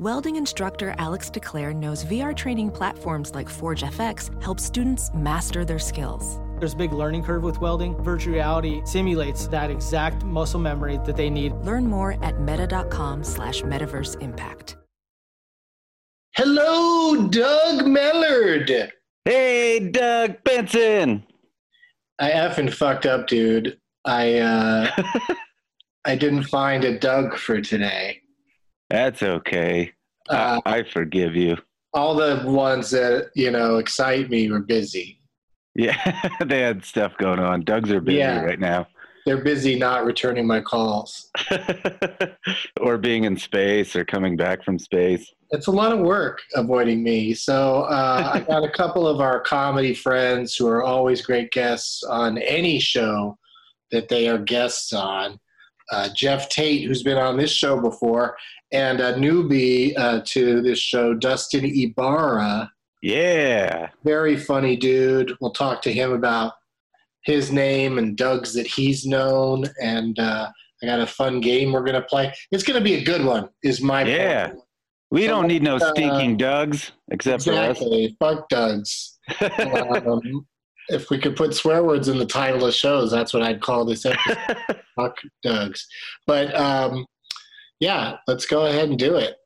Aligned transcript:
Welding 0.00 0.36
instructor 0.36 0.94
Alex 0.96 1.28
DeClaire 1.28 1.76
knows 1.76 2.06
VR 2.06 2.34
training 2.34 2.70
platforms 2.70 3.34
like 3.34 3.50
Forge 3.50 3.82
FX 3.82 4.42
help 4.42 4.58
students 4.58 5.10
master 5.12 5.62
their 5.62 5.78
skills. 5.78 6.40
There's 6.58 6.72
a 6.72 6.76
big 6.78 6.94
learning 6.94 7.22
curve 7.22 7.42
with 7.42 7.60
welding. 7.60 8.02
Virtual 8.02 8.32
reality 8.32 8.80
simulates 8.86 9.46
that 9.48 9.70
exact 9.70 10.24
muscle 10.24 10.58
memory 10.58 10.98
that 11.04 11.18
they 11.18 11.28
need. 11.28 11.52
Learn 11.66 11.86
more 11.86 12.16
at 12.24 12.40
meta.com 12.40 13.22
slash 13.22 13.60
metaverse 13.60 14.18
impact. 14.22 14.78
Hello, 16.34 17.28
Doug 17.28 17.84
Mellard. 17.84 18.90
Hey, 19.26 19.90
Doug 19.90 20.42
Benson. 20.44 21.26
I 22.18 22.30
effing 22.30 22.72
fucked 22.72 23.04
up, 23.04 23.26
dude. 23.26 23.78
I 24.06 24.38
uh, 24.38 25.02
I 26.06 26.16
didn't 26.16 26.44
find 26.44 26.84
a 26.84 26.98
Doug 26.98 27.36
for 27.36 27.60
today. 27.60 28.19
That's 28.90 29.22
okay. 29.22 29.92
Uh, 30.28 30.60
I, 30.66 30.78
I 30.78 30.82
forgive 30.82 31.34
you. 31.36 31.56
all 31.94 32.14
the 32.14 32.42
ones 32.44 32.90
that 32.90 33.30
you 33.34 33.50
know 33.50 33.76
excite 33.78 34.28
me 34.30 34.50
were 34.50 34.60
busy. 34.60 35.20
Yeah, 35.74 35.96
they 36.44 36.60
had 36.60 36.84
stuff 36.84 37.12
going 37.18 37.38
on. 37.38 37.62
Doug's 37.62 37.90
are 37.92 38.00
busy 38.00 38.18
Yeah. 38.18 38.42
right 38.42 38.58
now. 38.60 38.86
They're 39.26 39.42
busy 39.44 39.78
not 39.78 40.04
returning 40.06 40.46
my 40.46 40.60
calls. 40.60 41.30
or 42.80 42.96
being 42.98 43.24
in 43.24 43.36
space 43.36 43.94
or 43.94 44.04
coming 44.04 44.36
back 44.36 44.64
from 44.64 44.78
space. 44.78 45.30
It's 45.50 45.66
a 45.66 45.70
lot 45.70 45.92
of 45.92 45.98
work 46.00 46.40
avoiding 46.54 47.02
me. 47.02 47.34
So 47.34 47.82
uh, 47.82 48.30
I 48.34 48.40
got 48.48 48.64
a 48.64 48.70
couple 48.70 49.06
of 49.06 49.20
our 49.20 49.40
comedy 49.40 49.94
friends 49.94 50.56
who 50.56 50.66
are 50.68 50.82
always 50.82 51.22
great 51.22 51.50
guests 51.52 52.02
on 52.02 52.38
any 52.38 52.78
show 52.80 53.36
that 53.90 54.08
they 54.08 54.28
are 54.28 54.38
guests 54.38 54.92
on. 54.92 55.38
Uh, 55.90 56.08
Jeff 56.14 56.48
Tate, 56.48 56.86
who's 56.86 57.02
been 57.02 57.18
on 57.18 57.36
this 57.36 57.50
show 57.52 57.80
before, 57.80 58.36
and 58.72 59.00
a 59.00 59.14
newbie 59.14 59.92
uh, 59.98 60.20
to 60.26 60.60
this 60.62 60.78
show, 60.78 61.14
Dustin 61.14 61.64
Ibarra. 61.64 62.70
Yeah. 63.02 63.88
Very 64.04 64.36
funny 64.36 64.76
dude. 64.76 65.32
We'll 65.40 65.52
talk 65.52 65.82
to 65.82 65.92
him 65.92 66.12
about 66.12 66.52
his 67.24 67.50
name 67.50 67.98
and 67.98 68.16
Doug's 68.16 68.54
that 68.54 68.66
he's 68.66 69.04
known. 69.06 69.64
And 69.82 70.18
uh, 70.18 70.48
I 70.82 70.86
got 70.86 71.00
a 71.00 71.06
fun 71.06 71.40
game 71.40 71.72
we're 71.72 71.84
going 71.84 72.00
to 72.00 72.02
play. 72.02 72.32
It's 72.50 72.62
going 72.62 72.78
to 72.78 72.84
be 72.84 72.94
a 72.94 73.04
good 73.04 73.24
one, 73.24 73.48
is 73.62 73.80
my 73.80 74.04
Yeah. 74.04 74.48
point. 74.48 74.60
We 75.10 75.26
don't 75.26 75.48
need 75.48 75.62
no 75.62 75.76
Uh, 75.76 75.90
stinking 75.92 76.36
Dougs 76.36 76.92
except 77.10 77.46
Exactly. 77.46 78.16
Fuck 78.20 78.48
Doug's. 78.48 79.18
for 79.38 79.44
us. 79.46 80.06
Um, 80.06 80.46
if 80.90 81.10
we 81.10 81.18
could 81.18 81.36
put 81.36 81.54
swear 81.54 81.82
words 81.84 82.08
in 82.08 82.18
the 82.18 82.26
title 82.26 82.66
of 82.66 82.74
shows, 82.74 83.10
that's 83.10 83.32
what 83.32 83.42
I'd 83.42 83.60
call 83.60 83.84
this 83.84 84.04
episode. 84.04 84.56
Fuck 84.96 85.16
Doug's. 85.42 85.86
But 86.26 86.54
um, 86.54 87.06
yeah, 87.78 88.16
let's 88.26 88.46
go 88.46 88.66
ahead 88.66 88.88
and 88.88 88.98
do 88.98 89.16
it. 89.16 89.36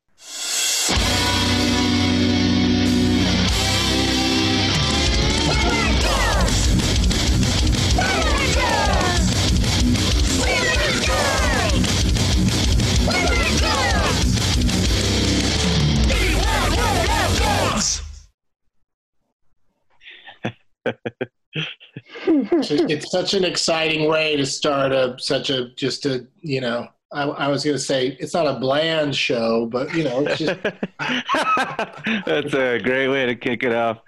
It's, 22.26 23.10
such 23.10 23.34
an 23.34 23.44
exciting 23.44 24.08
way 24.08 24.36
to 24.36 24.44
start 24.44 24.92
a 24.92 25.16
such 25.18 25.50
a 25.50 25.70
just 25.70 26.06
a 26.06 26.26
you 26.40 26.60
know. 26.60 26.88
I, 27.12 27.22
I 27.22 27.48
was 27.48 27.62
going 27.62 27.76
to 27.76 27.82
say 27.82 28.16
it's 28.18 28.34
not 28.34 28.48
a 28.48 28.58
bland 28.58 29.14
show, 29.14 29.66
but 29.66 29.94
you 29.94 30.02
know, 30.02 30.26
it's 30.26 30.38
just 30.38 30.60
That's 32.26 32.54
a 32.54 32.80
great 32.82 33.06
way 33.06 33.26
to 33.26 33.36
kick 33.36 33.62
it 33.62 33.72
off. 33.72 34.00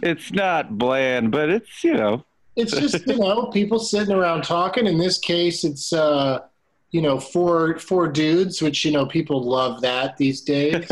It's 0.00 0.32
not 0.32 0.78
bland, 0.78 1.30
but 1.30 1.50
it's, 1.50 1.84
you 1.84 1.92
know, 1.92 2.24
it's 2.56 2.72
just 2.72 3.06
you 3.06 3.18
know 3.18 3.46
people 3.46 3.78
sitting 3.78 4.14
around 4.14 4.44
talking. 4.44 4.86
In 4.86 4.98
this 4.98 5.18
case, 5.18 5.64
it's 5.64 5.92
uh, 5.92 6.40
you 6.90 7.02
know 7.02 7.18
four 7.18 7.78
four 7.78 8.08
dudes, 8.08 8.62
which 8.62 8.84
you 8.84 8.92
know 8.92 9.06
people 9.06 9.42
love 9.42 9.80
that 9.80 10.16
these 10.16 10.40
days. 10.40 10.86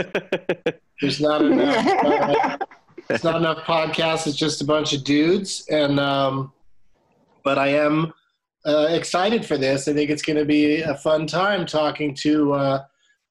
There's 1.01 1.21
not 1.21 1.43
enough. 1.43 1.87
Uh, 2.05 2.59
it's 3.11 3.25
not 3.25 3.37
enough 3.37 3.65
podcasts. 3.65 4.27
It's 4.27 4.37
just 4.37 4.61
a 4.63 4.65
bunch 4.65 4.93
of 4.93 5.05
dudes, 5.05 5.67
and 5.69 5.99
um, 6.01 6.53
but 7.45 7.59
I 7.59 7.69
am 7.69 8.13
uh, 8.65 8.89
excited 8.91 9.45
for 9.45 9.59
this. 9.59 9.89
I 9.89 9.93
think 9.93 10.11
it's 10.11 10.23
going 10.23 10.39
to 10.39 10.45
be 10.45 10.83
a 10.83 10.97
fun 10.97 11.27
time 11.27 11.67
talking 11.67 12.15
to 12.17 12.53
uh, 12.53 12.85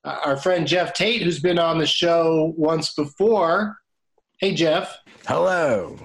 our 0.03 0.37
friend 0.37 0.67
Jeff 0.67 0.93
Tate, 0.93 1.21
who's 1.21 1.39
been 1.39 1.59
on 1.59 1.77
the 1.77 1.87
show 1.87 2.53
once 2.57 2.93
before. 2.93 3.77
Hey, 4.39 4.53
Jeff 4.53 4.97
Hello. 5.27 5.97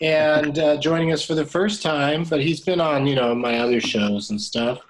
and 0.00 0.58
uh, 0.58 0.76
joining 0.78 1.12
us 1.12 1.24
for 1.24 1.34
the 1.34 1.46
first 1.46 1.82
time, 1.82 2.24
but 2.24 2.40
he's 2.40 2.60
been 2.60 2.80
on, 2.80 3.06
you 3.06 3.14
know, 3.14 3.34
my 3.34 3.58
other 3.58 3.80
shows 3.80 4.30
and 4.30 4.40
stuff. 4.40 4.80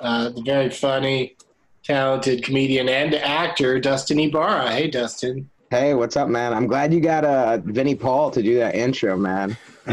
Uh, 0.00 0.30
the 0.30 0.42
very 0.42 0.68
funny, 0.68 1.36
talented 1.84 2.42
comedian 2.42 2.88
and 2.88 3.14
actor, 3.14 3.78
Dustin 3.78 4.18
Ibarra. 4.18 4.72
Hey, 4.72 4.90
Dustin. 4.90 5.48
Hey, 5.72 5.94
what's 5.94 6.18
up, 6.18 6.28
man? 6.28 6.52
I'm 6.52 6.66
glad 6.66 6.92
you 6.92 7.00
got 7.00 7.24
uh, 7.24 7.56
Vinnie 7.64 7.94
Paul 7.94 8.30
to 8.32 8.42
do 8.42 8.56
that 8.56 8.74
intro, 8.74 9.16
man. 9.16 9.56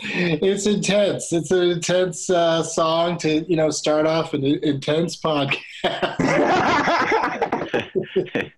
it's 0.00 0.66
intense. 0.66 1.32
It's 1.32 1.52
an 1.52 1.70
intense 1.70 2.28
uh, 2.28 2.64
song 2.64 3.16
to, 3.18 3.48
you 3.48 3.54
know, 3.54 3.70
start 3.70 4.08
off 4.08 4.34
an 4.34 4.44
intense 4.44 5.16
podcast. 5.20 5.60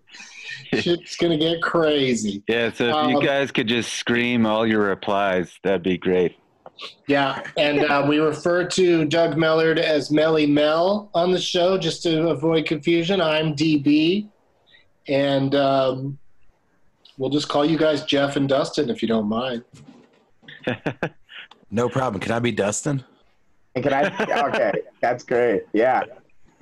Shit's 0.73 1.15
going 1.17 1.31
to 1.31 1.37
get 1.37 1.61
crazy. 1.61 2.41
yeah. 2.47 2.71
So 2.71 2.87
if 2.87 2.95
Um, 2.95 3.11
you 3.11 3.21
guys 3.21 3.51
could 3.51 3.67
just 3.67 3.93
scream 3.93 4.47
all 4.47 4.65
your 4.65 4.81
replies, 4.81 5.59
that'd 5.61 5.83
be 5.83 5.99
great. 5.99 6.35
Yeah, 7.07 7.43
and 7.55 7.81
uh, 7.81 8.03
we 8.09 8.17
refer 8.17 8.67
to 8.67 9.05
Doug 9.05 9.35
Mellard 9.35 9.77
as 9.77 10.09
Melly 10.09 10.47
Mel 10.47 11.11
on 11.13 11.31
the 11.31 11.39
show 11.39 11.77
just 11.77 12.01
to 12.01 12.29
avoid 12.29 12.65
confusion. 12.65 13.21
I'm 13.21 13.55
DB, 13.55 14.27
and 15.09 15.55
um, 15.55 16.17
we'll 17.17 17.29
just 17.29 17.49
call 17.49 17.65
you 17.65 17.77
guys 17.77 18.03
Jeff 18.05 18.35
and 18.35 18.47
Dustin 18.47 18.89
if 18.89 19.01
you 19.01 19.07
don't 19.07 19.27
mind. 19.27 19.63
No 21.71 21.87
problem. 21.89 22.19
Can 22.19 22.31
I 22.31 22.39
be 22.39 22.51
Dustin? 22.51 23.03
And 23.75 23.83
Can 23.83 23.93
I? 23.93 24.47
Okay, 24.47 24.71
that's 25.01 25.23
great. 25.23 25.63
Yeah, 25.73 26.03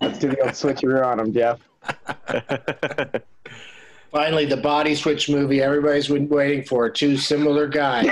let's 0.01 0.19
do 0.19 0.29
the 0.29 0.41
old 0.41 0.51
switcheroo 0.51 1.05
on 1.05 1.19
him, 1.19 1.33
Jeff. 1.33 1.59
Finally, 4.11 4.45
the 4.45 4.57
body 4.57 4.95
switch 4.95 5.29
movie 5.29 5.61
everybody's 5.61 6.07
been 6.07 6.27
waiting 6.27 6.63
for. 6.63 6.89
Two 6.89 7.17
similar 7.17 7.67
guys 7.67 8.09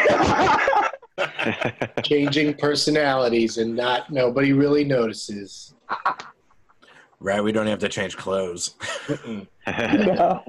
changing 2.03 2.53
personalities, 2.55 3.57
and 3.57 3.75
not 3.75 4.11
nobody 4.11 4.53
really 4.53 4.83
notices. 4.85 5.73
Right. 7.25 7.43
We 7.43 7.51
don't 7.51 7.65
have 7.65 7.79
to 7.79 7.89
change 7.89 8.15
clothes. 8.15 8.75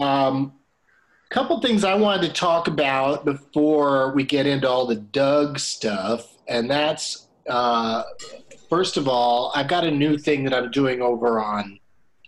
Um, 0.00 0.54
couple 1.30 1.60
things 1.60 1.84
I 1.84 1.94
wanted 1.94 2.26
to 2.28 2.32
talk 2.32 2.66
about 2.66 3.24
before 3.24 4.12
we 4.14 4.24
get 4.24 4.46
into 4.46 4.68
all 4.68 4.86
the 4.86 4.96
Doug 4.96 5.58
stuff, 5.58 6.26
and 6.48 6.68
that's 6.68 7.28
uh, 7.48 8.02
first 8.70 8.96
of 8.96 9.06
all, 9.06 9.52
I've 9.54 9.68
got 9.68 9.84
a 9.84 9.90
new 9.90 10.16
thing 10.16 10.44
that 10.44 10.54
I'm 10.54 10.70
doing 10.70 11.02
over 11.02 11.40
on 11.40 11.78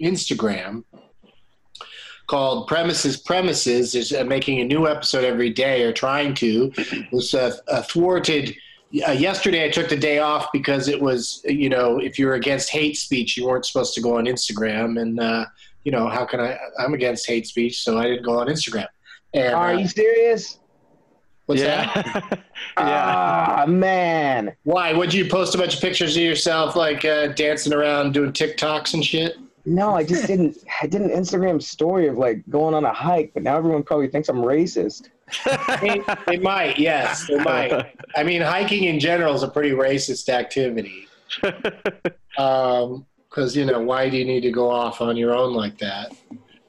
Instagram 0.01 0.85
called 2.27 2.69
Premises 2.69 3.17
Premises. 3.17 3.95
Is 3.95 4.13
uh, 4.13 4.25
making 4.25 4.61
a 4.61 4.65
new 4.65 4.87
episode 4.87 5.25
every 5.25 5.51
day, 5.51 5.83
or 5.83 5.93
trying 5.93 6.35
to. 6.35 6.71
It 6.77 7.13
was 7.13 7.35
uh, 7.35 7.57
thwarted. 7.89 8.55
Uh, 9.07 9.13
yesterday, 9.13 9.65
I 9.65 9.71
took 9.71 9.89
the 9.89 9.97
day 9.97 10.19
off 10.19 10.49
because 10.53 10.89
it 10.89 11.01
was, 11.01 11.41
you 11.45 11.69
know, 11.69 11.99
if 11.99 12.19
you're 12.19 12.35
against 12.35 12.71
hate 12.71 12.97
speech, 12.97 13.37
you 13.37 13.47
weren't 13.47 13.67
supposed 13.67 13.95
to 13.95 14.01
go 14.01 14.19
on 14.19 14.27
Instagram, 14.27 15.01
and 15.01 15.19
uh, 15.19 15.47
you 15.85 15.93
know, 15.93 16.09
how 16.09 16.25
can 16.25 16.41
I? 16.41 16.59
I'm 16.79 16.95
against 16.95 17.27
hate 17.27 17.47
speech, 17.47 17.83
so 17.83 17.99
I 17.99 18.05
didn't 18.05 18.25
go 18.25 18.39
on 18.39 18.47
Instagram. 18.47 18.87
And 19.35 19.55
Are 19.55 19.73
uh, 19.73 19.79
you 19.79 19.89
serious? 19.89 20.59
What's 21.47 21.61
yeah. 21.61 21.93
that? 21.93 22.25
yeah. 22.79 23.65
Ah, 23.65 23.65
man. 23.67 24.55
Why? 24.63 24.93
Would 24.93 25.13
you 25.13 25.29
post 25.29 25.55
a 25.55 25.59
bunch 25.59 25.75
of 25.75 25.81
pictures 25.81 26.17
of 26.17 26.23
yourself 26.23 26.75
like 26.77 27.05
uh, 27.05 27.29
dancing 27.29 27.73
around 27.73 28.15
doing 28.15 28.33
TikToks 28.33 28.95
and 28.95 29.05
shit? 29.05 29.37
No, 29.67 29.95
I 29.95 30.05
just 30.05 30.27
didn't. 30.27 30.59
I 30.81 30.87
did 30.87 31.03
an 31.03 31.11
Instagram 31.11 31.63
story 31.63 32.07
of 32.07 32.17
like 32.17 32.43
going 32.49 32.75
on 32.75 32.85
a 32.85 32.93
hike, 32.93 33.33
but 33.35 33.43
now 33.43 33.57
everyone 33.57 33.83
probably 33.83 34.09
thinks 34.09 34.29
I'm 34.29 34.37
racist. 34.37 35.09
They, 35.81 36.03
they 36.27 36.37
might, 36.39 36.79
yes, 36.79 37.27
they 37.27 37.39
might. 37.39 37.95
I 38.17 38.23
mean, 38.23 38.43
hiking 38.43 38.85
in 38.85 39.01
general 39.01 39.35
is 39.35 39.43
a 39.43 39.49
pretty 39.49 39.71
racist 39.71 40.29
activity. 40.29 41.09
Because 42.37 43.57
you 43.57 43.65
know, 43.65 43.81
why 43.81 44.09
do 44.09 44.17
you 44.17 44.25
need 44.25 44.43
to 44.43 44.53
go 44.53 44.71
off 44.71 45.01
on 45.01 45.17
your 45.17 45.35
own 45.35 45.55
like 45.55 45.77
that? 45.79 46.13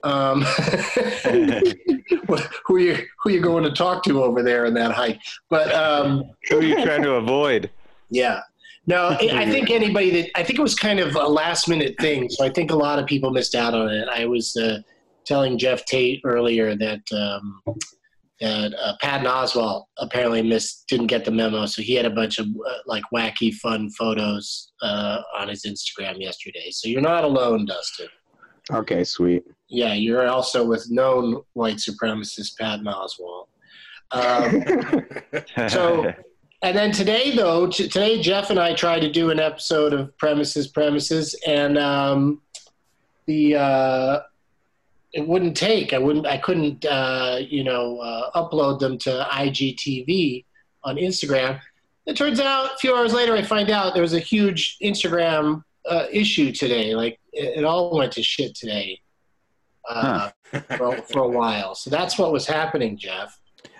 Um, 0.03 0.41
who 2.65 2.75
are 2.75 2.79
you 2.79 2.95
who 3.19 3.29
are 3.29 3.31
you 3.31 3.41
going 3.41 3.63
to 3.63 3.71
talk 3.71 4.03
to 4.05 4.23
over 4.23 4.41
there 4.41 4.65
in 4.65 4.73
that 4.73 4.91
hike? 4.91 5.21
But 5.49 5.71
um, 5.73 6.23
Who 6.49 6.57
are 6.57 6.63
you 6.63 6.83
trying 6.83 7.03
to 7.03 7.13
avoid? 7.13 7.69
yeah. 8.09 8.41
No, 8.87 9.09
I 9.19 9.29
I 9.33 9.49
think 9.49 9.71
anybody 9.71 10.11
that 10.11 10.29
I 10.35 10.43
think 10.43 10.59
it 10.59 10.61
was 10.61 10.75
kind 10.75 10.99
of 10.99 11.15
a 11.15 11.27
last 11.27 11.67
minute 11.67 11.95
thing, 11.99 12.29
so 12.29 12.45
I 12.45 12.49
think 12.49 12.69
a 12.69 12.75
lot 12.75 12.99
of 12.99 13.07
people 13.07 13.31
missed 13.31 13.55
out 13.55 13.73
on 13.73 13.89
it. 13.89 14.07
I 14.07 14.25
was 14.25 14.55
uh, 14.57 14.79
telling 15.25 15.57
Jeff 15.57 15.85
Tate 15.85 16.21
earlier 16.23 16.75
that 16.75 17.01
um, 17.11 17.61
that 18.41 18.73
uh, 18.81 18.93
Patton 19.01 19.27
Oswalt 19.27 19.85
apparently 19.97 20.41
missed 20.41 20.85
didn't 20.89 21.07
get 21.07 21.23
the 21.25 21.31
memo, 21.31 21.65
so 21.65 21.81
he 21.81 21.93
had 21.93 22.05
a 22.05 22.09
bunch 22.09 22.37
of 22.39 22.47
uh, 22.47 22.73
like 22.85 23.03
wacky, 23.13 23.53
fun 23.53 23.89
photos 23.91 24.73
uh, 24.81 25.21
on 25.37 25.47
his 25.47 25.63
Instagram 25.65 26.19
yesterday. 26.19 26.69
So 26.71 26.89
you're 26.89 27.01
not 27.01 27.23
alone, 27.23 27.65
Dustin. 27.65 28.07
Okay, 28.71 29.03
sweet. 29.03 29.43
Yeah, 29.69 29.93
you're 29.93 30.27
also 30.27 30.65
with 30.65 30.87
known 30.89 31.41
white 31.53 31.77
supremacist 31.77 32.57
Patton 32.59 32.85
Oswalt. 32.85 33.47
Um, 34.11 35.05
So- 35.69 36.13
And 36.61 36.75
then 36.75 36.91
today, 36.91 37.35
though, 37.35 37.67
t- 37.67 37.87
today 37.87 38.21
Jeff 38.21 38.49
and 38.49 38.59
I 38.59 38.73
tried 38.73 39.01
to 39.01 39.11
do 39.11 39.29
an 39.29 39.39
episode 39.39 39.93
of 39.93 40.17
Premises 40.17 40.67
Premises, 40.67 41.35
and 41.45 41.77
um, 41.77 42.41
the 43.27 43.55
uh, 43.55 44.19
it 45.15 45.25
wouldn't 45.25 45.55
take. 45.55 45.93
I 45.93 45.97
wouldn't. 45.97 46.27
I 46.27 46.37
couldn't. 46.37 46.85
Uh, 46.85 47.39
you 47.39 47.63
know, 47.63 47.99
uh, 47.99 48.31
upload 48.35 48.79
them 48.79 48.97
to 48.99 49.25
IGTV 49.31 50.43
on 50.83 50.97
Instagram. 50.97 51.61
It 52.05 52.17
turns 52.17 52.41
out 52.41 52.73
a 52.73 52.77
few 52.77 52.93
hours 52.93 53.13
later, 53.13 53.33
I 53.33 53.41
find 53.41 53.71
out 53.71 53.93
there 53.93 54.03
was 54.03 54.13
a 54.13 54.19
huge 54.19 54.77
Instagram 54.83 55.63
uh, 55.89 56.07
issue 56.11 56.51
today. 56.51 56.93
Like 56.95 57.17
it, 57.31 57.59
it 57.59 57.63
all 57.63 57.97
went 57.97 58.11
to 58.13 58.23
shit 58.23 58.55
today 58.55 58.99
uh, 59.89 60.31
for, 60.77 60.97
for 60.97 61.19
a 61.19 61.29
while. 61.29 61.75
So 61.75 61.89
that's 61.89 62.17
what 62.17 62.33
was 62.33 62.45
happening, 62.45 62.97
Jeff. 62.97 63.39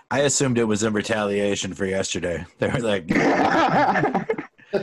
I 0.09 0.21
assumed 0.21 0.57
it 0.57 0.63
was 0.63 0.83
in 0.83 0.93
retaliation 0.93 1.73
for 1.73 1.85
yesterday. 1.85 2.45
They 2.59 2.69
were 2.69 2.79
like, 2.79 3.09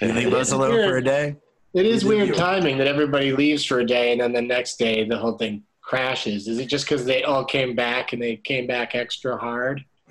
"You 0.00 0.12
leave 0.12 0.34
us 0.34 0.50
alone 0.50 0.88
for 0.88 0.96
a 0.96 1.04
day." 1.04 1.36
It 1.74 1.86
is 1.86 2.04
weird 2.04 2.34
timing 2.34 2.76
that 2.78 2.86
everybody 2.86 3.32
leaves 3.32 3.64
for 3.64 3.80
a 3.80 3.86
day 3.86 4.12
and 4.12 4.20
then 4.20 4.32
the 4.32 4.42
next 4.42 4.76
day 4.78 5.04
the 5.04 5.16
whole 5.16 5.38
thing 5.38 5.62
crashes. 5.80 6.46
Is 6.48 6.58
it 6.58 6.66
just 6.66 6.84
because 6.84 7.04
they 7.04 7.22
all 7.22 7.44
came 7.44 7.74
back 7.74 8.12
and 8.12 8.22
they 8.22 8.36
came 8.36 8.66
back 8.66 8.94
extra 8.94 9.36
hard? 9.38 9.84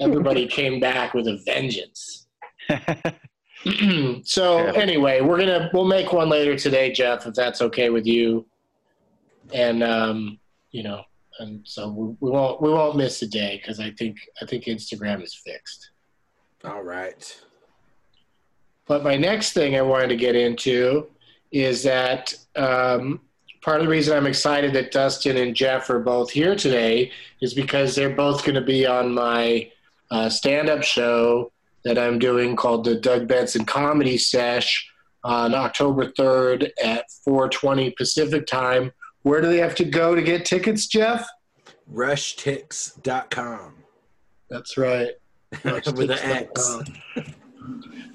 Everybody 0.00 0.46
came 0.46 0.80
back 0.80 1.14
with 1.14 1.26
a 1.26 1.38
vengeance. 1.46 2.26
so 4.24 4.64
Yeah. 4.64 4.72
anyway, 4.74 5.20
we're 5.22 5.38
gonna 5.38 5.70
we'll 5.72 5.86
make 5.86 6.12
one 6.12 6.28
later 6.28 6.56
today, 6.58 6.92
Jeff, 6.92 7.26
if 7.26 7.34
that's 7.34 7.62
okay 7.62 7.88
with 7.90 8.06
you. 8.06 8.46
And 9.52 9.82
um, 9.82 10.38
you 10.70 10.82
know, 10.82 11.02
and 11.38 11.66
so 11.66 11.88
we, 11.88 12.14
we 12.20 12.30
won't 12.30 12.60
we 12.60 12.70
won't 12.70 12.96
miss 12.96 13.22
a 13.22 13.26
day 13.26 13.58
because 13.60 13.80
I 13.80 13.90
think 13.92 14.18
I 14.42 14.46
think 14.46 14.64
Instagram 14.64 15.22
is 15.22 15.34
fixed. 15.34 15.90
All 16.64 16.82
right. 16.82 17.40
But 18.88 19.04
my 19.04 19.16
next 19.16 19.52
thing 19.52 19.76
I 19.76 19.82
wanted 19.82 20.08
to 20.08 20.16
get 20.16 20.34
into 20.34 21.08
is 21.52 21.82
that 21.82 22.34
um, 22.56 23.20
part 23.60 23.80
of 23.80 23.86
the 23.86 23.90
reason 23.90 24.16
I'm 24.16 24.26
excited 24.26 24.72
that 24.72 24.90
Dustin 24.90 25.36
and 25.36 25.54
Jeff 25.54 25.88
are 25.90 26.00
both 26.00 26.30
here 26.30 26.56
today 26.56 27.12
is 27.40 27.54
because 27.54 27.94
they're 27.94 28.16
both 28.16 28.44
going 28.44 28.54
to 28.54 28.62
be 28.62 28.86
on 28.86 29.12
my 29.12 29.70
uh, 30.10 30.30
stand 30.30 30.70
up 30.70 30.82
show 30.82 31.52
that 31.84 31.98
I'm 31.98 32.18
doing 32.18 32.56
called 32.56 32.84
the 32.84 32.96
Doug 32.96 33.28
Benson 33.28 33.64
Comedy 33.64 34.18
Sesh 34.18 34.90
on 35.22 35.54
October 35.54 36.06
3rd 36.06 36.70
at 36.82 37.04
4:20 37.26 37.94
Pacific 37.96 38.46
time. 38.46 38.92
Where 39.22 39.40
do 39.40 39.48
they 39.48 39.58
have 39.58 39.74
to 39.76 39.84
go 39.84 40.14
to 40.14 40.22
get 40.22 40.44
tickets, 40.44 40.86
Jeff? 40.86 41.28
Rushtix.com. 41.92 43.74
That's 44.48 44.78
right. 44.78 45.10
With 45.64 46.10
an 46.10 46.18
X. 46.18 46.80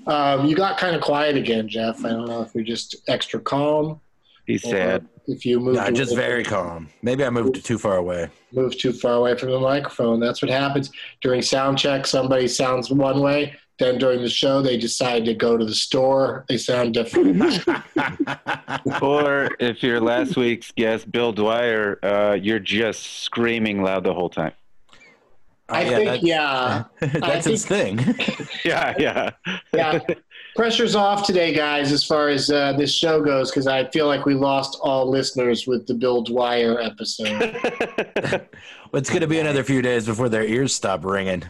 Um, 0.07 0.45
you 0.45 0.55
got 0.55 0.77
kind 0.77 0.95
of 0.95 1.01
quiet 1.01 1.37
again, 1.37 1.67
Jeff. 1.67 2.03
I 2.03 2.09
don't 2.09 2.27
know 2.27 2.41
if 2.41 2.53
you're 2.53 2.63
just 2.63 2.95
extra 3.07 3.39
calm. 3.39 3.99
He's 4.45 4.65
or 4.65 4.71
sad. 4.71 5.07
If 5.25 5.45
you 5.45 5.59
move, 5.59 5.75
No, 5.75 5.89
just 5.91 6.15
very 6.15 6.43
calm. 6.43 6.89
Maybe 7.01 7.23
I 7.23 7.29
moved 7.29 7.63
too 7.65 7.77
far 7.77 7.95
away. 7.95 8.29
move 8.51 8.77
too 8.77 8.91
far 8.91 9.13
away 9.13 9.37
from 9.37 9.51
the 9.51 9.59
microphone. 9.59 10.19
That's 10.19 10.41
what 10.41 10.51
happens 10.51 10.91
during 11.21 11.41
sound 11.41 11.77
check. 11.77 12.05
Somebody 12.05 12.49
sounds 12.49 12.91
one 12.91 13.21
way, 13.21 13.55
then 13.79 13.97
during 13.97 14.21
the 14.21 14.29
show 14.29 14.61
they 14.61 14.77
decide 14.77 15.23
to 15.25 15.33
go 15.33 15.55
to 15.55 15.63
the 15.63 15.73
store. 15.73 16.43
They 16.49 16.57
sound 16.57 16.93
different. 16.93 17.41
Or 19.01 19.49
if 19.59 19.81
you're 19.81 20.01
last 20.01 20.35
week's 20.35 20.71
guest, 20.71 21.09
Bill 21.09 21.31
Dwyer, 21.31 21.99
uh, 22.03 22.33
you're 22.33 22.59
just 22.59 23.21
screaming 23.23 23.81
loud 23.81 24.03
the 24.03 24.13
whole 24.13 24.29
time. 24.29 24.51
I 25.73 25.85
Oh, 25.85 25.89
think, 25.95 26.09
that's, 26.09 26.23
yeah, 26.23 26.83
that's 27.19 27.45
his 27.45 27.65
thing. 27.65 27.99
Yeah, 28.65 28.93
yeah. 28.97 29.29
yeah. 29.73 29.99
Pressure's 30.55 30.95
off 30.95 31.25
today, 31.27 31.53
guys, 31.53 31.91
as 31.91 32.05
far 32.05 32.29
as 32.29 32.49
uh, 32.49 32.71
this 32.73 32.93
show 32.95 33.21
goes, 33.21 33.49
because 33.51 33.67
I 33.67 33.89
feel 33.89 34.07
like 34.07 34.25
we 34.25 34.35
lost 34.35 34.77
all 34.81 35.09
listeners 35.09 35.67
with 35.67 35.85
the 35.85 35.93
Bill 35.93 36.21
Dwyer 36.21 36.79
episode. 36.79 37.27
it's 38.93 39.09
going 39.09 39.19
to 39.21 39.27
be 39.27 39.39
another 39.39 39.65
few 39.65 39.81
days 39.81 40.05
before 40.05 40.29
their 40.29 40.45
ears 40.45 40.73
stop 40.73 41.03
ringing. 41.03 41.43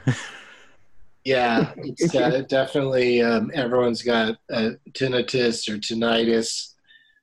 Yeah, 1.24 1.72
it's 1.78 2.16
uh, 2.16 2.42
definitely 2.50 3.22
um, 3.22 3.52
everyone's 3.54 4.02
got 4.02 4.38
uh, 4.52 4.72
tinnitus 4.94 5.70
or 5.70 5.78
tinnitus. 5.78 6.74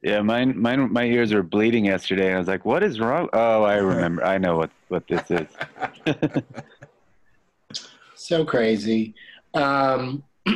Yeah, 0.03 0.23
mine, 0.23 0.59
mine, 0.59 0.93
my 0.93 1.05
ears 1.05 1.35
were 1.35 1.43
bleeding 1.43 1.85
yesterday, 1.85 2.27
and 2.29 2.37
I 2.37 2.39
was 2.39 2.47
like, 2.49 2.65
"What 2.65 2.83
is 2.83 3.01
wrong?" 3.01 3.29
Oh, 3.35 3.65
I 3.65 3.77
remember. 3.77 4.25
I 4.25 4.39
know 4.39 4.57
what 4.57 4.71
what 4.89 5.07
this 5.09 5.31
is. 5.31 5.47
So 8.31 8.45
crazy. 8.45 9.13
Um, 9.55 10.23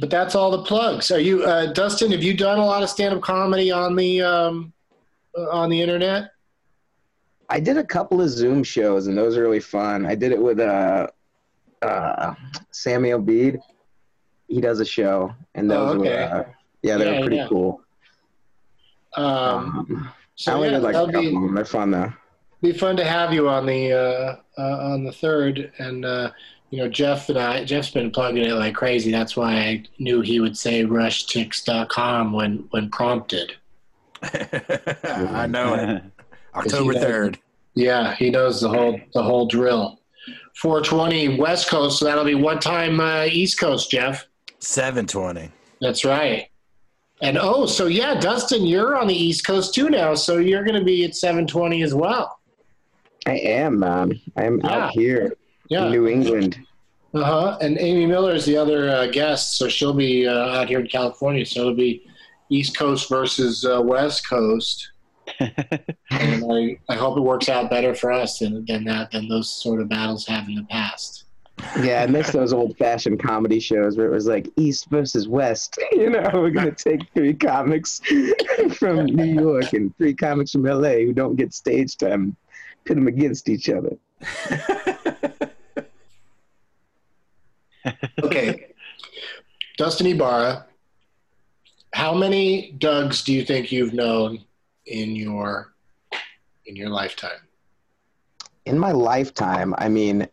but 0.00 0.08
that's 0.08 0.34
all 0.34 0.50
the 0.50 0.62
plugs. 0.62 1.10
Are 1.10 1.20
you, 1.20 1.44
uh, 1.44 1.70
Dustin? 1.74 2.10
Have 2.12 2.22
you 2.22 2.34
done 2.34 2.58
a 2.58 2.64
lot 2.64 2.82
of 2.82 2.88
stand-up 2.88 3.20
comedy 3.20 3.70
on 3.70 3.94
the 3.94 4.22
um, 4.22 4.72
uh, 5.36 5.50
on 5.50 5.68
the 5.68 5.78
internet? 5.82 6.30
I 7.50 7.60
did 7.60 7.76
a 7.76 7.84
couple 7.84 8.22
of 8.22 8.30
Zoom 8.30 8.64
shows, 8.64 9.06
and 9.06 9.18
those 9.18 9.36
are 9.36 9.42
really 9.42 9.60
fun. 9.60 10.06
I 10.06 10.14
did 10.14 10.32
it 10.32 10.40
with 10.40 10.60
uh, 10.60 11.08
uh, 11.82 12.34
Samuel 12.72 13.18
Bede. 13.18 13.58
He 14.48 14.62
does 14.62 14.80
a 14.80 14.86
show, 14.86 15.34
and 15.56 15.70
those 15.70 15.94
Oh, 15.94 15.98
okay. 16.00 16.08
were 16.08 16.22
uh, 16.22 16.44
yeah, 16.80 16.96
they 16.96 17.04
Yeah, 17.04 17.16
were 17.16 17.20
pretty 17.20 17.36
yeah. 17.36 17.48
cool. 17.48 17.82
Um, 19.14 19.24
Um, 19.26 20.12
I 20.46 20.52
only 20.52 20.68
yeah, 20.68 20.74
did 20.76 20.82
like 20.84 20.94
a 20.96 21.04
couple 21.04 21.20
be, 21.20 21.26
of 21.26 21.32
them. 21.34 21.54
They're 21.54 21.64
fun 21.66 21.90
though. 21.90 22.12
be 22.62 22.72
fun 22.72 22.96
to 22.96 23.04
have 23.04 23.32
you 23.32 23.48
on 23.48 23.66
the 23.66 23.92
uh, 23.92 24.36
uh, 24.60 24.92
on 24.92 25.04
the 25.04 25.12
third. 25.12 25.72
And 25.78 26.04
uh, 26.04 26.30
you 26.70 26.78
know, 26.78 26.88
Jeff 26.88 27.28
and 27.28 27.38
I, 27.38 27.64
Jeff's 27.64 27.90
been 27.90 28.10
plugging 28.10 28.44
it 28.44 28.52
like 28.52 28.74
crazy. 28.74 29.10
That's 29.10 29.36
why 29.36 29.54
I 29.54 29.84
knew 29.98 30.20
he 30.20 30.40
would 30.40 30.56
say 30.56 30.84
rushtix.com 30.84 32.32
when 32.32 32.66
when 32.70 32.90
prompted. 32.90 33.52
I 34.22 35.46
know 35.48 35.74
it. 35.74 36.02
October 36.54 36.62
Because 36.64 36.72
he 36.72 36.88
knows- 36.88 37.04
3rd. 37.04 37.36
Yeah, 37.74 38.14
he 38.16 38.30
knows 38.30 38.60
the 38.60 38.68
whole 38.68 39.00
the 39.14 39.22
whole 39.22 39.46
drill. 39.46 40.00
420 40.56 41.38
West 41.38 41.70
Coast, 41.70 42.00
so 42.00 42.04
that'll 42.04 42.24
be 42.24 42.34
what 42.34 42.60
time 42.60 42.98
uh, 42.98 43.24
East 43.26 43.60
Coast, 43.60 43.90
Jeff? 43.92 44.26
720. 44.58 45.52
That's 45.80 46.04
right. 46.04 46.48
And 47.22 47.38
oh, 47.38 47.66
so 47.66 47.86
yeah, 47.86 48.18
Dustin, 48.18 48.66
you're 48.66 48.96
on 48.96 49.06
the 49.06 49.14
East 49.14 49.46
Coast 49.46 49.72
too 49.74 49.88
now, 49.90 50.14
so 50.16 50.38
you're 50.38 50.64
going 50.64 50.78
to 50.78 50.84
be 50.84 51.04
at 51.04 51.14
720 51.14 51.82
as 51.84 51.94
well. 51.94 52.40
I 53.26 53.34
am, 53.38 53.78
man. 53.78 54.20
I 54.36 54.44
am 54.44 54.58
Yeah. 54.64 54.70
out 54.86 54.90
here 54.90 55.26
in 55.26 55.32
Yeah. 55.68 55.88
New 55.88 56.06
England. 56.08 56.58
Uh 57.14 57.24
huh. 57.24 57.58
And 57.60 57.78
Amy 57.78 58.06
Miller 58.06 58.34
is 58.34 58.44
the 58.44 58.56
other 58.56 58.90
uh, 58.90 59.06
guest, 59.06 59.56
so 59.56 59.68
she'll 59.68 59.94
be 59.94 60.26
uh, 60.26 60.32
out 60.32 60.68
here 60.68 60.80
in 60.80 60.86
California. 60.86 61.44
So 61.46 61.60
it'll 61.60 61.74
be 61.74 62.06
East 62.50 62.76
Coast 62.76 63.08
versus 63.08 63.64
uh, 63.64 63.80
West 63.82 64.28
Coast. 64.28 64.92
and 65.40 66.44
I, 66.50 66.78
I 66.88 66.94
hope 66.94 67.18
it 67.18 67.20
works 67.20 67.48
out 67.48 67.68
better 67.68 67.94
for 67.94 68.12
us 68.12 68.38
than, 68.38 68.64
than 68.66 68.84
that 68.84 69.10
than 69.10 69.28
those 69.28 69.52
sort 69.62 69.80
of 69.80 69.88
battles 69.88 70.26
have 70.26 70.48
in 70.48 70.54
the 70.54 70.64
past. 70.64 71.24
Yeah, 71.82 72.02
I 72.02 72.06
miss 72.06 72.30
those 72.30 72.52
old 72.52 72.76
fashioned 72.76 73.20
comedy 73.20 73.58
shows 73.58 73.96
where 73.96 74.06
it 74.06 74.12
was 74.12 74.26
like 74.26 74.48
East 74.56 74.88
versus 74.90 75.28
West. 75.28 75.78
You 75.92 76.10
know, 76.10 76.30
we're 76.34 76.50
gonna 76.50 76.70
take 76.70 77.00
three 77.12 77.34
comics 77.34 78.00
from 78.78 79.06
New 79.06 79.24
York 79.24 79.72
and 79.72 79.94
three 79.96 80.14
comics 80.14 80.52
from 80.52 80.62
LA 80.62 81.00
who 81.00 81.12
don't 81.12 81.34
get 81.34 81.52
stage 81.52 81.96
time, 81.96 82.36
pit 82.84 82.94
them 82.94 83.08
against 83.08 83.48
each 83.48 83.68
other. 83.68 83.96
Okay, 88.22 88.66
Dustin 89.76 90.06
Ibarra. 90.06 90.66
How 91.94 92.14
many 92.14 92.74
Dougs 92.78 93.24
do 93.24 93.32
you 93.32 93.44
think 93.44 93.72
you've 93.72 93.94
known 93.94 94.44
in 94.86 95.16
your 95.16 95.72
in 96.66 96.76
your 96.76 96.90
lifetime? 96.90 97.40
In 98.66 98.78
my 98.78 98.92
lifetime, 98.92 99.74
I 99.78 99.88
mean, 99.88 100.28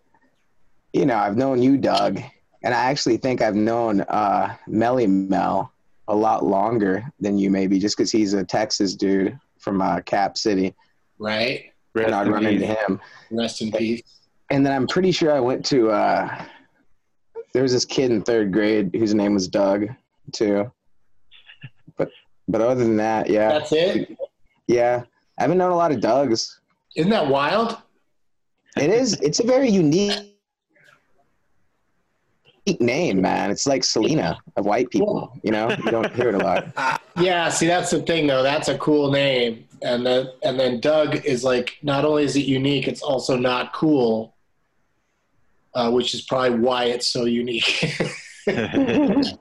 you 0.94 1.06
know, 1.06 1.16
I've 1.16 1.38
known 1.38 1.62
you, 1.62 1.78
Doug, 1.78 2.20
and 2.64 2.74
I 2.74 2.86
actually 2.92 3.18
think 3.18 3.42
I've 3.42 3.56
known 3.56 4.02
uh, 4.02 4.56
Melly 4.68 5.08
Mel 5.08 5.72
a 6.10 6.16
lot 6.16 6.44
longer 6.44 7.10
than 7.20 7.38
you, 7.40 7.50
maybe, 7.50 7.80
just 7.80 7.96
because 7.98 8.12
he's 8.12 8.34
a 8.34 8.44
Texas 8.44 8.94
dude 8.96 9.40
from 9.60 9.82
uh, 9.82 10.02
Cap 10.02 10.38
City, 10.38 10.76
Right. 11.18 11.72
Rest 11.94 12.08
and 12.08 12.16
I'd 12.16 12.28
run 12.28 12.44
peace. 12.44 12.62
into 12.62 12.66
him. 12.68 13.00
Rest 13.32 13.62
in 13.62 13.72
peace. 13.72 14.02
And 14.50 14.66
then 14.66 14.74
I'm 14.74 14.86
pretty 14.86 15.12
sure 15.14 15.32
I 15.32 15.40
went 15.40 15.66
to. 15.68 15.90
Uh, 15.92 16.46
there 17.56 17.64
was 17.64 17.72
this 17.72 17.86
kid 17.86 18.12
in 18.12 18.22
third 18.22 18.52
grade 18.52 18.90
whose 18.94 19.14
name 19.14 19.34
was 19.34 19.48
Doug, 19.48 19.88
too. 20.34 20.70
But 21.96 22.10
but 22.50 22.60
other 22.60 22.84
than 22.84 22.98
that, 22.98 23.30
yeah, 23.30 23.48
That's 23.48 23.72
it. 23.72 24.18
yeah, 24.68 25.04
I 25.40 25.42
haven't 25.44 25.58
known 25.58 25.72
a 25.72 25.76
lot 25.78 25.94
of 25.94 26.02
Dougs. 26.02 26.60
Isn't 26.98 27.12
that 27.12 27.30
wild? 27.30 27.78
It 28.76 28.90
is. 28.90 29.14
It's 29.22 29.40
a 29.40 29.46
very 29.46 29.70
unique 29.70 30.36
name, 32.82 33.22
man. 33.22 33.52
It's 33.52 33.66
like 33.66 33.86
Selena 33.86 34.38
of 34.58 34.66
white 34.66 34.90
people. 34.90 35.32
You 35.42 35.52
know, 35.52 35.70
you 35.70 35.92
don't 35.92 36.14
hear 36.14 36.30
it 36.30 36.36
a 36.36 36.40
lot. 36.40 37.02
Yeah. 37.18 37.48
See, 37.48 37.68
that's 37.68 37.92
the 37.92 38.02
thing, 38.02 38.28
though. 38.28 38.44
That's 38.44 38.68
a 38.68 38.78
cool 38.78 39.10
name, 39.10 39.66
and 39.82 40.06
then 40.06 40.28
and 40.44 40.60
then 40.60 40.82
Doug 40.82 41.26
is 41.26 41.46
like 41.46 41.78
not 41.82 42.04
only 42.04 42.26
is 42.26 42.36
it 42.36 42.44
unique, 42.44 42.90
it's 42.90 43.02
also 43.02 43.38
not 43.38 43.72
cool, 43.72 44.35
uh, 45.76 45.92
which 45.92 46.14
is 46.14 46.22
probably 46.24 46.58
why 46.60 46.86
it's 46.86 47.08
so 47.08 47.26
unique. 47.26 47.86
Any 48.48 49.38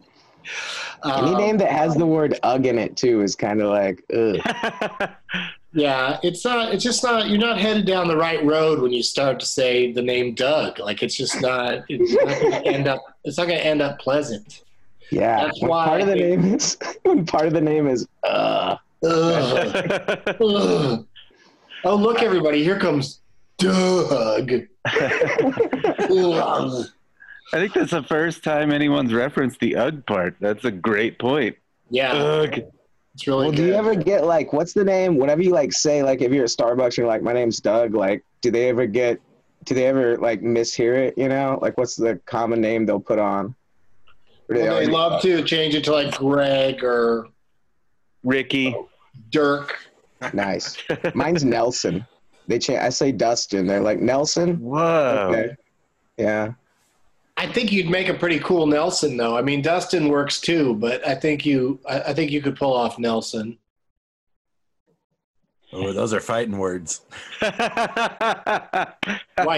Um, 1.03 1.37
name 1.37 1.59
that 1.59 1.71
has 1.71 1.95
the 1.95 2.07
word 2.07 2.39
"ug" 2.43 2.65
in 2.67 2.79
it 2.79 2.97
too 2.97 3.21
is 3.23 3.37
kind 3.37 3.61
of 3.61 3.69
like, 3.71 4.03
ugh. 4.15 5.11
Yeah, 5.77 6.21
it's 6.23 6.45
not. 6.45 6.73
It's 6.73 6.85
just 6.85 7.03
not. 7.03 7.29
You're 7.29 7.41
not 7.41 7.59
headed 7.59 7.85
down 7.85 8.07
the 8.07 8.17
right 8.17 8.43
road 8.45 8.81
when 8.81 8.93
you 8.93 9.03
start 9.03 9.41
to 9.41 9.47
say 9.47 9.91
the 9.91 10.03
name 10.03 10.33
Doug. 10.35 10.79
Like 10.79 11.03
it's 11.03 11.17
just 11.17 11.41
not. 11.43 11.83
It's 11.89 12.13
not 12.13 12.29
going 12.29 12.53
to 12.63 12.67
end 12.69 12.87
up. 12.87 13.03
It's 13.25 13.37
not 13.39 13.49
going 13.49 13.59
to 13.59 13.67
end 13.67 13.83
up 13.83 13.99
pleasant. 13.99 14.63
Yeah. 15.11 15.47
That's 15.47 15.61
why 15.61 15.85
part 15.87 16.01
of 16.03 16.07
the 16.07 16.15
name 16.15 16.45
is 16.55 16.79
when 17.03 17.27
part 17.27 17.47
of 17.49 17.55
the 17.55 17.61
name 17.61 17.89
is 17.89 18.07
uh. 18.23 18.77
Ugh. 19.05 20.23
Ugh. 20.41 21.07
Oh, 21.85 21.97
look, 21.97 22.23
everybody! 22.23 22.63
Here 22.63 22.79
comes 22.79 23.21
Doug. 23.59 24.53
Ugh. 24.87 26.87
I 27.53 27.59
think 27.59 27.73
that's 27.75 27.91
the 27.93 28.03
first 28.09 28.43
time 28.43 28.73
anyone's 28.73 29.13
referenced 29.13 29.61
the 29.61 29.77
UGG 29.77 30.07
part. 30.07 30.37
That's 30.41 30.65
a 30.65 30.71
great 30.71 31.19
point. 31.19 31.57
Yeah, 31.91 32.13
Ugh. 32.13 32.61
it's 33.15 33.27
really 33.27 33.43
Well, 33.47 33.51
good. 33.51 33.57
do 33.57 33.67
you 33.67 33.75
ever 33.75 33.95
get 33.95 34.25
like, 34.25 34.53
what's 34.53 34.73
the 34.73 34.85
name? 34.85 35.17
Whatever 35.17 35.43
you 35.43 35.51
like 35.53 35.73
say, 35.73 36.03
like 36.03 36.21
if 36.23 36.33
you're 36.33 36.45
at 36.45 36.51
Starbucks, 36.51 36.97
you're 36.97 37.07
like, 37.07 37.23
my 37.23 37.33
name's 37.33 37.61
Doug. 37.61 37.95
Like, 37.95 38.25
do 38.41 38.51
they 38.51 38.69
ever 38.69 38.87
get? 38.87 39.21
Do 39.65 39.75
they 39.75 39.87
ever 39.87 40.17
like 40.19 40.43
mishear 40.43 40.97
it? 41.09 41.15
You 41.17 41.29
know, 41.29 41.59
like 41.63 41.79
what's 41.79 41.97
the 41.97 42.17
common 42.27 42.61
name 42.61 42.87
they'll 42.87 43.01
put 43.01 43.19
on? 43.19 43.55
Or 44.49 44.57
Well, 44.57 44.63
they 44.65 44.69
always- 44.69 44.89
love 44.89 45.23
to 45.23 45.43
change 45.43 45.75
it 45.75 45.85
to 45.85 45.93
like 45.93 46.17
Greg 46.19 46.83
or 46.85 47.29
Ricky. 48.25 48.75
Dirk. 49.31 49.79
Nice. 50.33 50.77
Mine's 51.15 51.45
Nelson. 51.45 52.07
They 52.47 52.59
change. 52.59 52.81
I 52.81 52.91
say 52.91 53.13
Dustin. 53.13 53.67
They're 53.67 53.81
like 53.81 54.01
Nelson. 54.01 54.61
Whoa. 54.61 55.29
Okay. 55.31 55.57
Yeah. 56.17 56.53
I 57.37 57.47
think 57.47 57.73
you'd 57.73 57.91
make 57.91 58.09
a 58.09 58.15
pretty 58.15 58.39
cool 58.41 58.67
Nelson, 58.67 59.17
though. 59.17 59.37
I 59.37 59.43
mean, 59.43 59.61
Dustin 59.61 60.09
works 60.09 60.41
too, 60.41 60.75
but 60.75 61.07
I 61.07 61.15
think 61.15 61.45
you, 61.45 61.81
I, 61.89 62.01
I 62.01 62.15
think 62.15 62.31
you 62.31 62.41
could 62.41 62.57
pull 62.57 62.73
off 62.73 62.99
Nelson. 62.99 63.59
Oh, 65.73 65.93
those 65.93 66.15
are 66.15 66.21
fighting 66.21 66.59
words. 66.59 67.01
Why 67.41 68.95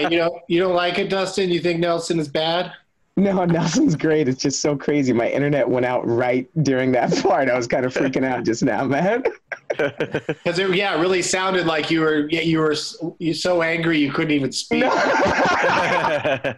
you 0.09 0.17
don't 0.17 0.41
you 0.47 0.59
don't 0.59 0.73
like 0.73 0.97
it, 0.97 1.11
Dustin? 1.11 1.51
You 1.51 1.59
think 1.59 1.79
Nelson 1.79 2.17
is 2.17 2.27
bad? 2.27 2.73
No, 3.17 3.43
Nelson's 3.45 3.95
great. 3.95 4.29
It's 4.29 4.41
just 4.41 4.61
so 4.61 4.77
crazy. 4.77 5.11
My 5.11 5.27
internet 5.27 5.67
went 5.67 5.85
out 5.85 6.07
right 6.07 6.47
during 6.63 6.91
that 6.93 7.11
part. 7.23 7.49
I 7.49 7.57
was 7.57 7.67
kind 7.67 7.85
of 7.85 7.93
freaking 7.93 8.23
out 8.23 8.45
just 8.45 8.63
now, 8.63 8.85
man. 8.85 9.23
Because 9.77 10.57
it, 10.57 10.73
yeah, 10.75 10.95
it 10.95 10.99
really 10.99 11.21
sounded 11.21 11.67
like 11.67 11.91
you 11.91 11.99
were 12.01 12.27
yeah, 12.29 12.39
you 12.41 12.59
were 12.59 12.73
you 13.19 13.33
so 13.33 13.61
angry 13.61 13.99
you 13.99 14.11
couldn't 14.11 14.31
even 14.31 14.51
speak. 14.51 14.79
No. 14.79 14.89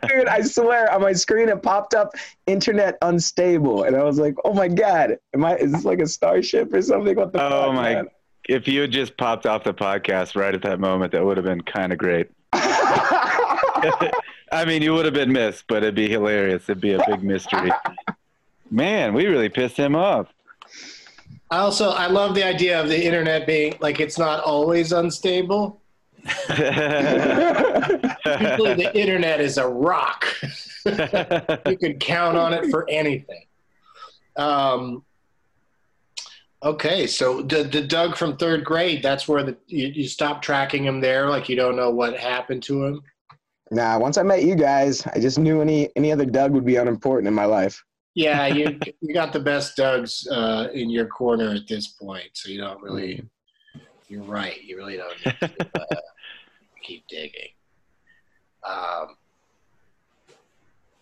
Dude, 0.08 0.28
I 0.28 0.42
swear 0.42 0.94
on 0.94 1.02
my 1.02 1.12
screen 1.12 1.50
it 1.50 1.62
popped 1.62 1.94
up 1.94 2.14
internet 2.46 2.98
unstable, 3.02 3.84
and 3.84 3.96
I 3.98 4.04
was 4.04 4.20
like, 4.20 4.36
"Oh 4.46 4.54
my 4.54 4.70
god, 4.70 5.18
am 5.34 5.44
I? 5.44 5.58
Is 5.58 5.74
this 5.74 5.84
like 5.86 6.00
a 6.00 6.08
starship 6.08 6.72
or 6.72 6.82
something? 6.82 7.16
What 7.16 7.34
the 7.34 7.44
Oh 7.44 7.66
fuck?" 7.66 7.74
my! 7.74 7.94
man?" 7.96 8.08
If 8.48 8.68
you 8.68 8.82
had 8.82 8.92
just 8.92 9.18
popped 9.18 9.46
off 9.46 9.64
the 9.66 9.74
podcast 9.74 10.36
right 10.36 10.54
at 10.54 10.62
that 10.62 10.80
moment, 10.80 11.12
that 11.12 11.26
would 11.26 11.36
have 11.36 11.46
been 11.46 11.62
kind 11.62 11.92
of 11.92 11.98
great. 11.98 12.30
I 14.52 14.66
mean, 14.66 14.82
you 14.82 14.94
would 14.94 15.06
have 15.06 15.14
been 15.14 15.32
missed, 15.32 15.66
but 15.68 15.84
it'd 15.84 15.96
be 15.96 16.10
hilarious. 16.10 16.64
It'd 16.64 16.82
be 16.82 16.94
a 16.94 17.06
big 17.08 17.24
mystery. 17.24 17.72
Man, 18.72 19.14
we 19.14 19.26
really 19.26 19.50
pissed 19.50 19.78
him 19.78 19.96
off. 19.96 20.28
I 21.52 21.58
also 21.58 21.90
I 21.90 22.08
love 22.08 22.36
the 22.36 22.44
idea 22.44 22.80
of 22.80 22.90
the 22.90 23.04
internet 23.04 23.48
being 23.48 23.76
like 23.80 24.00
it's 24.00 24.20
not 24.20 24.44
always 24.44 24.92
unstable. 24.92 25.82
Usually 26.24 26.68
the 28.26 28.92
internet 28.96 29.42
is 29.42 29.58
a 29.58 29.68
rock. 29.68 30.26
you 30.86 31.78
can 31.78 31.98
count 32.00 32.38
on 32.38 32.54
it 32.54 32.70
for 32.70 32.88
anything. 32.90 33.46
Um, 34.36 35.04
okay, 36.64 37.08
so 37.08 37.42
the, 37.42 37.64
the 37.64 37.82
Doug 37.82 38.16
from 38.16 38.38
third 38.38 38.64
grade, 38.64 39.02
that's 39.02 39.28
where 39.28 39.44
the 39.44 39.58
you, 39.68 39.88
you 39.88 40.08
stop 40.08 40.42
tracking 40.42 40.84
him 40.86 41.02
there, 41.02 41.30
like 41.30 41.50
you 41.50 41.56
don't 41.56 41.76
know 41.76 41.90
what 41.90 42.16
happened 42.16 42.64
to 42.64 42.86
him. 42.86 43.02
Nah, 43.72 43.98
once 43.98 44.18
I 44.18 44.24
met 44.24 44.44
you 44.44 44.56
guys, 44.56 45.06
I 45.08 45.20
just 45.20 45.40
knew 45.40 45.62
any 45.62 45.90
any 45.96 46.12
other 46.12 46.26
Doug 46.26 46.52
would 46.52 46.66
be 46.66 46.78
unimportant 46.78 47.28
in 47.28 47.34
my 47.34 47.46
life. 47.46 47.84
Yeah, 48.16 48.48
you 48.48 48.80
you 49.02 49.14
got 49.14 49.34
the 49.34 49.40
best 49.40 49.78
Dougs 49.78 50.28
uh, 50.32 50.70
in 50.74 50.90
your 50.90 51.08
corner 51.08 51.50
at 51.50 51.68
this 51.68 51.88
point, 51.88 52.30
so 52.34 52.50
you 52.50 52.60
don't 52.60 52.82
really. 52.82 53.24
You're 54.08 54.24
right. 54.24 54.60
You 54.64 54.76
really 54.76 54.98
don't 54.98 55.26
need 55.26 55.40
to 55.40 55.82
uh, 55.82 55.96
keep 56.82 57.08
digging. 57.08 57.50
Um, 58.68 59.16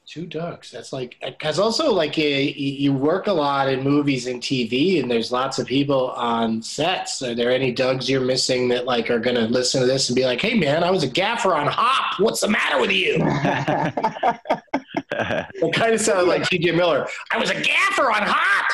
two 0.07 0.25
ducks. 0.25 0.71
That's 0.71 0.93
like 0.93 1.17
because 1.23 1.59
also 1.59 1.91
like 1.91 2.17
you, 2.17 2.25
you 2.25 2.93
work 2.93 3.27
a 3.27 3.33
lot 3.33 3.69
in 3.69 3.83
movies 3.83 4.25
and 4.27 4.41
TV, 4.41 5.01
and 5.01 5.11
there's 5.11 5.31
lots 5.31 5.59
of 5.59 5.67
people 5.67 6.11
on 6.11 6.61
sets. 6.61 7.21
Are 7.21 7.35
there 7.35 7.51
any 7.51 7.73
Dougs 7.73 8.09
you're 8.09 8.21
missing 8.21 8.69
that 8.69 8.85
like 8.85 9.09
are 9.09 9.19
going 9.19 9.35
to 9.35 9.45
listen 9.45 9.81
to 9.81 9.87
this 9.87 10.09
and 10.09 10.15
be 10.15 10.25
like, 10.25 10.41
"Hey, 10.41 10.53
man, 10.53 10.83
I 10.83 10.91
was 10.91 11.03
a 11.03 11.07
gaffer 11.07 11.53
on 11.53 11.67
Hop. 11.67 12.19
What's 12.19 12.41
the 12.41 12.47
matter 12.47 12.79
with 12.79 12.91
you?" 12.91 13.17
It 15.19 15.73
kind 15.73 15.93
of 15.93 16.01
sounded 16.01 16.27
like 16.27 16.47
T.J. 16.47 16.73
Miller. 16.73 17.07
I 17.31 17.39
was 17.39 17.49
a 17.49 17.59
gaffer 17.59 18.11
on 18.11 18.21
Hop. 18.23 18.67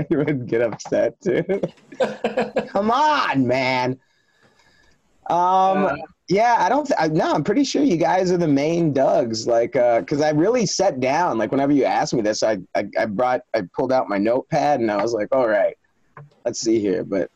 you 0.10 0.18
would 0.18 0.46
get 0.46 0.60
upset 0.60 1.18
too. 1.22 1.42
Come 2.68 2.90
on, 2.90 3.46
man. 3.46 3.98
Um, 5.28 5.96
yeah, 6.28 6.56
I 6.58 6.68
don't. 6.68 6.86
Th- 6.86 6.98
I, 6.98 7.08
no, 7.08 7.32
I'm 7.32 7.44
pretty 7.44 7.62
sure 7.62 7.82
you 7.82 7.96
guys 7.96 8.32
are 8.32 8.36
the 8.36 8.48
main 8.48 8.92
Dougs. 8.92 9.46
Like, 9.46 9.76
uh, 9.76 10.00
because 10.00 10.20
I 10.20 10.30
really 10.30 10.66
sat 10.66 10.98
down. 10.98 11.38
Like, 11.38 11.52
whenever 11.52 11.72
you 11.72 11.84
asked 11.84 12.14
me 12.14 12.22
this, 12.22 12.42
I, 12.42 12.58
I 12.74 12.88
I 12.98 13.06
brought 13.06 13.42
I 13.54 13.62
pulled 13.74 13.92
out 13.92 14.08
my 14.08 14.18
notepad 14.18 14.80
and 14.80 14.90
I 14.90 15.00
was 15.00 15.12
like, 15.12 15.28
all 15.32 15.46
right, 15.46 15.76
let's 16.44 16.60
see 16.60 16.80
here. 16.80 17.04
But 17.04 17.30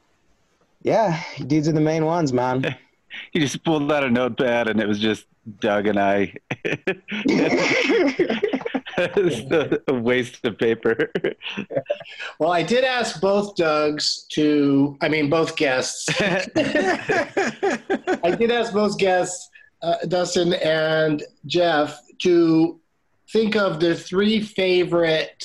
yeah, 0.82 1.22
dudes 1.46 1.68
are 1.68 1.72
the 1.72 1.80
main 1.80 2.04
ones, 2.04 2.32
man. 2.32 2.76
you 3.32 3.40
just 3.40 3.62
pulled 3.64 3.92
out 3.92 4.02
a 4.02 4.10
notepad, 4.10 4.68
and 4.68 4.80
it 4.80 4.88
was 4.88 4.98
just 4.98 5.26
Doug 5.60 5.86
and 5.86 5.98
I. 5.98 6.34
A 9.88 9.94
waste 9.94 10.44
of 10.44 10.58
paper. 10.58 11.10
Well, 12.38 12.52
I 12.52 12.62
did 12.62 12.84
ask 12.84 13.20
both 13.20 13.54
Dougs 13.56 14.26
to, 14.30 14.96
I 15.02 15.08
mean, 15.08 15.28
both 15.28 15.56
guests. 15.56 16.08
I 16.20 16.46
did 18.38 18.50
ask 18.50 18.72
both 18.72 18.96
guests, 18.98 19.48
uh, 19.82 19.96
Dustin 20.08 20.54
and 20.54 21.22
Jeff, 21.46 22.00
to 22.22 22.80
think 23.30 23.56
of 23.56 23.78
their 23.78 23.94
three 23.94 24.40
favorite 24.40 25.44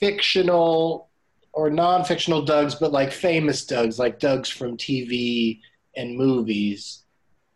fictional 0.00 1.08
or 1.52 1.70
non 1.70 2.04
fictional 2.04 2.44
Dougs, 2.44 2.74
but 2.74 2.92
like 2.92 3.12
famous 3.12 3.64
Dougs, 3.64 3.98
like 3.98 4.18
Dougs 4.18 4.48
from 4.48 4.76
TV 4.76 5.60
and 5.96 6.16
movies, 6.16 7.04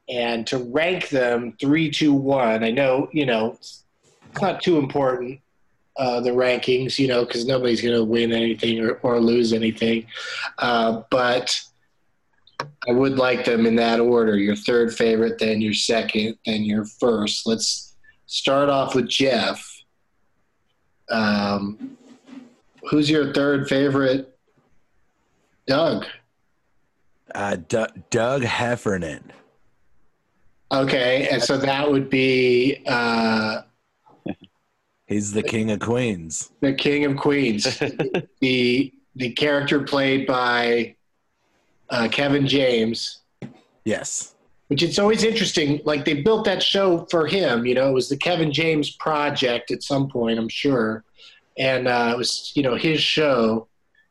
and 0.08 0.46
to 0.48 0.58
rank 0.58 1.08
them 1.08 1.56
three, 1.60 1.90
two, 1.90 2.12
one. 2.12 2.64
I 2.64 2.70
know, 2.70 3.08
you 3.12 3.26
know, 3.26 3.58
it's 4.32 4.42
not 4.42 4.62
too 4.62 4.78
important 4.78 5.40
uh, 5.96 6.20
the 6.20 6.30
rankings, 6.30 6.98
you 6.98 7.06
know, 7.06 7.24
because 7.24 7.44
nobody's 7.44 7.82
going 7.82 7.94
to 7.94 8.04
win 8.04 8.32
anything 8.32 8.80
or, 8.80 8.92
or 9.02 9.20
lose 9.20 9.52
anything. 9.52 10.06
Uh, 10.58 11.02
but 11.10 11.60
I 12.88 12.92
would 12.92 13.18
like 13.18 13.44
them 13.44 13.66
in 13.66 13.76
that 13.76 14.00
order. 14.00 14.36
Your 14.36 14.56
third 14.56 14.94
favorite, 14.94 15.38
then 15.38 15.60
your 15.60 15.74
second, 15.74 16.38
then 16.46 16.64
your 16.64 16.84
first. 16.84 17.46
Let's 17.46 17.94
start 18.26 18.68
off 18.68 18.94
with 18.94 19.08
Jeff. 19.08 19.64
Um, 21.10 21.98
who's 22.88 23.10
your 23.10 23.32
third 23.32 23.68
favorite? 23.68 24.34
Doug. 25.66 26.06
Uh, 27.34 27.56
D- 27.56 27.86
Doug 28.10 28.42
Heffernan. 28.42 29.32
Okay, 30.70 31.28
and 31.30 31.42
so 31.42 31.58
that 31.58 31.90
would 31.90 32.08
be 32.08 32.82
uh, 32.86 33.60
He's 35.12 35.32
the 35.32 35.42
king 35.42 35.70
of 35.70 35.80
queens. 35.80 36.50
the 36.60 36.72
King 36.72 37.04
of 37.04 37.16
Queens, 37.16 37.78
the 38.40 38.92
the 39.14 39.30
character 39.32 39.82
played 39.82 40.26
by 40.26 40.96
uh, 41.90 42.08
Kevin 42.10 42.46
James. 42.48 43.20
Yes. 43.84 44.34
which 44.68 44.82
it's 44.82 44.98
always 44.98 45.22
interesting. 45.22 45.80
Like 45.84 46.04
they 46.04 46.22
built 46.22 46.44
that 46.46 46.62
show 46.62 47.06
for 47.10 47.26
him, 47.26 47.66
you 47.66 47.74
know, 47.74 47.90
it 47.90 47.92
was 47.92 48.08
the 48.08 48.16
Kevin 48.16 48.52
James 48.52 48.96
project 48.96 49.70
at 49.70 49.82
some 49.82 50.08
point, 50.08 50.38
I'm 50.38 50.48
sure, 50.48 51.04
and 51.58 51.88
uh, 51.88 52.10
it 52.14 52.16
was 52.16 52.52
you 52.54 52.62
know 52.62 52.76
his 52.76 53.00
show. 53.02 53.68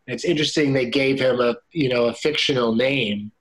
And 0.08 0.14
it's 0.16 0.26
interesting 0.26 0.74
they 0.74 0.90
gave 0.90 1.20
him 1.20 1.40
a 1.40 1.56
you 1.72 1.90
know 1.90 2.06
a 2.06 2.14
fictional 2.14 2.76
name, 2.76 3.32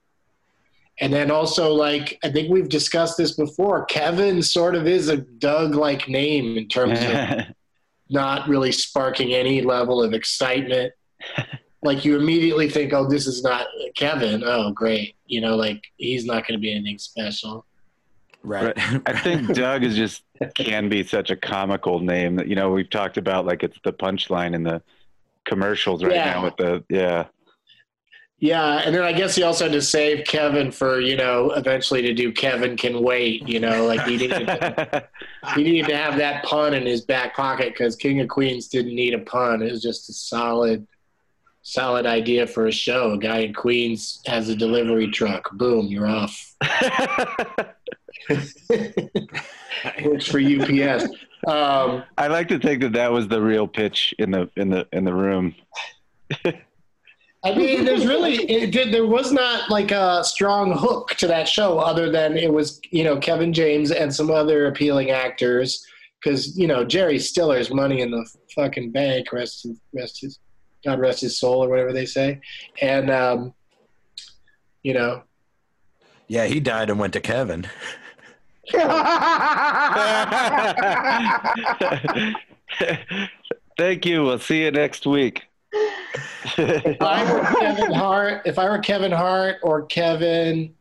and 0.99 1.11
then 1.11 1.31
also 1.31 1.73
like 1.73 2.19
I 2.23 2.29
think 2.29 2.49
we've 2.49 2.69
discussed 2.69 3.17
this 3.17 3.31
before. 3.33 3.85
Kevin 3.85 4.41
sort 4.41 4.75
of 4.75 4.87
is 4.87 5.07
a 5.09 5.17
Doug 5.17 5.75
like 5.75 6.07
name 6.07 6.57
in 6.57 6.67
terms 6.67 6.99
of 7.01 7.45
not 8.09 8.47
really 8.47 8.71
sparking 8.71 9.33
any 9.33 9.61
level 9.61 10.03
of 10.03 10.13
excitement. 10.13 10.93
like 11.83 12.05
you 12.05 12.15
immediately 12.17 12.69
think, 12.69 12.93
oh, 12.93 13.07
this 13.07 13.25
is 13.25 13.43
not 13.43 13.67
Kevin. 13.95 14.43
Oh, 14.45 14.71
great. 14.71 15.15
You 15.25 15.41
know, 15.41 15.55
like 15.55 15.83
he's 15.97 16.25
not 16.25 16.47
going 16.47 16.59
to 16.59 16.61
be 16.61 16.73
anything 16.73 16.99
special. 16.99 17.65
Right. 18.43 18.75
Right. 18.77 19.01
I 19.05 19.19
think 19.19 19.53
Doug 19.53 19.83
is 19.83 19.95
just 19.95 20.23
can 20.55 20.89
be 20.89 21.03
such 21.03 21.29
a 21.29 21.35
comical 21.35 21.99
name 21.99 22.35
that 22.35 22.47
you 22.47 22.55
know 22.55 22.71
we've 22.71 22.89
talked 22.89 23.17
about 23.17 23.45
like 23.45 23.63
it's 23.63 23.77
the 23.83 23.93
punchline 23.93 24.55
in 24.55 24.63
the 24.63 24.81
commercials 25.45 26.03
right 26.03 26.13
Yeah. 26.15 26.33
now 26.33 26.43
with 26.43 26.57
the 26.57 26.83
yeah 26.89 27.25
Yeah, 28.41 28.81
and 28.83 28.95
then 28.95 29.03
I 29.03 29.13
guess 29.13 29.35
he 29.35 29.43
also 29.43 29.65
had 29.65 29.73
to 29.73 29.83
save 29.83 30.25
Kevin 30.25 30.71
for 30.71 30.99
you 30.99 31.15
know 31.15 31.51
eventually 31.51 32.01
to 32.01 32.11
do 32.11 32.31
Kevin 32.31 32.75
can 32.75 33.03
wait. 33.03 33.47
You 33.47 33.59
know, 33.59 33.85
like 33.85 34.01
he 34.01 34.17
needed 34.17 34.47
to, 34.47 35.07
he 35.55 35.63
needed 35.63 35.89
to 35.89 35.95
have 35.95 36.17
that 36.17 36.43
pun 36.43 36.73
in 36.73 36.83
his 36.83 37.01
back 37.01 37.35
pocket 37.35 37.73
because 37.73 37.95
King 37.95 38.19
of 38.19 38.29
Queens 38.29 38.67
didn't 38.67 38.95
need 38.95 39.13
a 39.13 39.19
pun. 39.19 39.61
It 39.61 39.71
was 39.71 39.83
just 39.83 40.09
a 40.09 40.13
solid, 40.13 40.87
solid 41.61 42.07
idea 42.07 42.47
for 42.47 42.65
a 42.65 42.71
show. 42.71 43.11
A 43.11 43.17
guy 43.19 43.41
in 43.41 43.53
Queens 43.53 44.23
has 44.25 44.49
a 44.49 44.55
delivery 44.55 45.11
truck. 45.11 45.51
Boom, 45.51 45.85
you're 45.85 46.07
off. 46.07 46.55
Works 50.03 50.25
for 50.25 50.39
UPS. 50.39 51.03
Um, 51.45 52.03
I 52.17 52.25
like 52.27 52.47
to 52.47 52.57
think 52.57 52.81
that 52.81 52.93
that 52.93 53.11
was 53.11 53.27
the 53.27 53.39
real 53.39 53.67
pitch 53.67 54.15
in 54.17 54.31
the 54.31 54.49
in 54.55 54.71
the 54.71 54.87
in 54.91 55.03
the 55.03 55.13
room. 55.13 55.53
I 57.43 57.55
mean, 57.55 57.85
there's 57.85 58.05
really 58.05 58.35
it 58.35 58.71
did, 58.71 58.93
there 58.93 59.07
was 59.07 59.31
not 59.31 59.69
like 59.69 59.91
a 59.91 60.23
strong 60.23 60.77
hook 60.77 61.15
to 61.15 61.25
that 61.27 61.47
show, 61.47 61.79
other 61.79 62.11
than 62.11 62.37
it 62.37 62.53
was 62.53 62.79
you 62.91 63.03
know 63.03 63.17
Kevin 63.17 63.51
James 63.51 63.91
and 63.91 64.13
some 64.13 64.29
other 64.29 64.67
appealing 64.67 65.09
actors. 65.11 65.85
Because 66.21 66.55
you 66.55 66.67
know 66.67 66.83
Jerry 66.85 67.17
Stiller's 67.17 67.71
money 67.71 68.01
in 68.01 68.11
the 68.11 68.29
fucking 68.55 68.91
bank, 68.91 69.33
rest 69.33 69.63
his, 69.63 69.79
rest 69.91 70.21
his 70.21 70.37
God 70.85 70.99
rest 70.99 71.21
his 71.21 71.39
soul 71.39 71.63
or 71.63 71.69
whatever 71.69 71.91
they 71.93 72.05
say, 72.05 72.39
and 72.79 73.09
um, 73.09 73.55
you 74.83 74.93
know 74.93 75.23
Yeah, 76.27 76.45
he 76.45 76.59
died 76.59 76.91
and 76.91 76.99
went 76.99 77.13
to 77.13 77.21
Kevin. 77.21 77.67
Thank 83.77 84.05
you. 84.05 84.23
We'll 84.23 84.37
see 84.37 84.63
you 84.63 84.71
next 84.71 85.07
week. 85.07 85.47
If 85.73 87.01
I 87.01 87.33
were 87.33 87.59
Kevin 87.59 87.91
Hart, 87.93 88.41
if 88.45 88.59
I 88.59 88.69
were 88.69 88.79
Kevin 88.79 89.11
Hart 89.11 89.57
or 89.63 89.85
Kevin 89.85 90.73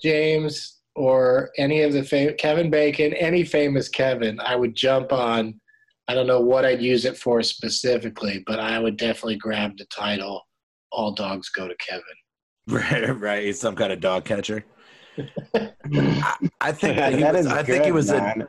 James 0.00 0.80
or 0.94 1.50
any 1.58 1.82
of 1.82 1.92
the 1.92 2.02
fam- 2.02 2.34
Kevin 2.38 2.70
Bacon, 2.70 3.12
any 3.14 3.44
famous 3.44 3.88
Kevin, 3.88 4.38
I 4.40 4.56
would 4.56 4.74
jump 4.74 5.12
on. 5.12 5.60
I 6.08 6.14
don't 6.14 6.26
know 6.26 6.40
what 6.40 6.64
I'd 6.64 6.80
use 6.80 7.04
it 7.04 7.16
for 7.18 7.42
specifically, 7.42 8.42
but 8.46 8.60
I 8.60 8.78
would 8.78 8.96
definitely 8.96 9.36
grab 9.36 9.76
the 9.76 9.86
title. 9.86 10.46
All 10.92 11.12
dogs 11.12 11.48
go 11.50 11.68
to 11.68 11.74
Kevin. 11.76 12.02
Right, 12.68 13.08
right. 13.20 13.44
He's 13.44 13.60
some 13.60 13.76
kind 13.76 13.92
of 13.92 14.00
dog 14.00 14.24
catcher. 14.24 14.64
I, 15.54 15.70
I 16.60 16.72
think 16.72 16.96
that 16.96 17.14
he 17.14 17.20
That 17.20 17.34
was, 17.34 17.46
is 17.46 17.52
I 17.52 17.62
think 17.62 17.84
he 17.84 17.90
good, 17.90 17.94
was 17.94 18.10
a 18.10 18.18
man. 18.18 18.48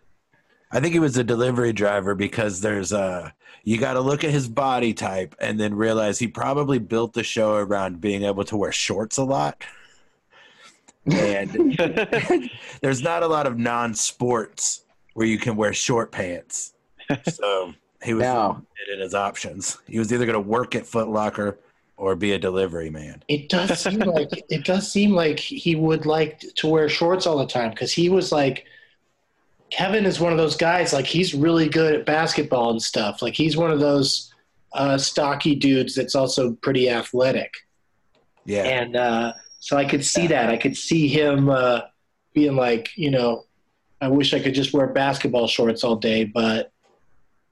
I 0.71 0.79
think 0.79 0.93
he 0.93 0.99
was 0.99 1.17
a 1.17 1.23
delivery 1.23 1.73
driver 1.73 2.13
because 2.15 2.61
there's 2.61 2.91
a 2.91 3.33
you 3.63 3.77
got 3.77 3.93
to 3.93 4.01
look 4.01 4.23
at 4.23 4.31
his 4.31 4.47
body 4.47 4.93
type 4.93 5.35
and 5.39 5.59
then 5.59 5.73
realize 5.75 6.19
he 6.19 6.27
probably 6.27 6.79
built 6.79 7.13
the 7.13 7.23
show 7.23 7.55
around 7.55 7.99
being 8.01 8.23
able 8.23 8.43
to 8.45 8.55
wear 8.57 8.71
shorts 8.71 9.17
a 9.17 9.23
lot. 9.23 9.63
And 11.05 11.77
there's 12.81 13.01
not 13.01 13.23
a 13.23 13.27
lot 13.27 13.45
of 13.47 13.57
non-sports 13.57 14.83
where 15.13 15.25
you 15.27 15.37
can 15.37 15.55
wear 15.55 15.73
short 15.73 16.11
pants. 16.11 16.73
So 17.31 17.73
he 18.03 18.13
was 18.13 18.23
No. 18.23 18.47
limited 18.77 18.93
in 18.95 18.99
his 19.01 19.13
options. 19.13 19.77
He 19.87 19.99
was 19.99 20.11
either 20.13 20.25
going 20.25 20.41
to 20.41 20.49
work 20.49 20.75
at 20.75 20.85
Foot 20.85 21.09
Locker 21.09 21.57
or 21.97 22.15
be 22.15 22.33
a 22.33 22.39
delivery 22.39 22.89
man. 22.89 23.23
It 23.27 23.49
does 23.49 23.79
seem 23.79 23.99
like 23.99 24.29
it 24.49 24.63
does 24.65 24.91
seem 24.91 25.11
like 25.11 25.39
he 25.39 25.75
would 25.75 26.05
like 26.05 26.39
to 26.39 26.67
wear 26.67 26.87
shorts 26.89 27.25
all 27.25 27.37
the 27.37 27.47
time 27.47 27.71
because 27.71 27.91
he 27.91 28.09
was 28.09 28.31
like 28.31 28.65
Kevin 29.69 30.05
is 30.05 30.19
one 30.19 30.31
of 30.31 30.37
those 30.37 30.55
guys 30.55 30.93
like 30.93 31.05
he's 31.05 31.33
really 31.33 31.67
good 31.67 31.93
at 31.93 32.05
basketball 32.05 32.71
and 32.71 32.81
stuff. 32.81 33.21
Like 33.21 33.33
he's 33.33 33.57
one 33.57 33.71
of 33.71 33.79
those 33.79 34.33
uh, 34.73 34.97
stocky 34.97 35.55
dudes 35.55 35.95
that's 35.95 36.15
also 36.15 36.53
pretty 36.61 36.89
athletic. 36.89 37.53
Yeah. 38.45 38.63
And 38.63 38.95
uh, 38.95 39.33
so 39.59 39.77
I 39.77 39.85
could 39.85 40.05
see 40.05 40.27
that. 40.27 40.49
I 40.49 40.57
could 40.57 40.77
see 40.77 41.07
him 41.07 41.49
uh, 41.49 41.81
being 42.33 42.55
like, 42.55 42.89
you 42.95 43.11
know, 43.11 43.45
I 43.99 44.07
wish 44.07 44.33
I 44.33 44.39
could 44.39 44.53
just 44.53 44.73
wear 44.73 44.87
basketball 44.87 45.47
shorts 45.47 45.83
all 45.83 45.95
day, 45.95 46.23
but 46.23 46.71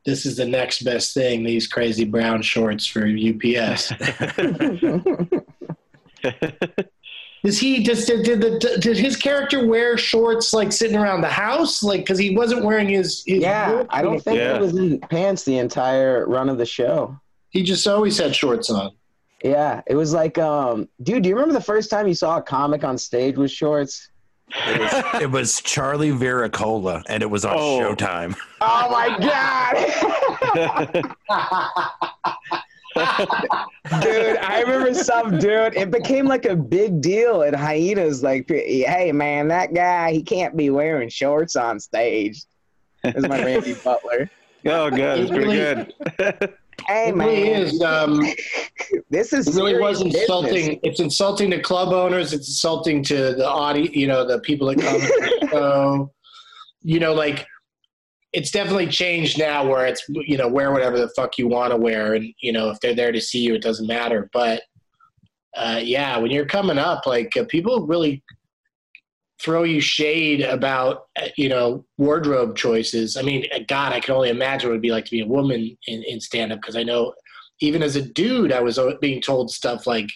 this 0.06 0.26
is 0.26 0.38
the 0.38 0.46
next 0.46 0.84
best 0.84 1.14
thing. 1.14 1.44
These 1.44 1.68
crazy 1.68 2.06
brown 2.06 2.44
shorts 2.44 2.86
for 2.86 3.06
UPS. 3.06 3.92
Does 7.46 7.60
he 7.60 7.84
just 7.84 8.08
did, 8.08 8.26
did 8.26 8.42
the 8.42 8.78
did 8.82 8.98
his 8.98 9.16
character 9.16 9.68
wear 9.68 9.98
shorts 9.98 10.52
like 10.52 10.72
sitting 10.72 10.98
around 10.98 11.22
the 11.22 11.30
house 11.30 11.84
like 11.84 12.00
because 12.02 12.18
he 12.18 12.36
wasn't 12.36 12.66
wearing 12.66 12.90
his, 12.90 13.24
his 13.26 13.40
yeah, 13.44 13.72
work 13.72 13.88
I 13.92 14.02
don't 14.02 14.20
think 14.20 14.38
Yeah. 14.40 14.56
he 14.56 14.60
was 14.62 14.76
in 14.76 15.00
pants 15.00 15.44
the 15.44 15.60
entire 15.60 16.26
run 16.28 16.50
of 16.50 16.58
the 16.58 16.66
show. 16.66 17.16
he 17.52 17.62
just 17.62 17.86
always 17.88 18.18
had 18.18 18.36
shorts 18.36 18.70
on. 18.72 18.92
Yeah, 19.44 19.82
it 19.86 19.94
was 19.96 20.12
like, 20.12 20.40
um, 20.40 20.90
dude, 21.04 21.22
do 21.22 21.30
you 21.30 21.36
remember 21.36 21.54
the 21.54 21.62
first 21.64 21.92
time 21.92 22.08
you 22.08 22.16
saw 22.16 22.38
a 22.38 22.42
comic 22.42 22.84
on 22.84 22.98
stage 22.98 23.38
with 23.38 23.52
shorts? 23.52 24.10
It 24.68 24.80
was, 24.80 25.22
it 25.22 25.32
was 25.32 25.62
Charlie 25.62 26.12
Viracola, 26.12 27.04
and 27.10 27.22
it 27.22 27.28
was 27.30 27.46
on 27.46 27.56
Oh. 27.58 27.80
Showtime. 27.80 28.36
Oh 28.62 28.90
my 28.90 29.10
god, 29.20 31.06
dude! 34.02 34.38
I 34.38 34.62
remember 34.62 34.94
some 34.94 35.38
dude. 35.38 35.76
It 35.76 35.92
became 35.92 36.26
like 36.26 36.46
a 36.46 36.56
big 36.56 37.02
deal 37.02 37.42
at 37.44 37.54
hyenas. 37.54 38.24
Like, 38.24 38.50
hey 38.50 39.12
man, 39.12 39.48
that 39.50 39.74
guy 39.74 40.12
he 40.14 40.24
can't 40.24 40.56
be 40.56 40.70
wearing 40.70 41.10
shorts 41.10 41.56
on 41.56 41.80
stage. 41.80 42.44
This 43.04 43.16
is 43.16 43.28
my 43.28 43.44
Randy 43.44 43.74
Butler. 43.84 44.30
oh, 44.68 44.90
good. 44.90 45.20
It's 45.20 45.32
pretty 45.32 45.52
good. 45.52 46.54
Hey 46.88 47.08
It 47.08 47.16
really 47.16 47.44
man, 47.52 47.62
is. 47.64 47.82
Um, 47.82 48.22
this 49.10 49.32
is 49.32 49.48
it 49.48 49.56
really 49.56 49.80
was 49.80 50.02
insulting. 50.02 50.54
business. 50.54 50.80
It's 50.84 51.00
insulting 51.00 51.50
to 51.52 51.62
club 51.62 51.94
owners. 51.94 52.34
It's 52.34 52.50
insulting 52.50 53.02
to 53.06 53.34
the 53.34 53.48
audience. 53.48 53.96
You 53.96 54.08
know, 54.08 54.28
the 54.28 54.40
people 54.42 54.68
that 54.68 54.80
come 54.82 55.00
to 55.00 55.08
the 55.42 55.48
show. 55.52 56.12
You 56.84 57.00
know, 57.00 57.14
like 57.14 57.48
it's 58.36 58.52
definitely 58.52 58.88
changed 58.88 59.40
now, 59.40 59.66
where 59.66 59.86
it's 59.88 60.04
you 60.10 60.38
know 60.38 60.48
wear 60.48 60.72
whatever 60.72 60.98
the 60.98 61.10
fuck 61.16 61.38
you 61.38 61.48
want 61.48 61.72
to 61.72 61.78
wear, 61.78 62.14
and 62.16 62.34
you 62.42 62.52
know 62.52 62.70
if 62.70 62.80
they're 62.82 62.94
there 62.94 63.14
to 63.14 63.22
see 63.22 63.40
you, 63.40 63.56
it 63.56 63.62
doesn't 63.62 63.88
matter. 63.88 64.30
But 64.34 64.64
uh, 65.56 65.80
yeah, 65.82 66.18
when 66.18 66.32
you're 66.32 66.46
coming 66.46 66.78
up, 66.78 67.06
like 67.06 67.36
uh, 67.38 67.46
people 67.46 67.88
really 67.88 68.22
throw 69.42 69.64
you 69.64 69.80
shade 69.80 70.42
about 70.42 71.08
uh, 71.20 71.28
you 71.38 71.48
know 71.48 71.86
wardrobe 71.98 72.58
choices. 72.58 73.16
I 73.16 73.22
mean, 73.22 73.46
uh, 73.56 73.60
God, 73.70 73.94
I 73.94 74.02
can 74.02 74.14
only 74.14 74.30
imagine 74.30 74.70
what 74.70 74.74
it'd 74.74 74.82
be 74.82 74.92
like 74.92 75.06
to 75.06 75.12
be 75.12 75.22
a 75.22 75.28
woman 75.28 75.78
in, 75.88 76.04
in 76.04 76.20
stand 76.20 76.52
up 76.52 76.60
because 76.60 76.76
I 76.76 76.84
know 76.84 77.14
even 77.62 77.82
as 77.82 77.96
a 77.96 78.02
dude, 78.02 78.52
I 78.52 78.60
was 78.60 78.78
being 79.00 79.22
told 79.22 79.50
stuff 79.50 79.88
like, 79.88 80.10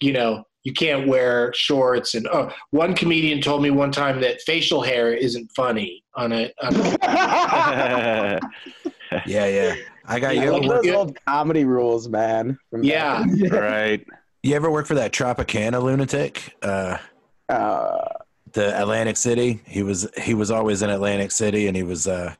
you 0.00 0.12
know, 0.12 0.44
you 0.64 0.72
can't 0.72 1.06
wear 1.06 1.52
shorts. 1.54 2.14
And 2.14 2.26
oh, 2.28 2.50
one 2.70 2.94
comedian 2.94 3.40
told 3.40 3.62
me 3.62 3.70
one 3.70 3.92
time 3.92 4.20
that 4.22 4.40
facial 4.42 4.82
hair 4.82 5.12
isn't 5.12 5.50
funny 5.54 6.02
on 6.16 6.32
a. 6.32 6.52
On 6.62 6.74
a 6.74 8.40
Yeah, 9.26 9.46
yeah. 9.46 9.74
I 10.06 10.18
got 10.18 10.34
you. 10.34 10.50
like 10.50 10.62
Like 10.64 10.82
those 10.82 10.92
old 10.94 11.18
comedy 11.24 11.64
rules, 11.64 12.08
man. 12.08 12.58
Yeah. 12.72 13.22
in 13.22 13.38
the 13.38 13.48
day. 13.48 13.58
right. 13.60 14.06
You 14.42 14.56
ever 14.56 14.70
work 14.70 14.86
for 14.86 14.94
that 14.94 15.12
Tropicana 15.12 15.80
lunatic? 15.82 16.54
Uh, 16.62 16.98
Uh, 17.48 18.08
the 18.52 18.80
Atlantic 18.80 19.16
City. 19.16 19.60
He 19.66 19.82
was 19.82 20.08
he 20.20 20.34
was 20.34 20.50
always 20.50 20.82
in 20.82 20.90
Atlantic 20.90 21.30
City, 21.30 21.68
and 21.68 21.76
he 21.76 21.82
was 21.82 22.06
uh, 22.06 22.34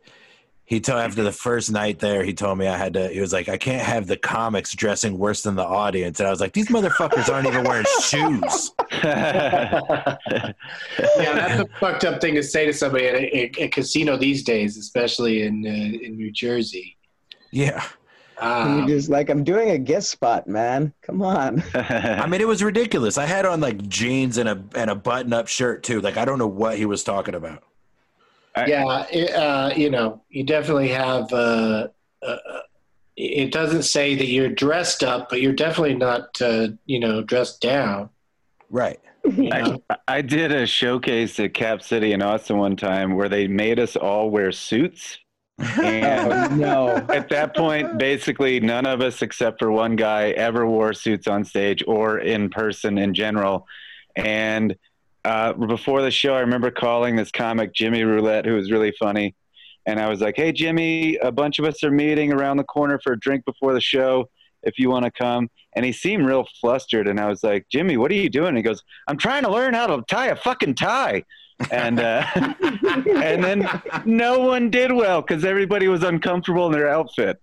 he 0.66 0.80
told 0.80 1.00
after 1.00 1.22
the 1.22 1.32
first 1.32 1.70
night 1.70 1.98
there, 1.98 2.24
he 2.24 2.32
told 2.32 2.58
me 2.58 2.66
I 2.66 2.76
had 2.76 2.94
to. 2.94 3.08
He 3.08 3.20
was 3.20 3.32
like, 3.32 3.48
I 3.48 3.58
can't 3.58 3.82
have 3.82 4.06
the 4.06 4.16
comics 4.16 4.72
dressing 4.74 5.18
worse 5.18 5.42
than 5.42 5.56
the 5.56 5.64
audience, 5.64 6.20
and 6.20 6.26
I 6.26 6.30
was 6.30 6.40
like, 6.40 6.52
these 6.52 6.68
motherfuckers 6.68 7.28
aren't 7.32 7.46
even 7.46 7.64
wearing 7.64 7.84
shoes. 8.02 8.72
yeah, 9.02 10.16
that's 11.16 11.60
a 11.60 11.66
fucked 11.78 12.04
up 12.04 12.20
thing 12.20 12.34
to 12.34 12.42
say 12.42 12.64
to 12.66 12.72
somebody 12.72 13.06
at 13.06 13.14
a, 13.14 13.36
a, 13.36 13.64
a 13.64 13.68
casino 13.68 14.16
these 14.16 14.42
days, 14.42 14.76
especially 14.78 15.42
in 15.42 15.66
uh, 15.66 16.04
in 16.04 16.16
New 16.16 16.30
Jersey. 16.30 16.96
Yeah, 17.50 17.84
and 18.40 18.70
Um, 18.72 18.78
you're 18.78 18.98
just 18.98 19.08
like, 19.10 19.28
I'm 19.30 19.44
doing 19.44 19.70
a 19.70 19.78
guest 19.78 20.10
spot, 20.10 20.48
man. 20.48 20.92
Come 21.02 21.22
on. 21.22 21.62
I 21.74 22.26
mean, 22.26 22.40
it 22.40 22.48
was 22.48 22.62
ridiculous. 22.62 23.18
I 23.18 23.26
had 23.26 23.46
on 23.46 23.60
like 23.60 23.86
jeans 23.88 24.38
and 24.38 24.48
a 24.48 24.62
and 24.74 24.90
a 24.90 24.94
button 24.94 25.32
up 25.32 25.48
shirt 25.48 25.82
too. 25.82 26.00
Like 26.00 26.16
I 26.16 26.24
don't 26.24 26.38
know 26.38 26.46
what 26.46 26.76
he 26.78 26.86
was 26.86 27.04
talking 27.04 27.34
about. 27.34 27.62
Yeah, 28.56 29.06
it, 29.10 29.30
uh, 29.34 29.72
you 29.76 29.90
know, 29.90 30.22
you 30.28 30.44
definitely 30.44 30.88
have. 30.88 31.32
Uh, 31.32 31.88
uh, 32.22 32.36
it 33.16 33.52
doesn't 33.52 33.84
say 33.84 34.16
that 34.16 34.26
you're 34.26 34.48
dressed 34.48 35.04
up, 35.04 35.28
but 35.30 35.40
you're 35.40 35.52
definitely 35.52 35.94
not, 35.94 36.40
uh, 36.42 36.68
you 36.84 36.98
know, 36.98 37.22
dressed 37.22 37.60
down. 37.60 38.10
Right. 38.70 38.98
You 39.24 39.50
know? 39.50 39.82
I, 39.88 39.96
I 40.08 40.20
did 40.20 40.50
a 40.50 40.66
showcase 40.66 41.38
at 41.38 41.54
Cap 41.54 41.82
City 41.82 42.12
in 42.12 42.22
Austin 42.22 42.58
one 42.58 42.76
time 42.76 43.14
where 43.14 43.28
they 43.28 43.46
made 43.46 43.78
us 43.78 43.94
all 43.94 44.30
wear 44.30 44.50
suits. 44.50 45.18
And 45.58 46.32
Oh, 46.52 46.54
no. 46.56 46.88
at 47.08 47.28
that 47.28 47.54
point, 47.54 47.98
basically, 47.98 48.58
none 48.58 48.86
of 48.86 49.00
us 49.00 49.22
except 49.22 49.60
for 49.60 49.70
one 49.70 49.94
guy 49.94 50.30
ever 50.30 50.66
wore 50.66 50.92
suits 50.92 51.28
on 51.28 51.44
stage 51.44 51.84
or 51.86 52.18
in 52.18 52.50
person 52.50 52.98
in 52.98 53.14
general. 53.14 53.66
And 54.16 54.76
uh, 55.24 55.52
before 55.54 56.02
the 56.02 56.10
show, 56.10 56.34
I 56.34 56.40
remember 56.40 56.70
calling 56.70 57.16
this 57.16 57.30
comic 57.30 57.72
Jimmy 57.72 58.02
Roulette, 58.04 58.44
who 58.44 58.54
was 58.54 58.70
really 58.70 58.92
funny. 58.98 59.34
And 59.86 60.00
I 60.00 60.08
was 60.08 60.20
like, 60.20 60.36
"Hey, 60.36 60.52
Jimmy, 60.52 61.16
a 61.16 61.32
bunch 61.32 61.58
of 61.58 61.64
us 61.64 61.82
are 61.84 61.90
meeting 61.90 62.32
around 62.32 62.56
the 62.56 62.64
corner 62.64 62.98
for 63.02 63.12
a 63.12 63.20
drink 63.20 63.44
before 63.44 63.74
the 63.74 63.80
show. 63.80 64.28
If 64.62 64.78
you 64.78 64.90
want 64.90 65.04
to 65.04 65.10
come." 65.10 65.48
And 65.76 65.84
he 65.84 65.92
seemed 65.92 66.26
real 66.26 66.46
flustered. 66.60 67.08
And 67.08 67.20
I 67.20 67.28
was 67.28 67.42
like, 67.42 67.66
"Jimmy, 67.70 67.96
what 67.96 68.10
are 68.10 68.14
you 68.14 68.30
doing?" 68.30 68.56
He 68.56 68.62
goes, 68.62 68.82
"I'm 69.08 69.18
trying 69.18 69.42
to 69.44 69.50
learn 69.50 69.74
how 69.74 69.86
to 69.88 70.02
tie 70.08 70.28
a 70.28 70.36
fucking 70.36 70.74
tie." 70.74 71.24
And 71.70 72.00
uh, 72.00 72.26
and 72.34 73.44
then 73.44 73.68
no 74.04 74.40
one 74.40 74.70
did 74.70 74.92
well 74.92 75.20
because 75.20 75.44
everybody 75.44 75.88
was 75.88 76.02
uncomfortable 76.02 76.66
in 76.66 76.72
their 76.72 76.88
outfit. 76.88 77.40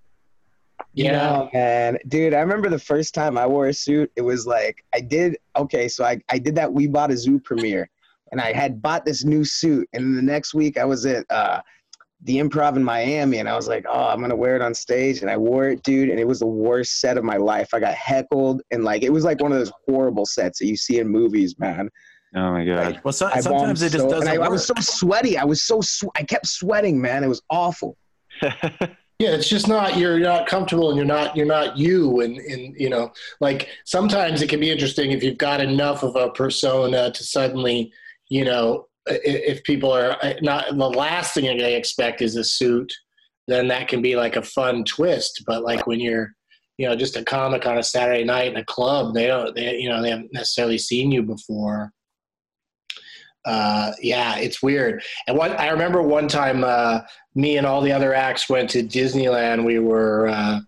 Yeah. 0.93 1.12
No, 1.12 1.49
man. 1.54 1.97
Dude, 2.08 2.34
I 2.34 2.39
remember 2.39 2.69
the 2.69 2.80
first 2.80 3.13
time 3.13 3.38
I 3.38 3.45
wore 3.47 3.67
a 3.67 3.73
suit, 3.73 4.12
it 4.15 4.21
was 4.21 4.45
like 4.45 4.84
I 4.93 4.99
did 4.99 5.38
okay, 5.58 5.88
so 5.88 6.04
I, 6.04 6.19
I 6.30 6.38
did 6.38 6.56
that 6.56 6.71
We 6.71 6.88
Bought 6.88 7.12
a 7.12 7.17
Zoo 7.17 7.39
premiere 7.39 7.89
and 8.32 8.41
I 8.41 8.54
had 8.54 8.82
bought 8.82 9.06
this 9.06 9.23
new 9.23 9.43
suit. 9.43 9.88
And 9.93 10.17
the 10.17 10.21
next 10.21 10.54
week 10.54 10.77
I 10.77 10.86
was 10.86 11.06
at 11.06 11.25
uh 11.30 11.62
the 12.23 12.38
improv 12.38 12.75
in 12.75 12.84
Miami 12.84 13.39
and 13.39 13.49
I 13.49 13.56
was 13.56 13.67
like, 13.67 13.84
oh, 13.89 14.08
I'm 14.08 14.21
gonna 14.21 14.36
wear 14.36 14.56
it 14.56 14.62
on 14.62 14.73
stage. 14.73 15.21
And 15.21 15.30
I 15.30 15.38
wore 15.38 15.69
it, 15.69 15.84
dude, 15.84 16.10
and 16.10 16.19
it 16.19 16.27
was 16.27 16.39
the 16.39 16.45
worst 16.47 16.99
set 16.99 17.17
of 17.17 17.23
my 17.23 17.38
life. 17.38 17.73
I 17.73 17.80
got 17.80 17.95
heckled 17.95 18.62
and 18.71 18.84
like 18.84 19.04
it 19.04 19.12
was 19.12 19.23
like 19.23 19.41
one 19.41 19.51
of 19.51 19.58
those 19.58 19.71
horrible 19.88 20.25
sets 20.25 20.60
that 20.60 20.67
you 20.67 20.75
see 20.75 20.99
in 20.99 21.08
movies, 21.08 21.58
man. 21.58 21.89
Oh 22.34 22.51
my 22.51 22.63
god! 22.63 23.01
Well, 23.04 23.12
so, 23.12 23.25
I 23.25 23.41
sometimes 23.41 23.82
bombed 23.82 23.82
it 23.82 23.89
just 23.89 23.97
so- 23.97 24.10
doesn't 24.10 24.30
I, 24.30 24.38
work. 24.38 24.47
I 24.47 24.49
was 24.49 24.65
so 24.65 24.73
sweaty. 24.80 25.38
I 25.38 25.43
was 25.43 25.63
so 25.63 25.82
sw- 25.82 26.06
I 26.15 26.23
kept 26.23 26.47
sweating, 26.47 27.01
man. 27.01 27.25
It 27.25 27.27
was 27.27 27.41
awful. 27.49 27.97
Yeah, 29.21 29.36
it's 29.36 29.47
just 29.47 29.67
not 29.67 29.97
you're 29.97 30.17
not 30.17 30.47
comfortable 30.47 30.89
and 30.89 30.97
you're 30.97 31.05
not 31.05 31.38
you're 31.38 31.45
not 31.45 31.77
you 31.77 32.21
and 32.21 32.39
and 32.39 32.75
you 32.75 32.89
know 32.89 33.12
like 33.39 33.67
sometimes 33.86 34.41
it 34.41 34.49
can 34.49 34.60
be 34.60 34.71
interesting 34.71 35.12
if 35.12 35.21
you've 35.21 35.38
got 35.38 35.62
enough 35.62 36.01
of 36.01 36.15
a 36.15 36.31
persona 36.31 37.12
to 37.12 37.23
suddenly 37.23 37.93
you 38.29 38.43
know 38.43 38.88
if 39.05 39.63
people 39.63 39.91
are 39.91 40.17
not 40.41 40.75
the 40.75 40.89
last 40.89 41.36
thing 41.36 41.55
they 41.55 41.75
expect 41.75 42.23
is 42.23 42.36
a 42.36 42.43
suit 42.43 42.91
then 43.47 43.67
that 43.67 43.88
can 43.88 44.01
be 44.01 44.15
like 44.15 44.38
a 44.38 44.41
fun 44.41 44.84
twist. 44.86 45.43
But 45.45 45.62
like 45.62 45.86
when 45.86 45.99
you're 45.99 46.34
you 46.79 46.89
know 46.89 46.95
just 46.95 47.15
a 47.15 47.23
comic 47.23 47.67
on 47.67 47.77
a 47.77 47.84
Saturday 47.84 48.23
night 48.23 48.51
in 48.51 48.57
a 48.57 48.65
club 48.65 49.13
they 49.13 49.27
don't 49.27 49.53
they 49.53 49.75
you 49.75 49.88
know 49.88 50.01
they 50.01 50.10
haven't 50.10 50.34
necessarily 50.34 50.79
seen 50.79 51.12
you 51.12 51.21
before 51.21 51.91
uh 53.45 53.91
yeah 54.01 54.38
it's 54.38 54.62
weird 54.62 55.01
and 55.27 55.38
what 55.38 55.60
I 55.60 55.69
remember 55.69 56.01
one 56.01 56.27
time 56.27 56.63
uh 56.63 57.01
me 57.36 57.58
and 57.58 57.65
all 57.65 57.82
the 57.82 57.91
other 57.91 58.13
acts 58.13 58.49
went 58.49 58.69
to 58.71 58.84
Disneyland. 58.84 59.63
We 59.63 59.80
were 59.80 60.27
uh, 60.27 60.60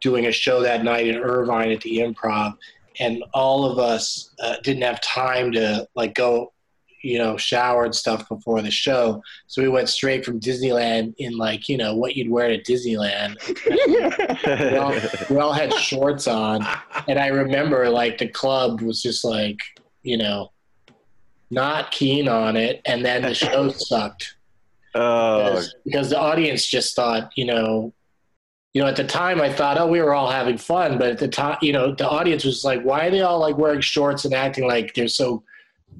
doing 0.00 0.26
a 0.26 0.32
show 0.32 0.60
that 0.60 0.84
night 0.84 1.06
in 1.06 1.16
Irvine 1.16 1.70
at 1.70 1.80
the 1.80 1.98
Improv, 1.98 2.56
and 3.00 3.24
all 3.32 3.64
of 3.64 3.78
us 3.78 4.34
uh, 4.40 4.56
didn't 4.62 4.82
have 4.82 5.00
time 5.00 5.52
to 5.52 5.88
like 5.94 6.14
go, 6.14 6.52
you 7.02 7.18
know, 7.18 7.36
shower 7.36 7.84
and 7.84 7.94
stuff 7.94 8.28
before 8.28 8.60
the 8.60 8.70
show. 8.70 9.22
So 9.46 9.62
we 9.62 9.68
went 9.68 9.88
straight 9.88 10.24
from 10.24 10.40
Disneyland 10.40 11.14
in 11.18 11.36
like 11.38 11.68
you 11.68 11.78
know 11.78 11.94
what 11.94 12.16
you'd 12.16 12.30
wear 12.30 12.50
at 12.50 12.66
Disneyland. 12.66 13.36
we, 14.70 14.76
all, 14.76 14.94
we 15.30 15.40
all 15.40 15.52
had 15.52 15.72
shorts 15.72 16.28
on, 16.28 16.66
and 17.08 17.18
I 17.18 17.28
remember 17.28 17.88
like 17.88 18.18
the 18.18 18.28
club 18.28 18.82
was 18.82 19.02
just 19.02 19.24
like 19.24 19.58
you 20.02 20.18
know 20.18 20.50
not 21.50 21.90
keen 21.90 22.28
on 22.28 22.56
it, 22.56 22.80
and 22.86 23.04
then 23.04 23.22
the 23.22 23.34
show 23.34 23.68
sucked 23.76 24.36
oh, 24.94 25.50
because, 25.50 25.74
because 25.84 26.10
the 26.10 26.18
audience 26.18 26.66
just 26.66 26.96
thought, 26.96 27.30
you 27.36 27.44
know, 27.44 27.92
you 28.74 28.82
know, 28.82 28.88
at 28.88 28.96
the 28.96 29.04
time 29.04 29.40
I 29.40 29.50
thought, 29.50 29.78
oh, 29.78 29.86
we 29.86 30.02
were 30.02 30.12
all 30.12 30.30
having 30.30 30.58
fun, 30.58 30.98
but 30.98 31.08
at 31.08 31.18
the 31.18 31.28
time, 31.28 31.56
you 31.62 31.72
know, 31.72 31.94
the 31.94 32.06
audience 32.06 32.44
was 32.44 32.62
like, 32.62 32.82
why 32.82 33.06
are 33.06 33.10
they 33.10 33.22
all 33.22 33.38
like 33.38 33.56
wearing 33.56 33.80
shorts 33.80 34.26
and 34.26 34.34
acting 34.34 34.68
like 34.68 34.92
they're 34.92 35.08
so 35.08 35.42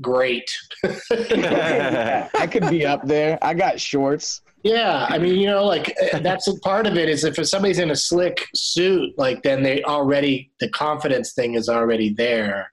great? 0.03 0.51
I 0.85 2.49
could 2.51 2.69
be 2.69 2.85
up 2.85 3.07
there. 3.07 3.39
I 3.41 3.55
got 3.55 3.81
shorts. 3.81 4.43
yeah, 4.63 5.07
I 5.09 5.17
mean, 5.17 5.37
you 5.37 5.47
know, 5.47 5.65
like 5.65 5.97
uh, 6.13 6.19
that's 6.19 6.49
a 6.49 6.59
part 6.61 6.87
of 6.87 6.99
it 6.99 7.09
is 7.09 7.25
if 7.25 7.37
somebody's 7.49 7.79
in 7.79 7.91
a 7.91 7.97
slick 7.97 8.47
suit, 8.55 9.17
like 9.17 9.43
then 9.43 9.63
they 9.63 9.83
already 9.85 10.51
the 10.61 10.69
confidence 10.69 11.33
thing 11.33 11.55
is 11.55 11.71
already 11.71 12.13
there. 12.13 12.73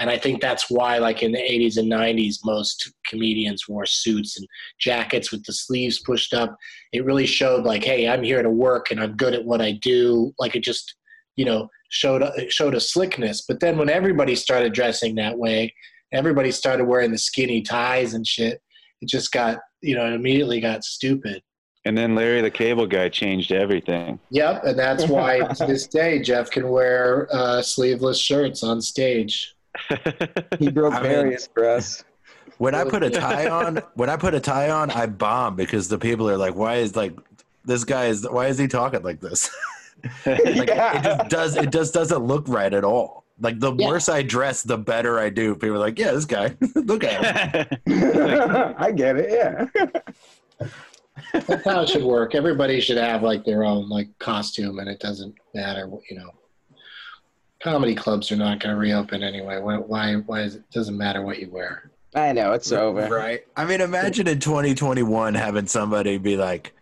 And 0.00 0.10
I 0.10 0.18
think 0.18 0.40
that's 0.40 0.68
why, 0.70 0.98
like 0.98 1.22
in 1.22 1.30
the 1.30 1.38
80s 1.38 1.76
and 1.76 1.90
90s, 1.90 2.38
most 2.44 2.92
comedians 3.06 3.68
wore 3.68 3.86
suits 3.86 4.36
and 4.36 4.46
jackets 4.80 5.30
with 5.30 5.44
the 5.44 5.52
sleeves 5.52 6.00
pushed 6.00 6.34
up. 6.34 6.56
It 6.92 7.04
really 7.04 7.26
showed, 7.26 7.64
like, 7.64 7.84
hey, 7.84 8.08
I'm 8.08 8.24
here 8.24 8.42
to 8.42 8.50
work 8.50 8.90
and 8.90 9.00
I'm 9.00 9.16
good 9.16 9.34
at 9.34 9.44
what 9.44 9.60
I 9.60 9.72
do. 9.72 10.32
Like 10.38 10.56
it 10.56 10.64
just, 10.64 10.96
you 11.36 11.44
know, 11.44 11.68
showed 11.90 12.22
it 12.22 12.52
showed 12.52 12.74
a 12.74 12.80
slickness. 12.80 13.44
But 13.46 13.60
then 13.60 13.78
when 13.78 13.88
everybody 13.88 14.34
started 14.34 14.72
dressing 14.72 15.14
that 15.14 15.38
way, 15.38 15.72
everybody 16.12 16.50
started 16.50 16.86
wearing 16.86 17.12
the 17.12 17.18
skinny 17.18 17.62
ties 17.62 18.14
and 18.14 18.26
shit. 18.26 18.60
It 19.00 19.08
just 19.08 19.30
got, 19.30 19.58
you 19.80 19.94
know, 19.94 20.06
it 20.06 20.12
immediately 20.14 20.60
got 20.60 20.82
stupid. 20.82 21.40
and 21.84 21.96
then 21.96 22.14
Larry 22.16 22.40
the 22.40 22.50
Cable 22.50 22.86
Guy 22.86 23.10
changed 23.10 23.52
everything. 23.52 24.18
Yep, 24.30 24.64
and 24.64 24.78
that's 24.78 25.06
why 25.06 25.40
to 25.56 25.66
this 25.66 25.86
day 25.86 26.20
Jeff 26.20 26.50
can 26.50 26.68
wear 26.68 27.28
uh, 27.32 27.62
sleeveless 27.62 28.18
shirts 28.18 28.64
on 28.64 28.80
stage. 28.80 29.53
He 30.58 30.70
broke 30.70 30.94
I 30.94 31.00
mean- 31.02 31.10
barriers 31.12 31.48
for 31.52 31.68
us. 31.68 32.04
when 32.58 32.74
I 32.74 32.84
put 32.84 33.02
a 33.02 33.10
tie 33.24 33.48
on, 33.48 33.80
when 33.94 34.08
I 34.10 34.16
put 34.16 34.34
a 34.34 34.40
tie 34.40 34.70
on, 34.70 34.90
I 34.90 35.06
bomb 35.06 35.56
because 35.56 35.88
the 35.88 35.98
people 35.98 36.28
are 36.30 36.36
like, 36.36 36.54
"Why 36.54 36.76
is 36.76 36.94
like 36.96 37.16
this 37.64 37.84
guy 37.84 38.06
is? 38.06 38.26
Why 38.28 38.46
is 38.46 38.58
he 38.58 38.68
talking 38.68 39.02
like 39.02 39.20
this?" 39.20 39.50
like 40.26 40.68
it 40.68 41.02
just 41.02 41.28
does. 41.30 41.56
It 41.56 41.72
just 41.72 41.94
doesn't 41.94 42.22
look 42.24 42.44
right 42.48 42.72
at 42.72 42.84
all. 42.84 43.24
Like 43.40 43.58
the 43.58 43.74
Yeah. 43.74 43.88
worse 43.88 44.08
I 44.08 44.22
dress, 44.22 44.62
the 44.62 44.78
better 44.78 45.18
I 45.18 45.28
do. 45.30 45.54
People 45.56 45.76
are 45.76 45.78
like, 45.78 45.98
"Yeah, 45.98 46.12
this 46.12 46.24
guy. 46.24 46.54
look 46.76 47.02
at 47.04 47.66
him." 47.86 48.74
I 48.78 48.92
get 48.92 49.16
it. 49.16 49.30
Yeah. 49.30 50.68
That's 51.32 51.64
how 51.64 51.82
it 51.82 51.88
should 51.88 52.04
work. 52.04 52.34
Everybody 52.34 52.80
should 52.80 52.96
have 52.96 53.22
like 53.22 53.44
their 53.44 53.64
own 53.64 53.88
like 53.88 54.08
costume, 54.18 54.78
and 54.78 54.88
it 54.88 55.00
doesn't 55.00 55.34
matter. 55.54 55.88
what 55.88 56.02
You 56.10 56.18
know, 56.18 56.30
comedy 57.64 57.94
clubs 57.94 58.30
are 58.30 58.36
not 58.36 58.60
going 58.60 58.72
to 58.74 58.78
reopen 58.78 59.22
anyway. 59.24 59.58
Why? 59.58 59.76
Why? 59.78 60.14
Why 60.16 60.42
is 60.42 60.54
it? 60.56 60.70
Doesn't 60.70 60.96
matter 60.96 61.22
what 61.22 61.38
you 61.40 61.48
wear. 61.50 61.90
I 62.14 62.30
know 62.32 62.52
it's 62.52 62.70
over. 62.70 63.08
Right. 63.08 63.40
I 63.56 63.64
mean, 63.64 63.80
imagine 63.80 64.28
in 64.28 64.38
2021 64.38 65.34
having 65.34 65.66
somebody 65.66 66.18
be 66.18 66.36
like, 66.36 66.72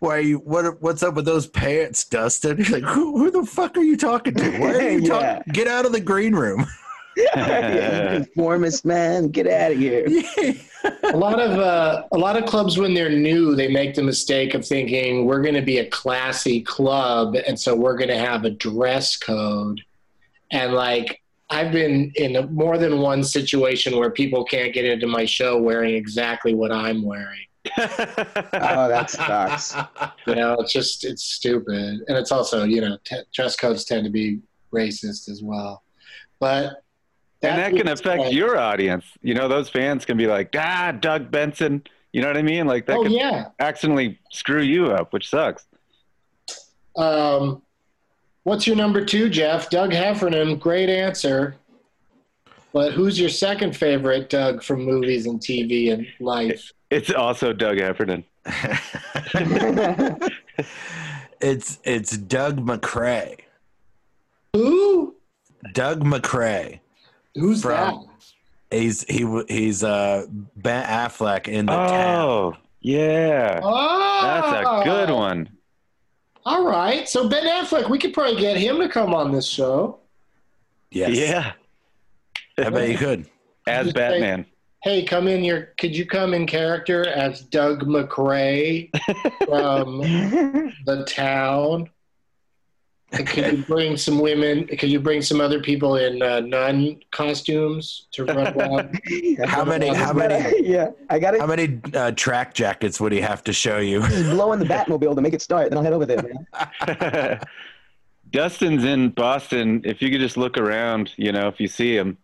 "Why 0.00 0.16
are 0.16 0.20
you? 0.20 0.38
What? 0.38 0.82
What's 0.82 1.02
up 1.02 1.14
with 1.14 1.24
those 1.24 1.46
pants, 1.46 2.04
Dustin?" 2.04 2.58
You're 2.58 2.80
like, 2.80 2.92
"Who, 2.92 3.16
who 3.16 3.30
the 3.30 3.46
fuck 3.46 3.78
are 3.78 3.82
you 3.82 3.96
talking 3.96 4.34
to? 4.34 4.58
Why 4.58 4.74
are 4.74 4.90
you 4.90 4.98
Yeah. 5.02 5.08
talking? 5.38 5.52
Get 5.54 5.68
out 5.68 5.86
of 5.86 5.92
the 5.92 6.00
green 6.00 6.34
room." 6.34 6.66
yeah, 7.16 8.14
conformist 8.24 8.84
man, 8.86 9.28
get 9.28 9.46
out 9.46 9.72
of 9.72 9.78
here. 9.78 10.06
a 11.04 11.16
lot 11.16 11.38
of 11.40 11.58
uh, 11.58 12.04
a 12.10 12.18
lot 12.18 12.36
of 12.36 12.46
clubs 12.46 12.78
when 12.78 12.94
they're 12.94 13.10
new 13.10 13.54
they 13.54 13.68
make 13.68 13.94
the 13.94 14.02
mistake 14.02 14.54
of 14.54 14.66
thinking 14.66 15.26
we're 15.26 15.42
going 15.42 15.54
to 15.54 15.60
be 15.60 15.78
a 15.78 15.86
classy 15.90 16.62
club 16.62 17.36
and 17.46 17.60
so 17.60 17.76
we're 17.76 17.98
going 17.98 18.08
to 18.08 18.16
have 18.16 18.46
a 18.46 18.50
dress 18.50 19.14
code 19.18 19.78
and 20.52 20.72
like 20.74 21.20
i've 21.50 21.72
been 21.72 22.12
in 22.14 22.48
more 22.54 22.78
than 22.78 22.98
one 23.00 23.22
situation 23.24 23.96
where 23.98 24.10
people 24.10 24.44
can't 24.44 24.72
get 24.72 24.84
into 24.84 25.06
my 25.06 25.24
show 25.24 25.60
wearing 25.60 25.94
exactly 25.94 26.54
what 26.54 26.70
i'm 26.72 27.02
wearing 27.02 27.46
Oh, 27.78 28.88
that 28.88 29.08
sucks. 29.10 29.74
you 30.26 30.34
know 30.34 30.54
it's 30.60 30.72
just 30.72 31.04
it's 31.04 31.22
stupid 31.24 32.00
and 32.06 32.16
it's 32.16 32.32
also 32.32 32.64
you 32.64 32.80
know 32.80 32.96
t- 33.04 33.22
dress 33.34 33.56
codes 33.56 33.84
tend 33.84 34.04
to 34.04 34.10
be 34.10 34.40
racist 34.72 35.28
as 35.28 35.42
well 35.42 35.82
but 36.40 36.82
and 37.44 37.58
that 37.58 37.72
can 37.76 37.88
affect 37.88 38.22
said- 38.22 38.32
your 38.32 38.56
audience. 38.56 39.04
You 39.20 39.34
know, 39.34 39.48
those 39.48 39.68
fans 39.68 40.04
can 40.04 40.16
be 40.16 40.28
like, 40.28 40.54
ah, 40.56 40.92
Doug 40.92 41.28
Benson. 41.32 41.82
You 42.12 42.20
know 42.22 42.28
what 42.28 42.36
I 42.36 42.42
mean? 42.42 42.66
Like 42.68 42.86
that 42.86 42.96
Oh 42.98 43.02
could 43.02 43.10
yeah. 43.10 43.46
accidentally 43.58 44.20
screw 44.30 44.62
you 44.62 44.92
up, 44.92 45.12
which 45.12 45.28
sucks. 45.28 45.66
Um, 46.96 47.62
what's 48.44 48.66
your 48.66 48.76
number 48.76 49.04
two, 49.04 49.28
Jeff? 49.28 49.70
Doug 49.70 49.92
Heffernan. 49.92 50.56
Great 50.58 50.88
answer. 50.88 51.56
But 52.72 52.92
who's 52.92 53.20
your 53.20 53.28
second 53.28 53.76
favorite 53.76 54.30
Doug 54.30 54.62
from 54.62 54.82
movies 54.84 55.26
and 55.26 55.38
TV 55.40 55.92
and 55.92 56.06
life? 56.20 56.72
It's 56.90 57.10
also 57.12 57.52
Doug 57.52 57.78
Heffernan. 57.78 58.24
it's 61.40 61.78
it's 61.84 62.16
Doug 62.16 62.64
MacRay. 62.64 63.36
Who? 64.54 65.14
Doug 65.72 66.02
MacRay. 66.04 66.80
Who's 67.34 67.62
From- 67.62 67.72
that? 67.72 67.94
He's 68.78 69.04
he 69.04 69.26
he's 69.48 69.84
uh 69.84 70.24
Ben 70.56 70.84
Affleck 70.86 71.46
in 71.46 71.66
the 71.66 71.72
town. 71.72 72.18
Oh, 72.24 72.54
yeah. 72.80 73.60
Oh, 73.62 74.20
That's 74.22 74.66
a 74.66 74.84
good 74.84 75.10
one. 75.14 75.50
All 76.44 76.64
right. 76.66 77.08
So 77.08 77.28
Ben 77.28 77.46
Affleck, 77.46 77.88
we 77.88 77.98
could 77.98 78.12
probably 78.12 78.40
get 78.40 78.56
him 78.56 78.78
to 78.78 78.88
come 78.88 79.14
on 79.14 79.32
this 79.32 79.46
show. 79.46 79.98
Yes. 80.90 81.16
Yeah. 81.16 81.52
I 82.58 82.70
bet 82.70 82.88
you 82.90 82.98
could. 82.98 83.26
As 83.66 83.86
Just 83.86 83.96
say- 83.96 84.10
Batman. 84.20 84.46
Hey, 84.82 85.04
come 85.04 85.28
in 85.28 85.44
your. 85.44 85.66
Could 85.78 85.94
you 85.96 86.04
come 86.04 86.34
in 86.34 86.44
character 86.44 87.06
as 87.06 87.42
Doug 87.42 87.86
MacRay 87.86 88.90
from 89.44 89.98
the 90.86 91.04
town? 91.08 91.88
And 93.12 93.26
Could 93.26 93.52
you 93.52 93.64
bring 93.64 93.96
some 93.96 94.18
women? 94.18 94.66
Could 94.66 94.88
you 94.88 94.98
bring 94.98 95.20
some 95.20 95.40
other 95.40 95.60
people 95.60 95.96
in 95.96 96.22
uh, 96.22 96.40
nun 96.40 96.98
costumes 97.10 98.06
to 98.12 98.24
run 98.24 98.56
around? 98.56 99.00
How 99.44 99.64
many 99.64 99.88
how 99.88 100.12
many 100.12 100.66
yeah, 100.66 100.90
I 101.10 101.18
got 101.18 101.34
it. 101.34 101.40
how 101.40 101.46
many 101.46 101.80
uh, 101.94 102.12
track 102.12 102.54
jackets 102.54 103.00
would 103.00 103.12
he 103.12 103.20
have 103.20 103.44
to 103.44 103.52
show 103.52 103.78
you? 103.78 104.00
blow 104.00 104.52
in 104.52 104.58
the 104.58 104.64
Batmobile 104.64 105.14
to 105.14 105.20
make 105.20 105.34
it 105.34 105.42
start. 105.42 105.68
Then 105.70 105.78
I'll 105.78 105.84
head 105.84 105.92
over 105.92 106.06
there, 106.06 106.22
man. 106.22 107.40
Dustin's 108.30 108.84
in 108.84 109.10
Boston. 109.10 109.82
If 109.84 110.00
you 110.00 110.10
could 110.10 110.20
just 110.20 110.36
look 110.36 110.56
around, 110.56 111.12
you 111.16 111.32
know, 111.32 111.48
if 111.48 111.60
you 111.60 111.68
see 111.68 111.94
him. 111.96 112.16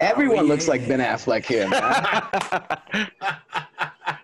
Everyone 0.00 0.46
looks 0.46 0.68
like 0.68 0.88
Ben 0.88 1.00
Affleck 1.00 1.44
here, 1.44 1.68
man. 1.68 3.08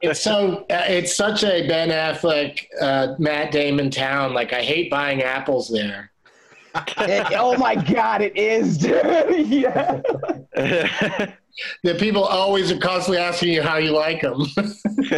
It's 0.00 0.20
so. 0.22 0.66
Uh, 0.70 0.84
it's 0.88 1.16
such 1.16 1.44
a 1.44 1.66
Ben 1.66 1.88
Affleck, 1.90 2.66
uh, 2.80 3.14
Matt 3.18 3.52
Damon 3.52 3.90
town. 3.90 4.34
Like 4.34 4.52
I 4.52 4.62
hate 4.62 4.90
buying 4.90 5.22
apples 5.22 5.70
there. 5.70 6.10
It- 6.74 7.26
oh 7.38 7.56
my 7.56 7.74
God, 7.74 8.22
it 8.22 8.36
is, 8.36 8.78
dude. 8.78 9.02
yeah. 9.48 10.00
The 11.82 11.94
people 11.96 12.24
always 12.24 12.70
are 12.70 12.78
constantly 12.78 13.18
asking 13.18 13.52
you 13.52 13.62
how 13.62 13.76
you 13.76 13.90
like 13.90 14.22
them. 14.22 14.46
Dude, 14.56 15.10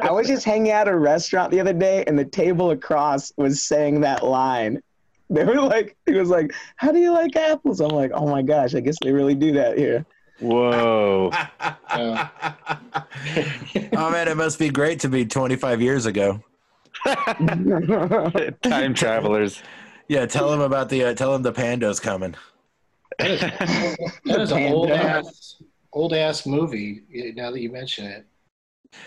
I 0.00 0.10
was 0.10 0.26
just 0.26 0.44
hanging 0.44 0.72
out 0.72 0.88
at 0.88 0.94
a 0.94 0.98
restaurant 0.98 1.50
the 1.50 1.60
other 1.60 1.72
day, 1.72 2.04
and 2.06 2.18
the 2.18 2.24
table 2.24 2.70
across 2.70 3.32
was 3.36 3.62
saying 3.62 4.00
that 4.00 4.24
line. 4.24 4.82
They 5.30 5.44
were 5.44 5.60
like, 5.60 5.96
"He 6.06 6.14
was 6.14 6.30
like, 6.30 6.52
how 6.76 6.90
do 6.90 6.98
you 6.98 7.12
like 7.12 7.36
apples?" 7.36 7.80
I'm 7.80 7.90
like, 7.90 8.10
"Oh 8.14 8.26
my 8.26 8.42
gosh, 8.42 8.74
I 8.74 8.80
guess 8.80 8.96
they 9.02 9.12
really 9.12 9.34
do 9.34 9.52
that 9.52 9.76
here." 9.76 10.06
Whoa. 10.40 11.30
Uh, 11.32 11.74
oh 13.96 14.10
man, 14.10 14.28
it 14.28 14.36
must 14.36 14.58
be 14.58 14.68
great 14.68 15.00
to 15.00 15.08
be 15.08 15.24
25 15.24 15.82
years 15.82 16.06
ago. 16.06 16.42
Time 18.62 18.94
travelers. 18.94 19.62
Yeah, 20.08 20.26
tell 20.26 20.52
him 20.52 20.60
about 20.60 20.88
the 20.88 21.04
uh, 21.04 21.14
tell 21.14 21.34
him 21.34 21.42
the 21.42 21.52
panda's 21.52 22.00
coming. 22.00 22.34
that 23.18 24.00
is 24.26 24.52
an 24.52 24.72
old 24.72 24.90
ass, 24.90 25.56
old 25.92 26.14
ass 26.14 26.46
movie. 26.46 27.02
Now 27.34 27.50
that 27.50 27.60
you 27.60 27.70
mention 27.70 28.06
it. 28.06 28.26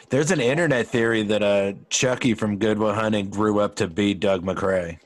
There's 0.10 0.32
an 0.32 0.40
internet 0.40 0.88
theory 0.88 1.24
that 1.24 1.42
uh, 1.42 1.74
Chuckie 1.90 2.34
from 2.34 2.58
Good 2.58 2.78
Will 2.78 2.94
Hunting 2.94 3.30
grew 3.30 3.60
up 3.60 3.76
to 3.78 3.88
be 3.88 4.14
Doug 4.14 4.44
MacRay. 4.44 5.00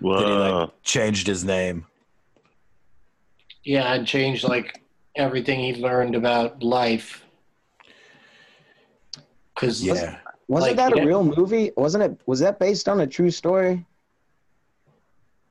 That 0.00 0.06
he 0.06 0.06
Whoa. 0.06 0.60
like 0.60 0.82
changed 0.82 1.26
his 1.26 1.44
name. 1.44 1.86
Yeah, 3.66 3.92
and 3.94 4.06
changed 4.06 4.44
like 4.44 4.80
everything 5.16 5.58
he 5.58 5.74
learned 5.74 6.14
about 6.14 6.62
life. 6.62 7.24
Because 9.54 9.82
Yeah. 9.82 10.18
Wasn't 10.48 10.76
Like, 10.76 10.92
that 10.92 10.96
a 10.96 11.04
real 11.04 11.24
movie? 11.24 11.72
Wasn't 11.76 12.04
it? 12.04 12.20
Was 12.26 12.38
that 12.38 12.60
based 12.60 12.88
on 12.88 13.00
a 13.00 13.06
true 13.08 13.32
story? 13.32 13.84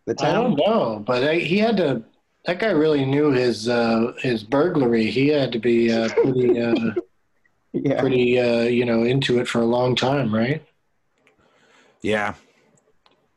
The 0.06 0.16
I 0.20 0.32
don't 0.32 0.56
know, 0.56 1.04
but 1.06 1.26
I, 1.26 1.36
he 1.36 1.58
had 1.58 1.76
to. 1.78 2.04
That 2.46 2.60
guy 2.60 2.70
really 2.70 3.04
knew 3.04 3.32
his 3.32 3.68
uh, 3.68 4.14
his 4.20 4.44
burglary. 4.44 5.12
He 5.12 5.28
had 5.28 5.52
to 5.52 5.60
be 5.60 5.92
uh, 5.92 6.08
pretty 6.08 6.62
uh, 6.62 6.92
Yeah. 7.74 8.00
pretty 8.00 8.40
uh, 8.40 8.62
you 8.62 8.86
know 8.86 9.04
into 9.04 9.40
it 9.40 9.48
for 9.50 9.60
a 9.60 9.66
long 9.66 9.94
time, 9.96 10.34
right? 10.34 10.66
Yeah. 12.02 12.36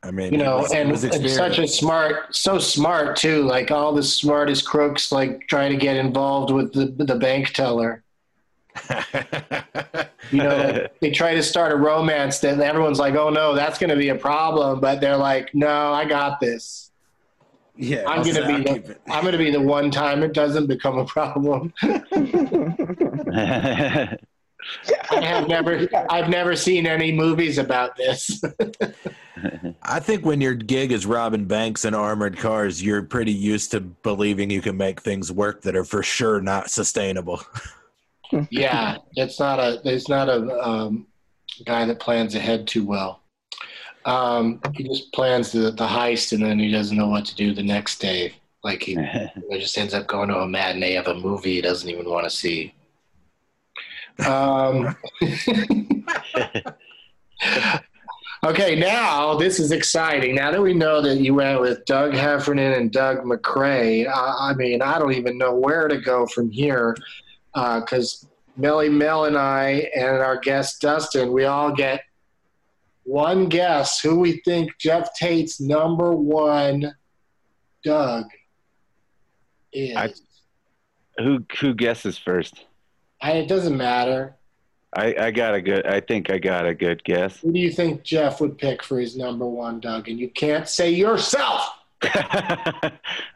I 0.03 0.11
mean, 0.13 0.33
You 0.33 0.41
it 0.41 0.45
know, 0.45 0.59
was- 0.59 0.73
and, 0.73 0.91
was 0.91 1.05
and 1.05 1.29
such 1.31 1.59
a 1.59 1.67
smart, 1.67 2.35
so 2.35 2.59
smart 2.59 3.17
too. 3.17 3.43
Like 3.43 3.71
all 3.71 3.93
the 3.93 4.03
smartest 4.03 4.65
crooks, 4.67 5.11
like 5.11 5.47
trying 5.49 5.73
to 5.73 5.79
get 5.79 5.97
involved 5.97 6.53
with 6.53 6.73
the 6.73 6.87
the 7.05 7.17
bank 7.17 7.49
teller. 7.51 8.03
You 10.31 10.43
know, 10.43 10.57
like, 10.59 11.01
they 11.01 11.11
try 11.11 11.35
to 11.35 11.43
start 11.43 11.73
a 11.73 11.77
romance, 11.77 12.39
then 12.41 12.61
everyone's 12.61 12.99
like, 12.99 13.15
"Oh 13.15 13.31
no, 13.31 13.55
that's 13.55 13.79
going 13.79 13.89
to 13.89 13.97
be 13.97 14.11
a 14.11 14.15
problem." 14.15 14.79
But 14.79 15.01
they're 15.01 15.17
like, 15.17 15.55
"No, 15.55 15.91
I 15.95 16.05
got 16.05 16.39
this. 16.39 16.91
yeah, 17.77 18.05
I'm 18.07 18.23
going 18.23 18.35
to 18.35 18.47
be 18.47 18.63
the, 18.63 18.75
it. 18.91 19.01
I'm 19.09 19.23
going 19.23 19.33
to 19.33 19.39
be 19.39 19.51
the 19.51 19.63
one 19.63 19.91
time 19.91 20.23
it 20.23 20.35
doesn't 20.35 20.67
become 20.67 20.99
a 20.99 21.07
problem." 21.07 21.73
I 25.11 25.21
have 25.21 25.49
never, 25.49 25.89
I've 26.11 26.29
never 26.29 26.57
seen 26.57 26.87
any 26.87 27.13
movies 27.13 27.59
about 27.59 27.97
this. 27.97 28.43
I 29.83 30.01
think 30.01 30.25
when 30.25 30.41
your 30.41 30.55
gig 30.55 30.93
is 30.93 31.07
robbing 31.07 31.45
banks 31.45 31.85
and 31.85 31.95
armored 31.95 32.37
cars, 32.37 32.83
you're 32.83 33.03
pretty 33.03 33.33
used 33.33 33.71
to 33.73 33.81
believing 33.81 34.51
you 34.51 34.61
can 34.61 34.77
make 34.77 35.01
things 35.01 35.33
work 35.33 35.63
that 35.63 35.77
are 35.77 35.85
for 35.85 36.03
sure 36.03 36.41
not 36.41 36.71
sustainable. 36.71 37.43
yeah, 38.51 38.99
it's 39.17 39.39
not 39.39 39.59
a, 39.59 39.81
it's 39.85 40.09
not 40.09 40.29
a 40.29 40.67
um, 40.67 41.07
guy 41.65 41.85
that 41.85 42.01
plans 42.01 42.35
ahead 42.35 42.67
too 42.67 42.85
well. 42.85 43.23
Um, 44.05 44.61
he 44.75 44.85
just 44.85 45.13
plans 45.13 45.53
the, 45.53 45.71
the 45.71 45.87
heist 45.87 46.33
and 46.33 46.43
then 46.43 46.59
he 46.59 46.71
doesn't 46.71 46.97
know 46.97 47.09
what 47.09 47.25
to 47.27 47.35
do 47.35 47.55
the 47.55 47.63
next 47.63 47.99
day. 47.99 48.35
Like 48.65 48.83
he, 48.83 48.97
he 49.51 49.59
just 49.59 49.79
ends 49.79 49.95
up 49.95 50.07
going 50.07 50.29
to 50.29 50.39
a 50.39 50.49
matinee 50.49 50.97
of 50.97 51.07
a 51.07 51.15
movie 51.15 51.55
he 51.55 51.61
doesn't 51.61 51.89
even 51.89 52.09
want 52.09 52.25
to 52.25 52.31
see. 52.31 52.75
Um, 54.27 54.97
okay, 58.45 58.75
now 58.75 59.35
this 59.37 59.61
is 59.61 59.73
exciting. 59.73 60.35
Now 60.35 60.51
that 60.51 60.61
we 60.61 60.75
know 60.75 61.01
that 61.03 61.19
you 61.19 61.35
went 61.35 61.61
with 61.61 61.85
Doug 61.85 62.15
Heffernan 62.15 62.73
and 62.73 62.91
Doug 62.93 63.25
MacRay, 63.25 64.07
I, 64.07 64.51
I 64.51 64.55
mean, 64.55 64.83
I 64.83 64.99
don't 64.99 65.13
even 65.13 65.39
know 65.39 65.55
where 65.55 65.89
to 65.89 66.01
go 66.01 66.27
from 66.27 66.51
here 66.51 66.97
because 67.55 68.27
Melly 68.57 68.89
Mel 68.89 69.27
and 69.27 69.37
I 69.37 69.89
and 69.95 70.17
our 70.19 70.39
guest 70.39 70.81
Dustin, 70.81 71.33
we 71.33 71.45
all 71.45 71.73
get 71.73 72.03
one 73.05 73.49
guess 73.49 74.01
who 74.01 74.19
we 74.19 74.41
think 74.45 74.77
Jeff 74.79 75.15
Tate's 75.15 75.61
number 75.61 76.13
one 76.13 76.93
Doug 77.85 78.27
is. 79.73 79.97
I- 79.97 80.13
who 81.23 81.45
who 81.59 81.75
guesses 81.75 82.17
first? 82.17 82.65
I, 83.21 83.33
it 83.33 83.49
doesn't 83.49 83.77
matter. 83.77 84.37
I, 84.95 85.15
I 85.19 85.31
got 85.31 85.55
a 85.55 85.61
good. 85.61 85.87
I 85.87 86.01
think 86.01 86.31
I 86.31 86.39
got 86.39 86.67
a 86.67 86.75
good 86.75 87.05
guess. 87.05 87.41
Who 87.41 87.53
do 87.53 87.59
you 87.59 87.71
think 87.71 88.03
Jeff 88.03 88.41
would 88.41 88.57
pick 88.57 88.83
for 88.83 88.99
his 88.99 89.17
number 89.17 89.47
one 89.47 89.81
Doug? 89.81 90.09
And 90.09 90.19
you 90.19 90.31
can't 90.31 90.69
say 90.69 90.91
yourself. 90.91 91.63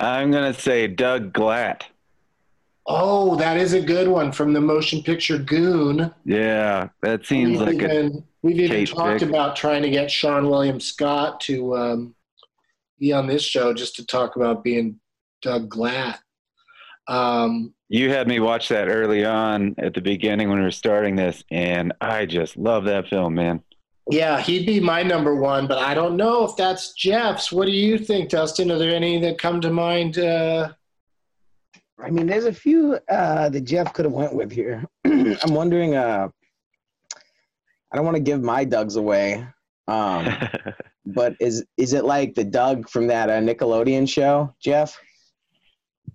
I'm 0.00 0.30
gonna 0.30 0.54
say 0.54 0.86
Doug 0.86 1.32
Glatt. 1.32 1.82
Oh, 2.86 3.36
that 3.36 3.58
is 3.58 3.74
a 3.74 3.80
good 3.80 4.08
one 4.08 4.32
from 4.32 4.52
the 4.52 4.60
motion 4.60 5.02
picture 5.02 5.38
Goon. 5.38 6.12
Yeah, 6.24 6.88
that 7.02 7.26
seems 7.26 7.58
we've 7.58 7.68
like 7.68 7.82
a. 7.82 7.84
even, 7.84 8.24
we've 8.42 8.58
even 8.58 8.86
talked 8.86 9.20
pick. 9.20 9.28
about 9.28 9.54
trying 9.54 9.82
to 9.82 9.90
get 9.90 10.08
Seann 10.08 10.48
William 10.48 10.80
Scott 10.80 11.38
to 11.42 11.76
um, 11.76 12.14
be 12.98 13.12
on 13.12 13.26
this 13.26 13.42
show 13.42 13.74
just 13.74 13.94
to 13.96 14.06
talk 14.06 14.36
about 14.36 14.64
being 14.64 14.98
Doug 15.42 15.68
Glatt. 15.68 16.18
Um, 17.08 17.74
You 17.88 18.10
had 18.10 18.28
me 18.28 18.40
watch 18.40 18.68
that 18.68 18.88
early 18.88 19.24
on 19.24 19.74
at 19.78 19.94
the 19.94 20.00
beginning 20.00 20.48
when 20.48 20.58
we 20.58 20.64
were 20.64 20.70
starting 20.70 21.16
this, 21.16 21.42
and 21.50 21.92
I 22.00 22.26
just 22.26 22.56
love 22.56 22.84
that 22.84 23.08
film, 23.08 23.34
man. 23.34 23.62
yeah, 24.10 24.40
he'd 24.40 24.66
be 24.66 24.80
my 24.80 25.02
number 25.02 25.34
one, 25.36 25.66
but 25.66 25.78
I 25.78 25.94
don't 25.94 26.16
know 26.16 26.44
if 26.44 26.56
that's 26.56 26.92
Jeff's. 26.94 27.52
What 27.52 27.66
do 27.66 27.72
you 27.72 27.98
think, 27.98 28.30
Dustin? 28.30 28.70
Are 28.70 28.78
there 28.78 28.94
any 28.94 29.20
that 29.20 29.38
come 29.38 29.60
to 29.60 29.70
mind? 29.70 30.18
Uh, 30.18 30.72
I 32.02 32.10
mean, 32.10 32.26
there's 32.26 32.46
a 32.46 32.52
few 32.52 32.98
uh, 33.08 33.48
that 33.48 33.60
Jeff 33.62 33.92
could 33.92 34.04
have 34.04 34.12
went 34.14 34.34
with 34.34 34.50
here. 34.50 34.84
I'm 35.04 35.54
wondering. 35.54 35.94
Uh, 35.94 36.28
I 37.92 37.96
don't 37.96 38.04
want 38.04 38.16
to 38.16 38.22
give 38.22 38.42
my 38.42 38.64
Dougs 38.64 38.96
away, 38.96 39.46
um, 39.86 40.26
but 41.06 41.36
is 41.40 41.64
is 41.76 41.92
it 41.92 42.04
like 42.04 42.34
the 42.34 42.44
Doug 42.44 42.88
from 42.88 43.06
that 43.08 43.28
uh, 43.30 43.38
Nickelodeon 43.40 44.08
show, 44.08 44.54
Jeff? 44.60 44.98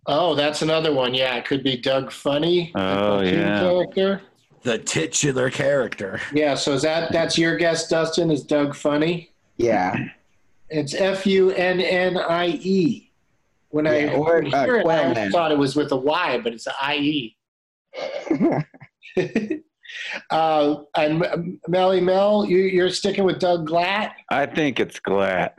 Oh, 0.08 0.36
that's 0.36 0.62
another 0.62 0.94
one. 0.94 1.14
Yeah, 1.14 1.36
it 1.36 1.46
could 1.46 1.64
be 1.64 1.78
Doug 1.78 2.12
Funnie. 2.12 2.72
the 2.74 2.80
Oh, 2.80 2.84
cartoon 3.18 3.34
yeah. 3.40 3.60
Character. 3.60 4.22
The 4.64 4.78
titular 4.80 5.50
character. 5.50 6.20
Yeah. 6.34 6.56
So 6.56 6.74
is 6.74 6.82
that 6.84 7.12
that's 7.12 7.38
your 7.38 7.58
guess, 7.58 7.88
Dustin? 7.90 8.32
Is 8.32 8.44
Doug 8.44 8.76
Funnie? 8.76 9.32
Yeah. 9.58 9.96
It's 10.70 10.94
F 10.94 11.26
U 11.28 11.52
N 11.52 11.80
N 11.80 12.18
I 12.18 12.48
E. 12.48 13.12
When 13.70 13.86
I 13.86 14.00
Yeah, 14.06 14.14
or, 14.14 14.44
uh, 14.46 14.64
hear 14.66 14.78
it, 14.78 14.88
I 14.88 15.04
always 15.10 15.32
thought 15.32 15.52
it 15.52 15.58
was 15.58 15.76
with 15.76 15.92
a 15.92 15.96
Y, 15.98 16.40
but 16.44 16.54
it's 16.54 16.68
I 16.82 16.96
E. 16.96 17.38
uh, 20.32 20.76
and 20.96 21.24
M- 21.26 21.60
Melly 21.68 22.02
Mel, 22.02 22.46
you, 22.46 22.58
you're 22.60 22.90
sticking 22.90 23.24
with 23.26 23.40
Doug 23.40 23.68
Glatt. 23.70 24.12
I 24.30 24.46
think 24.46 24.80
it's 24.80 25.00
Glatt. 25.00 25.52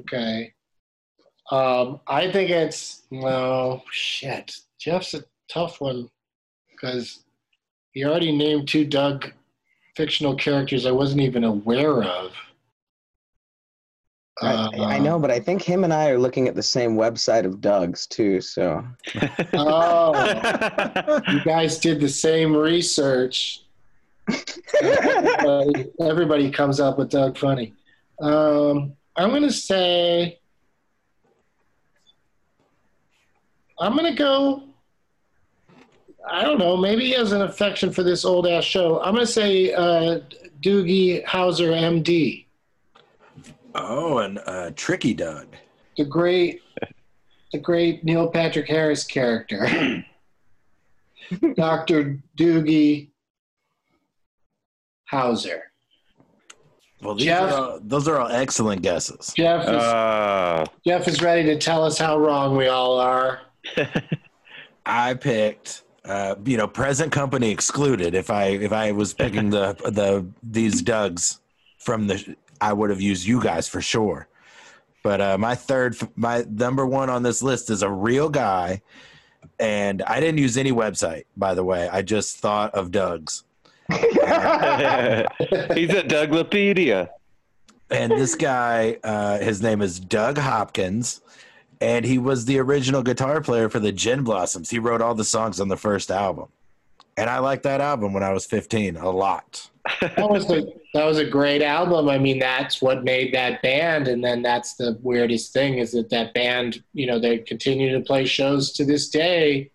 Okay. 0.00 0.53
Um, 1.50 2.00
I 2.06 2.30
think 2.30 2.50
it's 2.50 3.02
no 3.10 3.82
shit. 3.90 4.56
Jeff's 4.78 5.14
a 5.14 5.24
tough 5.48 5.80
one 5.80 6.08
because 6.70 7.24
he 7.92 8.04
already 8.04 8.36
named 8.36 8.68
two 8.68 8.84
Doug 8.84 9.32
fictional 9.96 10.34
characters 10.34 10.86
I 10.86 10.90
wasn't 10.90 11.20
even 11.20 11.44
aware 11.44 12.02
of. 12.02 12.32
I, 14.42 14.68
I 14.78 14.98
know, 14.98 15.18
but 15.18 15.30
I 15.30 15.38
think 15.38 15.62
him 15.62 15.84
and 15.84 15.94
I 15.94 16.08
are 16.10 16.18
looking 16.18 16.48
at 16.48 16.56
the 16.56 16.62
same 16.62 16.96
website 16.96 17.44
of 17.44 17.60
Doug's 17.60 18.06
too. 18.06 18.40
So 18.40 18.84
Oh, 19.52 21.20
you 21.32 21.44
guys 21.44 21.78
did 21.78 22.00
the 22.00 22.08
same 22.08 22.54
research. 22.54 23.62
everybody, 24.82 25.90
everybody 26.00 26.50
comes 26.50 26.80
up 26.80 26.98
with 26.98 27.10
Doug 27.10 27.38
Funnie. 27.38 27.74
Um, 28.20 28.94
I'm 29.16 29.30
going 29.30 29.42
to 29.42 29.52
say, 29.52 30.40
I'm 33.78 33.96
going 33.96 34.10
to 34.12 34.18
go. 34.18 34.62
I 36.28 36.42
don't 36.42 36.58
know. 36.58 36.76
Maybe 36.76 37.04
he 37.06 37.12
has 37.12 37.32
an 37.32 37.42
affection 37.42 37.92
for 37.92 38.02
this 38.02 38.24
old 38.24 38.46
ass 38.46 38.64
show. 38.64 39.00
I'm 39.02 39.14
going 39.14 39.26
to 39.26 39.32
say 39.32 39.72
uh, 39.74 40.20
Doogie 40.62 41.24
Howser, 41.24 41.70
MD, 41.72 42.46
Oh, 43.74 44.18
and 44.18 44.38
uh, 44.46 44.70
Tricky 44.76 45.14
Doug. 45.14 45.48
the 45.98 46.04
great, 46.04 46.62
the 47.52 47.58
great 47.58 48.04
Neil 48.04 48.28
Patrick 48.28 48.68
Harris 48.68 49.04
character, 49.04 49.66
Doctor 51.56 52.20
Doogie 52.38 53.10
Howser. 55.12 55.60
Well, 57.02 57.16
these 57.16 57.24
Jeff? 57.24 57.52
are 57.52 57.54
all, 57.72 57.80
those 57.82 58.06
are 58.08 58.18
all 58.20 58.28
excellent 58.28 58.80
guesses. 58.82 59.34
Jeff 59.36 59.62
is, 59.64 59.68
Uh, 59.68 60.64
Jeff 60.86 61.06
is 61.08 61.20
ready 61.20 61.42
to 61.44 61.58
tell 61.58 61.84
us 61.84 61.98
how 61.98 62.16
wrong 62.18 62.56
we 62.56 62.68
all 62.68 62.98
are. 62.98 63.40
I 64.86 65.14
picked, 65.14 65.82
uh, 66.04 66.36
you 66.44 66.56
know, 66.56 66.68
present 66.68 67.12
company 67.12 67.50
excluded. 67.50 68.14
If 68.14 68.30
I 68.30 68.46
if 68.46 68.72
I 68.72 68.92
was 68.92 69.14
picking 69.14 69.50
the 69.50 69.74
the 69.90 70.26
these 70.42 70.82
Dougs 70.82 71.40
from 71.78 72.06
the, 72.06 72.36
I 72.60 72.72
would 72.72 72.90
have 72.90 73.00
used 73.00 73.26
you 73.26 73.42
guys 73.42 73.68
for 73.68 73.80
sure. 73.80 74.28
But 75.02 75.20
uh, 75.20 75.38
my 75.38 75.54
third, 75.54 75.96
my 76.16 76.44
number 76.48 76.86
one 76.86 77.10
on 77.10 77.22
this 77.22 77.42
list 77.42 77.68
is 77.68 77.82
a 77.82 77.90
real 77.90 78.30
guy, 78.30 78.80
and 79.58 80.00
I 80.02 80.18
didn't 80.18 80.38
use 80.38 80.56
any 80.56 80.72
website, 80.72 81.24
by 81.36 81.54
the 81.54 81.62
way. 81.62 81.88
I 81.88 82.00
just 82.00 82.38
thought 82.38 82.74
of 82.74 82.90
Doug's, 82.90 83.44
he's 83.90 83.98
a 84.00 85.26
Douglapedia. 86.06 87.10
and 87.90 88.12
this 88.12 88.34
guy, 88.34 88.96
uh, 89.04 89.38
his 89.40 89.60
name 89.60 89.82
is 89.82 90.00
Doug 90.00 90.38
Hopkins, 90.38 91.20
and 91.84 92.06
he 92.06 92.16
was 92.16 92.46
the 92.46 92.58
original 92.58 93.02
guitar 93.02 93.42
player 93.42 93.68
for 93.68 93.78
the 93.78 93.92
Gin 93.92 94.24
Blossoms. 94.24 94.70
He 94.70 94.78
wrote 94.78 95.02
all 95.02 95.14
the 95.14 95.24
songs 95.24 95.60
on 95.60 95.68
the 95.68 95.76
first 95.76 96.10
album, 96.10 96.48
and 97.18 97.28
I 97.28 97.40
liked 97.40 97.62
that 97.64 97.82
album 97.82 98.14
when 98.14 98.22
I 98.22 98.32
was 98.32 98.46
15 98.46 98.96
a 98.96 99.10
lot. 99.10 99.70
That 100.00 100.30
was 100.30 100.50
a 100.50 100.64
that 100.94 101.04
was 101.04 101.18
a 101.18 101.26
great 101.26 101.60
album. 101.60 102.08
I 102.08 102.16
mean, 102.16 102.38
that's 102.38 102.80
what 102.80 103.04
made 103.04 103.34
that 103.34 103.60
band, 103.60 104.08
and 104.08 104.24
then 104.24 104.40
that's 104.40 104.76
the 104.76 104.98
weirdest 105.02 105.52
thing 105.52 105.76
is 105.76 105.92
that 105.92 106.08
that 106.08 106.32
band, 106.32 106.82
you 106.94 107.06
know, 107.06 107.18
they 107.18 107.38
continue 107.38 107.92
to 107.92 108.00
play 108.00 108.24
shows 108.24 108.72
to 108.72 108.86
this 108.86 109.10
day, 109.10 109.70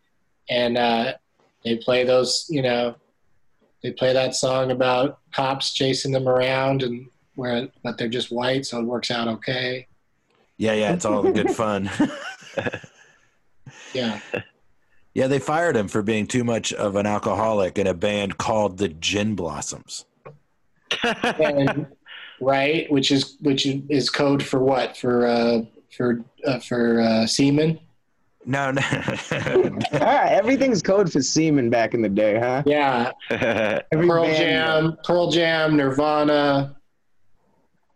and 0.49 0.79
uh, 0.79 1.13
they 1.63 1.75
play 1.75 2.05
those, 2.05 2.47
you 2.49 2.63
know, 2.63 2.95
they 3.83 3.91
play 3.91 4.13
that 4.13 4.33
song 4.33 4.71
about 4.71 5.19
cops 5.31 5.73
chasing 5.73 6.11
them 6.11 6.27
around, 6.27 6.81
and 6.81 7.07
where 7.35 7.67
but 7.83 7.99
they're 7.99 8.07
just 8.07 8.31
white, 8.31 8.65
so 8.65 8.79
it 8.79 8.85
works 8.85 9.11
out 9.11 9.27
okay. 9.27 9.85
Yeah, 10.59 10.73
yeah, 10.73 10.91
it's 10.93 11.05
all 11.05 11.23
good 11.23 11.49
fun. 11.55 11.89
Yeah. 13.93 14.19
yeah, 15.13 15.27
they 15.27 15.39
fired 15.39 15.75
him 15.75 15.87
for 15.87 16.01
being 16.01 16.27
too 16.27 16.43
much 16.43 16.73
of 16.73 16.97
an 16.97 17.05
alcoholic 17.05 17.77
in 17.79 17.87
a 17.87 17.93
band 17.93 18.37
called 18.37 18.77
the 18.77 18.89
Gin 18.89 19.35
Blossoms. 19.35 20.05
and, 21.03 21.87
right, 22.41 22.91
which 22.91 23.09
is 23.09 23.37
which 23.41 23.65
is 23.65 24.09
code 24.09 24.43
for 24.43 24.59
what 24.59 24.97
for 24.97 25.25
uh, 25.25 25.61
for 25.95 26.19
uh, 26.45 26.59
for 26.59 26.99
uh, 26.99 27.25
semen. 27.25 27.79
No, 28.45 28.71
no. 28.71 28.81
all 28.91 28.99
right, 29.31 29.83
everything's 30.31 30.81
code 30.81 31.11
for 31.11 31.21
semen 31.21 31.69
back 31.69 31.93
in 31.93 32.01
the 32.01 32.09
day, 32.09 32.37
huh? 32.39 32.63
Yeah, 32.65 33.11
Pearl 33.91 34.25
band- 34.25 34.37
Jam, 34.37 34.97
Pearl 35.05 35.29
Jam, 35.29 35.77
Nirvana, 35.77 36.75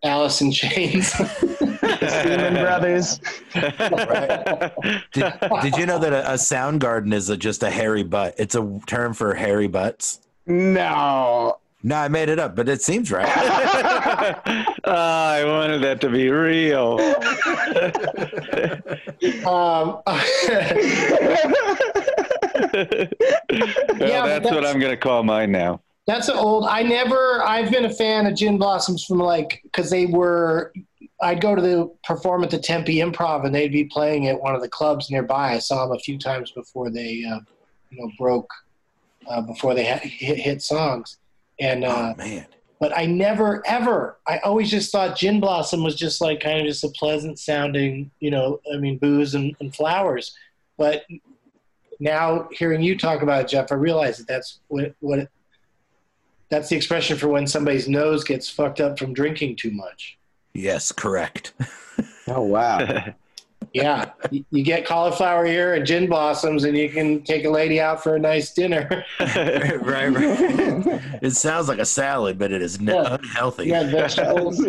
Alice 0.03 0.41
in 0.41 0.51
Chains. 0.51 1.11
Seaman 1.13 2.55
Brothers. 2.55 3.19
did, 3.53 5.33
did 5.61 5.77
you 5.77 5.85
know 5.85 5.99
that 5.99 6.11
a, 6.11 6.33
a 6.33 6.37
sound 6.37 6.81
garden 6.81 7.13
is 7.13 7.29
a, 7.29 7.37
just 7.37 7.63
a 7.63 7.69
hairy 7.69 8.03
butt? 8.03 8.35
It's 8.37 8.55
a 8.55 8.79
term 8.85 9.13
for 9.13 9.33
hairy 9.33 9.67
butts. 9.67 10.19
No. 10.45 11.57
No, 11.85 11.97
I 11.97 12.07
made 12.07 12.29
it 12.29 12.39
up, 12.39 12.55
but 12.55 12.69
it 12.69 12.81
seems 12.81 13.11
right. 13.11 13.27
Ah, 13.27 14.41
I 15.33 15.43
wanted 15.43 15.81
that 15.83 15.99
to 16.01 16.09
be 16.09 16.29
real. 16.29 16.97
um, 19.45 20.01
Well, 23.99 24.23
but 24.23 24.43
that's, 24.43 24.45
what 24.45 24.65
I'm 24.65 24.79
going 24.79 24.91
to 24.91 24.97
call 24.97 25.23
mine 25.23 25.51
now. 25.51 25.81
That's 26.05 26.27
an 26.27 26.35
old. 26.35 26.65
I 26.65 26.83
never. 26.83 27.41
I've 27.43 27.71
been 27.71 27.85
a 27.85 27.93
fan 27.93 28.25
of 28.27 28.35
Gin 28.35 28.57
Blossoms 28.57 29.05
from 29.05 29.19
like 29.19 29.61
because 29.63 29.89
they 29.89 30.05
were. 30.05 30.73
I'd 31.21 31.41
go 31.41 31.55
to 31.55 31.61
the 31.61 31.93
perform 32.03 32.43
at 32.43 32.49
the 32.49 32.59
Tempe 32.59 32.97
Improv 32.97 33.45
and 33.45 33.55
they'd 33.55 33.71
be 33.71 33.85
playing 33.85 34.27
at 34.27 34.41
one 34.41 34.55
of 34.55 34.61
the 34.61 34.67
clubs 34.67 35.09
nearby. 35.09 35.53
I 35.53 35.59
saw 35.59 35.85
them 35.85 35.95
a 35.95 35.99
few 35.99 36.17
times 36.17 36.51
before 36.51 36.89
they, 36.89 37.23
uh, 37.23 37.39
you 37.89 38.01
know, 38.01 38.11
broke, 38.17 38.49
uh, 39.29 39.39
before 39.41 39.73
they 39.73 39.85
had, 39.85 40.01
hit, 40.01 40.37
hit 40.37 40.61
songs, 40.61 41.17
and. 41.59 41.85
Uh, 41.85 42.13
oh 42.13 42.17
man, 42.17 42.45
but 42.83 42.97
I 42.97 43.05
never 43.05 43.65
ever. 43.65 44.17
I 44.27 44.39
always 44.39 44.69
just 44.69 44.91
thought 44.91 45.15
gin 45.15 45.39
blossom 45.39 45.85
was 45.85 45.95
just 45.95 46.19
like 46.19 46.41
kind 46.41 46.59
of 46.59 46.67
just 46.67 46.83
a 46.83 46.89
pleasant 46.89 47.39
sounding, 47.39 48.11
you 48.19 48.29
know. 48.29 48.59
I 48.73 48.77
mean, 48.77 48.97
booze 48.97 49.35
and, 49.35 49.55
and 49.61 49.73
flowers. 49.73 50.35
But 50.77 51.05
now 52.01 52.49
hearing 52.51 52.81
you 52.81 52.97
talk 52.97 53.21
about 53.21 53.43
it, 53.43 53.47
Jeff, 53.47 53.71
I 53.71 53.75
realize 53.75 54.17
that 54.17 54.27
that's 54.27 54.59
what 54.67 54.93
what 54.99 55.29
that's 56.49 56.69
the 56.69 56.75
expression 56.75 57.17
for 57.17 57.27
when 57.29 57.47
somebody's 57.47 57.87
nose 57.87 58.23
gets 58.23 58.49
fucked 58.49 58.79
up 58.81 58.97
from 58.99 59.13
drinking 59.13 59.55
too 59.55 59.71
much. 59.71 60.17
yes, 60.53 60.91
correct. 60.91 61.53
Oh 62.27 62.41
wow. 62.41 63.13
Yeah, 63.73 64.11
you, 64.29 64.45
you 64.51 64.61
get 64.63 64.85
cauliflower 64.85 65.45
ear 65.47 65.73
and 65.73 65.83
gin 65.85 66.07
blossoms, 66.07 66.63
and 66.65 66.77
you 66.77 66.89
can 66.89 67.23
take 67.23 67.43
a 67.45 67.49
lady 67.49 67.79
out 67.81 68.03
for 68.03 68.15
a 68.15 68.19
nice 68.19 68.53
dinner. 68.53 69.03
right, 69.19 69.79
right. 69.81 71.01
It 71.23 71.31
sounds 71.31 71.67
like 71.69 71.79
a 71.79 71.85
salad, 71.85 72.37
but 72.37 72.51
it 72.51 72.61
is 72.61 72.77
n- 72.77 72.87
Yeah. 72.87 73.15
unhealthy. 73.19 73.65
You 73.65 73.71
got 73.71 73.85
vegetables, 73.87 74.63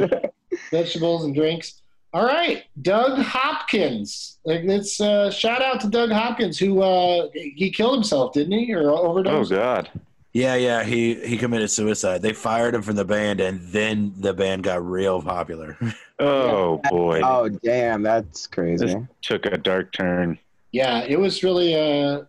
vegetables 0.71 1.25
and 1.25 1.35
drinks. 1.35 1.83
All 2.15 2.25
right, 2.25 2.65
Doug 2.81 3.19
Hopkins. 3.19 4.39
Like, 4.45 4.63
Let's 4.65 4.99
uh, 5.01 5.31
shout 5.31 5.61
out 5.61 5.81
to 5.83 5.89
Doug 5.89 6.11
Hopkins, 6.11 6.59
who 6.59 6.81
uh, 6.81 7.29
he 7.35 7.71
killed 7.71 7.95
himself, 7.95 8.33
didn't 8.33 8.59
he, 8.59 8.73
or 8.73 8.91
overdosed? 8.91 9.53
Oh, 9.53 9.57
overdosed? 9.57 9.91
God. 9.93 10.01
Yeah, 10.35 10.57
yeah. 10.57 10.83
He 10.83 11.15
he 11.15 11.39
committed 11.39 11.71
suicide. 11.71 12.21
They 12.21 12.33
fired 12.33 12.75
him 12.75 12.83
from 12.83 12.97
the 12.97 13.05
band, 13.05 13.41
and 13.41 13.61
then 13.69 14.13
the 14.19 14.35
band 14.35 14.65
got 14.65 14.85
real 14.85 15.23
popular. 15.23 15.79
Oh, 16.21 16.81
boy. 16.91 17.23
oh 17.25 17.49
damn, 17.49 18.05
that's 18.05 18.47
crazy. 18.47 18.87
This 18.87 18.97
took 19.21 19.47
a 19.47 19.59
dark 19.59 19.93
turn. 19.93 20.39
Yeah, 20.71 21.03
it 21.03 21.19
was 21.19 21.43
really 21.43 21.75
uh, 21.75 22.23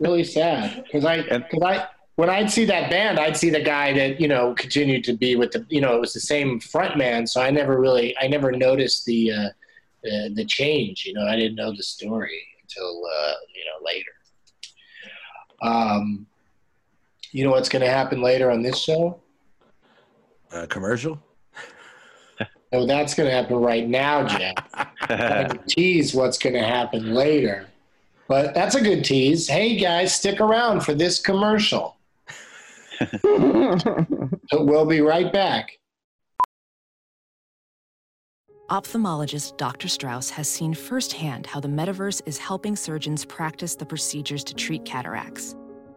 really 0.00 0.24
sad 0.24 0.82
because 0.84 1.04
I 1.04 1.20
because 1.20 1.62
I 1.62 1.86
when 2.14 2.30
I'd 2.30 2.50
see 2.50 2.64
that 2.64 2.90
band, 2.90 3.18
I'd 3.18 3.36
see 3.36 3.50
the 3.50 3.60
guy 3.60 3.92
that 3.92 4.18
you 4.20 4.26
know 4.26 4.54
continued 4.54 5.04
to 5.04 5.12
be 5.12 5.36
with 5.36 5.52
the 5.52 5.66
you 5.68 5.82
know 5.82 5.94
it 5.94 6.00
was 6.00 6.14
the 6.14 6.20
same 6.20 6.60
front 6.60 6.96
man, 6.96 7.26
so 7.26 7.42
I 7.42 7.50
never 7.50 7.78
really 7.78 8.16
I 8.18 8.26
never 8.26 8.52
noticed 8.52 9.04
the 9.04 9.32
uh, 9.32 9.48
the, 10.02 10.32
the 10.34 10.44
change. 10.46 11.04
You 11.04 11.12
know, 11.12 11.26
I 11.26 11.36
didn't 11.36 11.56
know 11.56 11.72
the 11.76 11.82
story 11.82 12.42
until 12.62 13.02
uh, 13.04 13.34
you 13.54 13.64
know 13.66 13.84
later. 13.84 14.12
Um, 15.60 16.26
you 17.32 17.44
know 17.44 17.50
what's 17.50 17.68
going 17.68 17.82
to 17.82 17.90
happen 17.90 18.22
later 18.22 18.50
on 18.50 18.62
this 18.62 18.78
show? 18.78 19.20
Uh, 20.52 20.66
commercial. 20.66 21.20
No, 22.72 22.84
that's 22.84 23.14
going 23.14 23.28
to 23.28 23.34
happen 23.34 23.56
right 23.56 23.88
now, 23.88 24.26
Jeff. 24.26 25.64
Tease 25.66 26.14
what's 26.14 26.38
going 26.38 26.54
to 26.54 26.64
happen 26.64 27.14
later. 27.14 27.68
But 28.28 28.54
that's 28.54 28.74
a 28.74 28.80
good 28.80 29.04
tease. 29.04 29.46
Hey, 29.46 29.76
guys, 29.76 30.14
stick 30.14 30.40
around 30.40 30.80
for 30.80 30.94
this 30.94 31.20
commercial. 31.20 31.96
we'll 33.22 34.86
be 34.86 35.00
right 35.00 35.32
back. 35.32 35.78
Ophthalmologist 38.68 39.56
Dr. 39.58 39.86
Strauss 39.86 40.28
has 40.30 40.48
seen 40.48 40.74
firsthand 40.74 41.46
how 41.46 41.60
the 41.60 41.68
metaverse 41.68 42.20
is 42.26 42.36
helping 42.36 42.74
surgeons 42.74 43.24
practice 43.24 43.76
the 43.76 43.86
procedures 43.86 44.42
to 44.42 44.54
treat 44.54 44.84
cataracts. 44.84 45.54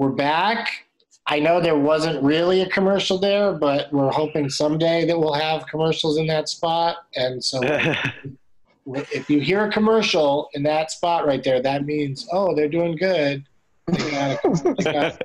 We're 0.00 0.08
back. 0.08 0.86
I 1.26 1.40
know 1.40 1.60
there 1.60 1.76
wasn't 1.76 2.22
really 2.22 2.62
a 2.62 2.68
commercial 2.70 3.18
there, 3.18 3.52
but 3.52 3.92
we're 3.92 4.10
hoping 4.10 4.48
someday 4.48 5.04
that 5.04 5.18
we'll 5.18 5.34
have 5.34 5.66
commercials 5.66 6.16
in 6.16 6.26
that 6.28 6.48
spot. 6.48 6.96
And 7.16 7.44
so 7.44 7.60
if 8.86 9.28
you 9.28 9.40
hear 9.42 9.66
a 9.66 9.70
commercial 9.70 10.48
in 10.54 10.62
that 10.62 10.90
spot 10.90 11.26
right 11.26 11.44
there, 11.44 11.60
that 11.60 11.84
means, 11.84 12.26
oh, 12.32 12.56
they're 12.56 12.66
doing 12.66 12.96
good. 12.96 13.44
They, 13.88 14.10
got 14.10 14.42
a- 14.42 14.74
they 14.78 14.84
got- 14.90 15.22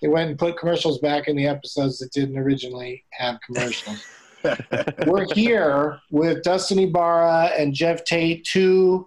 they 0.00 0.08
went 0.08 0.30
and 0.30 0.38
put 0.38 0.56
commercials 0.56 1.00
back 1.00 1.28
in 1.28 1.36
the 1.36 1.46
episodes 1.46 1.98
that 1.98 2.10
didn't 2.12 2.38
originally 2.38 3.04
have 3.10 3.38
commercials. 3.44 4.02
We're 5.06 5.26
here 5.34 6.00
with 6.10 6.42
Dustin 6.42 6.78
Ibarra 6.78 7.50
and 7.58 7.74
Jeff 7.74 8.04
Tate, 8.04 8.42
two 8.46 9.06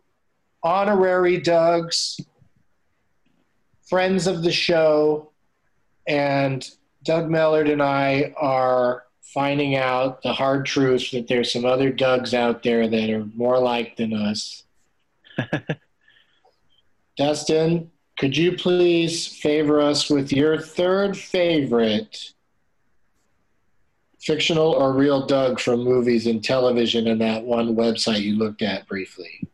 honorary 0.61 1.41
Dougs, 1.41 2.19
friends 3.87 4.27
of 4.27 4.43
the 4.43 4.51
show, 4.51 5.31
and 6.07 6.69
Doug 7.03 7.29
Mellard 7.29 7.71
and 7.71 7.81
I 7.81 8.33
are 8.37 9.03
finding 9.21 9.75
out 9.75 10.21
the 10.21 10.33
hard 10.33 10.65
truth 10.65 11.11
that 11.11 11.27
there's 11.27 11.51
some 11.51 11.65
other 11.65 11.91
Dougs 11.91 12.33
out 12.33 12.63
there 12.63 12.87
that 12.87 13.09
are 13.09 13.25
more 13.35 13.59
like 13.59 13.95
than 13.97 14.13
us. 14.13 14.63
Dustin, 17.17 17.91
could 18.17 18.35
you 18.35 18.55
please 18.55 19.27
favor 19.27 19.81
us 19.81 20.09
with 20.09 20.31
your 20.31 20.59
third 20.59 21.17
favorite 21.17 22.33
fictional 24.19 24.71
or 24.71 24.93
real 24.93 25.25
Doug 25.25 25.59
from 25.59 25.83
movies 25.83 26.27
and 26.27 26.43
television 26.43 27.07
and 27.07 27.21
that 27.21 27.43
one 27.43 27.75
website 27.75 28.21
you 28.21 28.35
looked 28.35 28.61
at 28.61 28.87
briefly? 28.87 29.47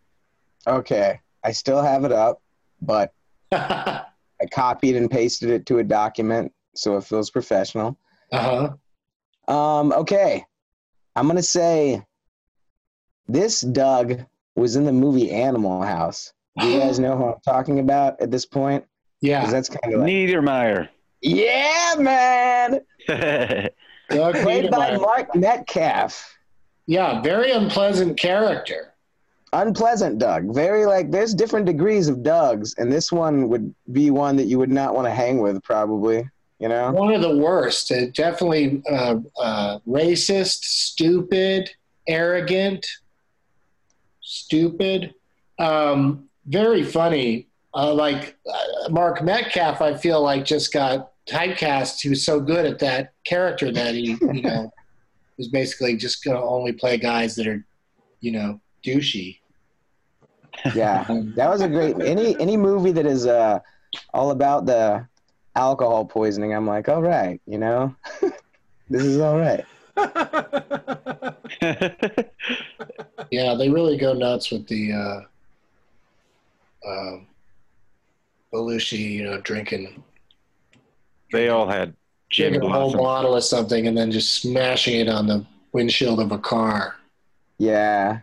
Okay, 0.66 1.20
I 1.44 1.52
still 1.52 1.82
have 1.82 2.06
it 2.06 2.12
up, 2.12 2.42
but 2.82 3.14
I 4.44 4.46
copied 4.48 4.96
and 4.98 5.10
pasted 5.10 5.50
it 5.50 5.66
to 5.68 5.80
a 5.80 5.84
document 5.84 6.52
so 6.76 6.98
it 6.98 7.06
feels 7.06 7.30
professional. 7.30 7.98
Uh 8.32 8.70
huh. 9.48 9.54
Um, 9.54 9.94
okay, 9.94 10.44
I'm 11.16 11.28
gonna 11.28 11.42
say 11.42 12.06
this 13.28 13.62
Doug 13.62 14.20
was 14.56 14.76
in 14.76 14.86
the 14.86 14.92
movie 14.92 15.32
Animal 15.32 15.82
House. 15.82 16.34
Do 16.60 16.68
you 16.68 16.80
guys 16.80 17.00
know 17.00 17.16
who 17.18 17.26
I'm 17.28 17.42
talking 17.46 17.80
about 17.80 18.20
at 18.22 18.32
this 18.32 18.46
point? 18.46 18.86
Yeah. 19.22 19.46
that's 19.50 19.70
kind 19.70 19.94
of 19.94 20.02
like, 20.02 20.10
Niedermeyer. 20.10 20.90
yeah, 21.22 21.96
man. 21.98 22.82
Doug 24.10 24.36
Played 24.36 24.70
by 24.70 24.98
Mark 24.98 25.34
Metcalf. 25.34 26.38
Yeah, 26.86 27.22
very 27.22 27.52
unpleasant 27.52 28.20
character. 28.20 28.93
Unpleasant 29.54 30.18
Doug. 30.18 30.54
Very 30.54 30.86
like 30.86 31.12
there's 31.12 31.34
different 31.34 31.66
degrees 31.66 32.08
of 32.08 32.18
Dougs, 32.24 32.74
and 32.78 32.92
this 32.92 33.12
one 33.12 33.48
would 33.50 33.74
be 33.92 34.10
one 34.10 34.36
that 34.36 34.46
you 34.46 34.58
would 34.58 34.72
not 34.72 34.96
want 34.96 35.06
to 35.06 35.12
hang 35.12 35.40
with, 35.40 35.64
probably. 35.64 36.28
You 36.60 36.70
know? 36.70 36.92
One 36.92 37.14
of 37.14 37.22
the 37.22 37.38
worst. 37.38 37.92
Uh, 37.92 38.08
definitely 38.14 38.82
uh, 38.90 39.18
uh, 39.40 39.80
racist, 39.88 40.64
stupid, 40.64 41.70
arrogant, 42.08 42.88
stupid. 44.22 45.14
Um, 45.60 46.30
very 46.46 46.84
funny. 46.84 47.48
Uh, 47.76 47.94
like 47.94 48.36
uh, 48.52 48.90
Mark 48.90 49.24
Metcalf, 49.24 49.82
I 49.82 49.96
feel 49.96 50.22
like 50.22 50.46
just 50.46 50.72
got 50.74 51.12
typecast. 51.28 52.02
He 52.02 52.10
was 52.10 52.26
so 52.26 52.40
good 52.40 52.66
at 52.66 52.80
that 52.80 53.14
character 53.26 53.72
that 53.72 53.94
he, 53.96 54.18
you 54.22 54.42
know, 54.42 54.72
was 55.38 55.48
basically 55.48 55.96
just 55.98 56.24
to 56.24 56.40
only 56.40 56.72
play 56.72 56.98
guys 56.98 57.36
that 57.36 57.48
are, 57.48 57.66
you 58.20 58.32
know, 58.32 58.60
douchey. 58.86 59.40
Yeah, 60.76 61.06
that 61.36 61.50
was 61.50 61.62
a 61.62 61.68
great 61.68 61.96
any 62.02 62.40
any 62.40 62.58
movie 62.58 62.92
that 62.92 63.06
is 63.06 63.26
uh 63.26 63.60
all 64.14 64.32
about 64.32 64.66
the 64.66 65.08
alcohol 65.56 66.06
poisoning. 66.06 66.54
I'm 66.54 66.68
like, 66.68 66.90
all 66.90 67.02
right, 67.02 67.40
you 67.46 67.58
know, 67.58 67.96
this 68.90 69.04
is 69.04 69.20
all 69.20 69.38
right. 69.40 69.66
Yeah, 73.32 73.56
they 73.56 73.68
really 73.68 73.98
go 73.98 74.14
nuts 74.14 74.52
with 74.52 74.68
the 74.68 74.94
uh, 74.94 75.22
um, 76.88 77.26
Belushi, 78.54 79.00
you 79.00 79.24
know, 79.24 79.42
drinking 79.42 80.04
they 81.34 81.50
all 81.50 81.68
had 81.68 81.94
gin 82.30 82.62
a 82.62 82.70
whole 82.70 82.94
bottle 82.94 83.36
of 83.36 83.44
something 83.44 83.88
and 83.88 83.98
then 83.98 84.12
just 84.12 84.36
smashing 84.36 85.00
it 85.00 85.10
on 85.10 85.28
the 85.28 85.46
windshield 85.74 86.20
of 86.20 86.32
a 86.32 86.38
car. 86.38 86.96
Yeah, 87.58 88.20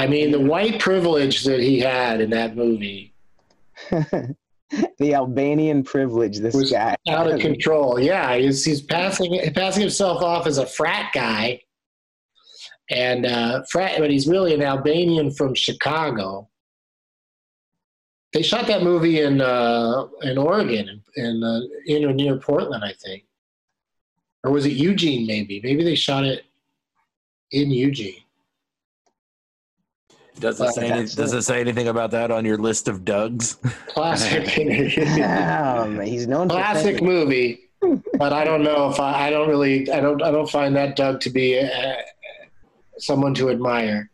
I 0.00 0.06
mean, 0.06 0.30
the 0.30 0.40
white 0.40 0.80
privilege 0.80 1.44
that 1.44 1.60
he 1.60 1.78
had 1.78 2.22
in 2.22 2.30
that 2.30 2.56
movie 2.56 3.12
the 3.90 5.14
Albanian 5.14 5.82
privilege. 5.82 6.38
This 6.38 6.54
was 6.54 6.72
guy. 6.72 6.96
out 7.10 7.30
of 7.30 7.38
control. 7.48 8.00
Yeah, 8.00 8.34
he's, 8.36 8.64
he's 8.64 8.80
passing 8.80 9.38
passing 9.54 9.82
himself 9.82 10.22
off 10.22 10.46
as 10.46 10.56
a 10.56 10.64
frat 10.64 11.12
guy, 11.12 11.60
and 12.88 13.26
uh, 13.26 13.62
frat, 13.70 13.98
but 13.98 14.10
he's 14.10 14.26
really 14.26 14.54
an 14.54 14.62
Albanian 14.62 15.30
from 15.32 15.54
Chicago. 15.54 16.48
They 18.32 18.40
shot 18.40 18.66
that 18.68 18.82
movie 18.82 19.20
in 19.20 19.42
uh, 19.42 20.06
in 20.22 20.38
Oregon, 20.38 21.02
in 21.16 21.44
uh, 21.44 21.60
in 21.84 22.06
or 22.06 22.14
near 22.14 22.38
Portland, 22.38 22.84
I 22.84 22.94
think, 22.94 23.24
or 24.44 24.50
was 24.50 24.64
it 24.64 24.72
Eugene? 24.72 25.26
Maybe, 25.26 25.60
maybe 25.62 25.84
they 25.84 25.94
shot 25.94 26.24
it 26.24 26.46
in 27.50 27.70
Eugene. 27.70 28.22
Does 30.40 30.60
it 30.60 30.72
say 30.74 30.90
any, 30.90 31.06
does 31.06 31.32
it 31.32 31.42
say 31.42 31.60
anything 31.60 31.88
about 31.88 32.10
that 32.12 32.30
on 32.30 32.44
your 32.44 32.56
list 32.56 32.88
of 32.88 33.04
Dougs? 33.04 33.56
Classic, 33.88 34.44
Damn, 34.56 36.00
he's 36.00 36.26
known 36.26 36.48
classic 36.48 36.96
thinking- 36.98 37.06
movie. 37.06 37.60
But 38.18 38.34
I 38.34 38.44
don't 38.44 38.62
know 38.62 38.90
if 38.90 39.00
I, 39.00 39.28
I 39.28 39.30
don't 39.30 39.48
really, 39.48 39.90
I 39.90 40.00
don't, 40.00 40.22
I 40.22 40.30
don't 40.30 40.50
find 40.50 40.76
that 40.76 40.96
Doug 40.96 41.18
to 41.22 41.30
be 41.30 41.58
uh, 41.58 41.94
someone 42.98 43.32
to 43.34 43.48
admire. 43.48 44.10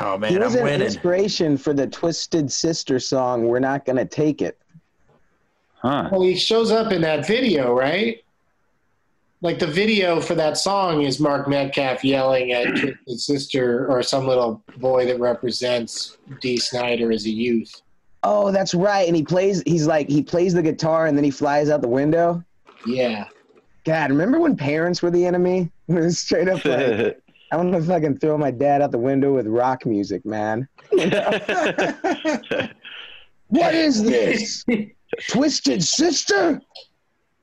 Oh 0.00 0.18
man, 0.18 0.30
He 0.30 0.38
was 0.38 0.52
I'm 0.54 0.58
an 0.60 0.64
winning. 0.64 0.86
inspiration 0.86 1.56
for 1.56 1.72
the 1.72 1.86
Twisted 1.86 2.52
Sister 2.52 2.98
song. 2.98 3.46
We're 3.48 3.60
not 3.60 3.86
gonna 3.86 4.04
take 4.04 4.42
it. 4.42 4.58
Huh. 5.76 6.08
Well, 6.12 6.22
he 6.22 6.36
shows 6.36 6.70
up 6.70 6.92
in 6.92 7.00
that 7.02 7.26
video, 7.26 7.72
right? 7.74 8.21
Like 9.42 9.58
the 9.58 9.66
video 9.66 10.20
for 10.20 10.36
that 10.36 10.56
song 10.56 11.02
is 11.02 11.18
Mark 11.18 11.48
Metcalf 11.48 12.04
yelling 12.04 12.52
at 12.52 12.78
his 13.06 13.26
sister 13.26 13.88
or 13.88 14.00
some 14.02 14.26
little 14.26 14.62
boy 14.76 15.04
that 15.06 15.18
represents 15.18 16.16
Dee 16.40 16.56
Snider 16.56 17.10
as 17.10 17.26
a 17.26 17.30
youth. 17.30 17.82
Oh, 18.22 18.52
that's 18.52 18.72
right. 18.72 19.06
And 19.06 19.16
he 19.16 19.24
plays. 19.24 19.60
He's 19.66 19.86
like 19.86 20.08
he 20.08 20.22
plays 20.22 20.54
the 20.54 20.62
guitar 20.62 21.06
and 21.06 21.18
then 21.18 21.24
he 21.24 21.32
flies 21.32 21.70
out 21.70 21.82
the 21.82 21.88
window. 21.88 22.42
Yeah. 22.86 23.26
God, 23.84 24.10
remember 24.10 24.38
when 24.38 24.56
parents 24.56 25.02
were 25.02 25.10
the 25.10 25.26
enemy? 25.26 25.70
It 25.88 25.94
was 25.94 26.20
straight 26.20 26.48
up 26.48 26.64
like, 26.64 27.20
I 27.50 27.56
want 27.56 27.72
to 27.72 27.82
fucking 27.82 28.16
throw 28.18 28.38
my 28.38 28.50
dad 28.50 28.80
out 28.80 28.92
the 28.92 28.98
window 28.98 29.34
with 29.34 29.46
rock 29.46 29.84
music, 29.84 30.24
man. 30.24 30.66
What 33.48 33.74
is 33.74 34.02
this? 34.02 34.64
Twisted 35.28 35.84
Sister? 35.84 36.62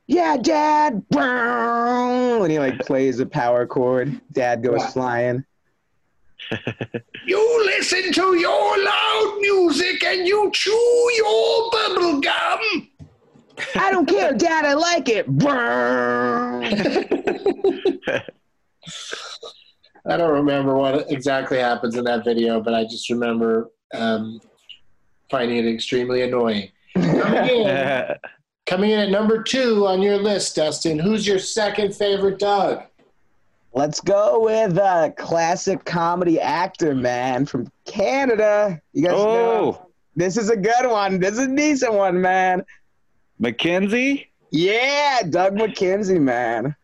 Yeah, 0.10 0.38
Dad. 0.38 1.04
When 1.12 2.50
he 2.50 2.58
like 2.58 2.80
plays 2.88 3.20
a 3.20 3.28
power 3.28 3.68
chord, 3.68 4.20
Dad 4.32 4.64
goes 4.64 4.84
flying. 4.88 5.46
You 7.28 7.66
listen 7.66 8.12
to 8.14 8.36
your 8.36 8.84
loud 8.84 9.38
music 9.40 10.04
and 10.04 10.28
you 10.28 10.50
chew 10.52 11.12
your 11.16 11.70
bubble 11.72 12.22
gum. 12.22 12.90
I 13.76 13.92
don't 13.92 14.08
care, 14.08 14.34
Dad. 14.38 14.66
I 14.66 14.74
like 14.74 15.10
it. 15.10 15.28
I 20.08 20.18
don't 20.18 20.34
remember 20.34 20.76
what 20.76 21.12
exactly 21.12 21.60
happens 21.60 21.96
in 21.96 22.04
that 22.06 22.26
video, 22.26 22.60
but 22.62 22.74
I 22.74 22.86
just 22.86 23.12
remember 23.12 23.70
um, 23.94 24.42
finding 25.30 25.58
it 25.58 25.72
extremely 25.72 26.24
annoying. 26.24 26.72
Coming 28.70 28.92
in, 28.92 29.00
at 29.00 29.10
number 29.10 29.42
two 29.42 29.88
on 29.88 30.00
your 30.00 30.18
list, 30.18 30.56
Dustin, 30.56 31.00
who's 31.00 31.26
your 31.26 31.40
second 31.40 31.96
favorite 31.96 32.38
Doug? 32.38 32.84
Let's 33.74 34.00
go 34.00 34.42
with 34.44 34.78
a 34.78 35.12
classic 35.18 35.84
comedy 35.86 36.40
actor, 36.40 36.94
man, 36.94 37.48
from 37.48 37.72
Canada. 37.86 38.80
You 38.94 39.06
guys 39.06 39.12
know 39.14 39.20
Oh, 39.82 39.88
this 40.16 40.38
is 40.38 40.52
a 40.52 40.56
good 40.56 40.86
one. 40.88 41.20
This 41.20 41.32
is 41.32 41.48
a 41.48 41.56
decent 41.56 41.94
one, 41.94 42.22
man. 42.22 42.64
McKenzie? 43.42 44.28
Yeah, 44.52 45.22
Doug 45.28 45.56
McKenzie, 45.56 46.22
man. 46.22 46.76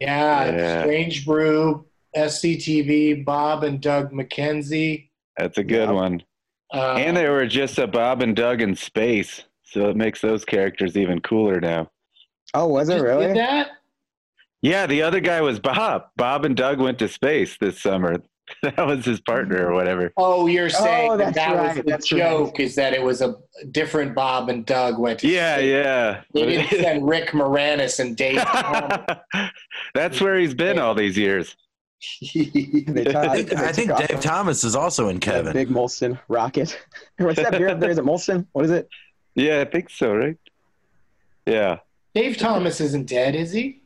Yeah, 0.00 0.50
Yeah. 0.56 0.82
Strange 0.84 1.26
Brew, 1.26 1.84
SCTV, 2.16 3.24
Bob 3.26 3.62
and 3.62 3.78
Doug 3.78 4.10
McKenzie. 4.10 5.08
That's 5.36 5.58
a 5.58 5.64
good 5.64 5.88
Yeah. 5.90 5.94
one. 5.94 6.22
Uh, 6.72 6.94
And 6.98 7.14
they 7.14 7.28
were 7.28 7.46
just 7.46 7.78
a 7.78 7.86
Bob 7.86 8.22
and 8.22 8.34
Doug 8.34 8.62
in 8.62 8.74
space, 8.74 9.42
so 9.66 9.88
it 9.90 9.96
makes 9.96 10.20
those 10.20 10.44
characters 10.44 10.96
even 10.96 11.20
cooler 11.20 11.60
now. 11.60 11.90
Oh, 12.54 12.66
was 12.68 12.88
it 12.88 13.00
really? 13.00 13.26
did 13.28 13.36
that? 13.36 13.68
Yeah, 14.62 14.86
the 14.86 15.02
other 15.02 15.20
guy 15.20 15.40
was 15.42 15.58
Bob. 15.60 16.06
Bob 16.16 16.44
and 16.44 16.56
Doug 16.56 16.80
went 16.80 16.98
to 17.00 17.08
space 17.08 17.56
this 17.58 17.80
summer. 17.80 18.16
That 18.62 18.86
was 18.86 19.04
his 19.04 19.20
partner 19.20 19.66
or 19.68 19.74
whatever. 19.74 20.12
Oh, 20.16 20.46
you're 20.46 20.66
oh, 20.66 20.68
saying 20.68 21.10
Oh, 21.10 21.16
that, 21.16 21.34
that's 21.34 21.36
that 21.36 21.56
was 21.56 21.76
the 21.78 21.82
that's 21.82 22.12
right. 22.12 22.18
joke 22.20 22.60
is 22.60 22.76
that 22.76 22.94
it 22.94 23.02
was 23.02 23.20
a 23.20 23.34
different 23.72 24.14
Bob 24.14 24.48
and 24.50 24.64
Doug 24.64 25.00
went 25.00 25.18
to 25.18 25.28
Yeah, 25.28 25.56
space. 25.56 25.68
yeah. 25.72 26.22
They 26.32 26.46
didn't 26.46 26.68
send 26.70 27.08
Rick 27.08 27.30
Moranis 27.30 27.98
and 27.98 28.16
Dave. 28.16 28.36
That's 29.94 30.20
where 30.20 30.38
he's 30.38 30.54
been 30.54 30.78
all 30.78 30.94
these 30.94 31.18
years. 31.18 31.56
They 32.32 33.02
taught- 33.04 33.16
I 33.30 33.34
think, 33.42 33.48
they 33.50 33.56
I 33.56 33.72
think 33.72 33.90
off 33.90 34.06
Dave 34.06 34.20
Thomas 34.20 34.62
is 34.62 34.76
also 34.76 35.08
in 35.08 35.18
Kevin. 35.18 35.52
Big 35.52 35.68
Molson 35.68 36.16
rocket. 36.28 36.78
What's 37.18 37.42
that 37.42 37.50
beer 37.50 37.70
up 37.70 37.80
there? 37.80 37.90
Is 37.90 37.98
it 37.98 38.04
Molson? 38.04 38.46
What 38.52 38.64
is 38.64 38.70
it? 38.70 38.88
Yeah, 39.36 39.60
I 39.60 39.64
think 39.66 39.90
so, 39.90 40.14
right? 40.16 40.36
Yeah. 41.46 41.78
Dave 42.14 42.36
Thomas 42.38 42.80
isn't 42.80 43.06
dead, 43.06 43.34
is 43.36 43.52
he? 43.52 43.82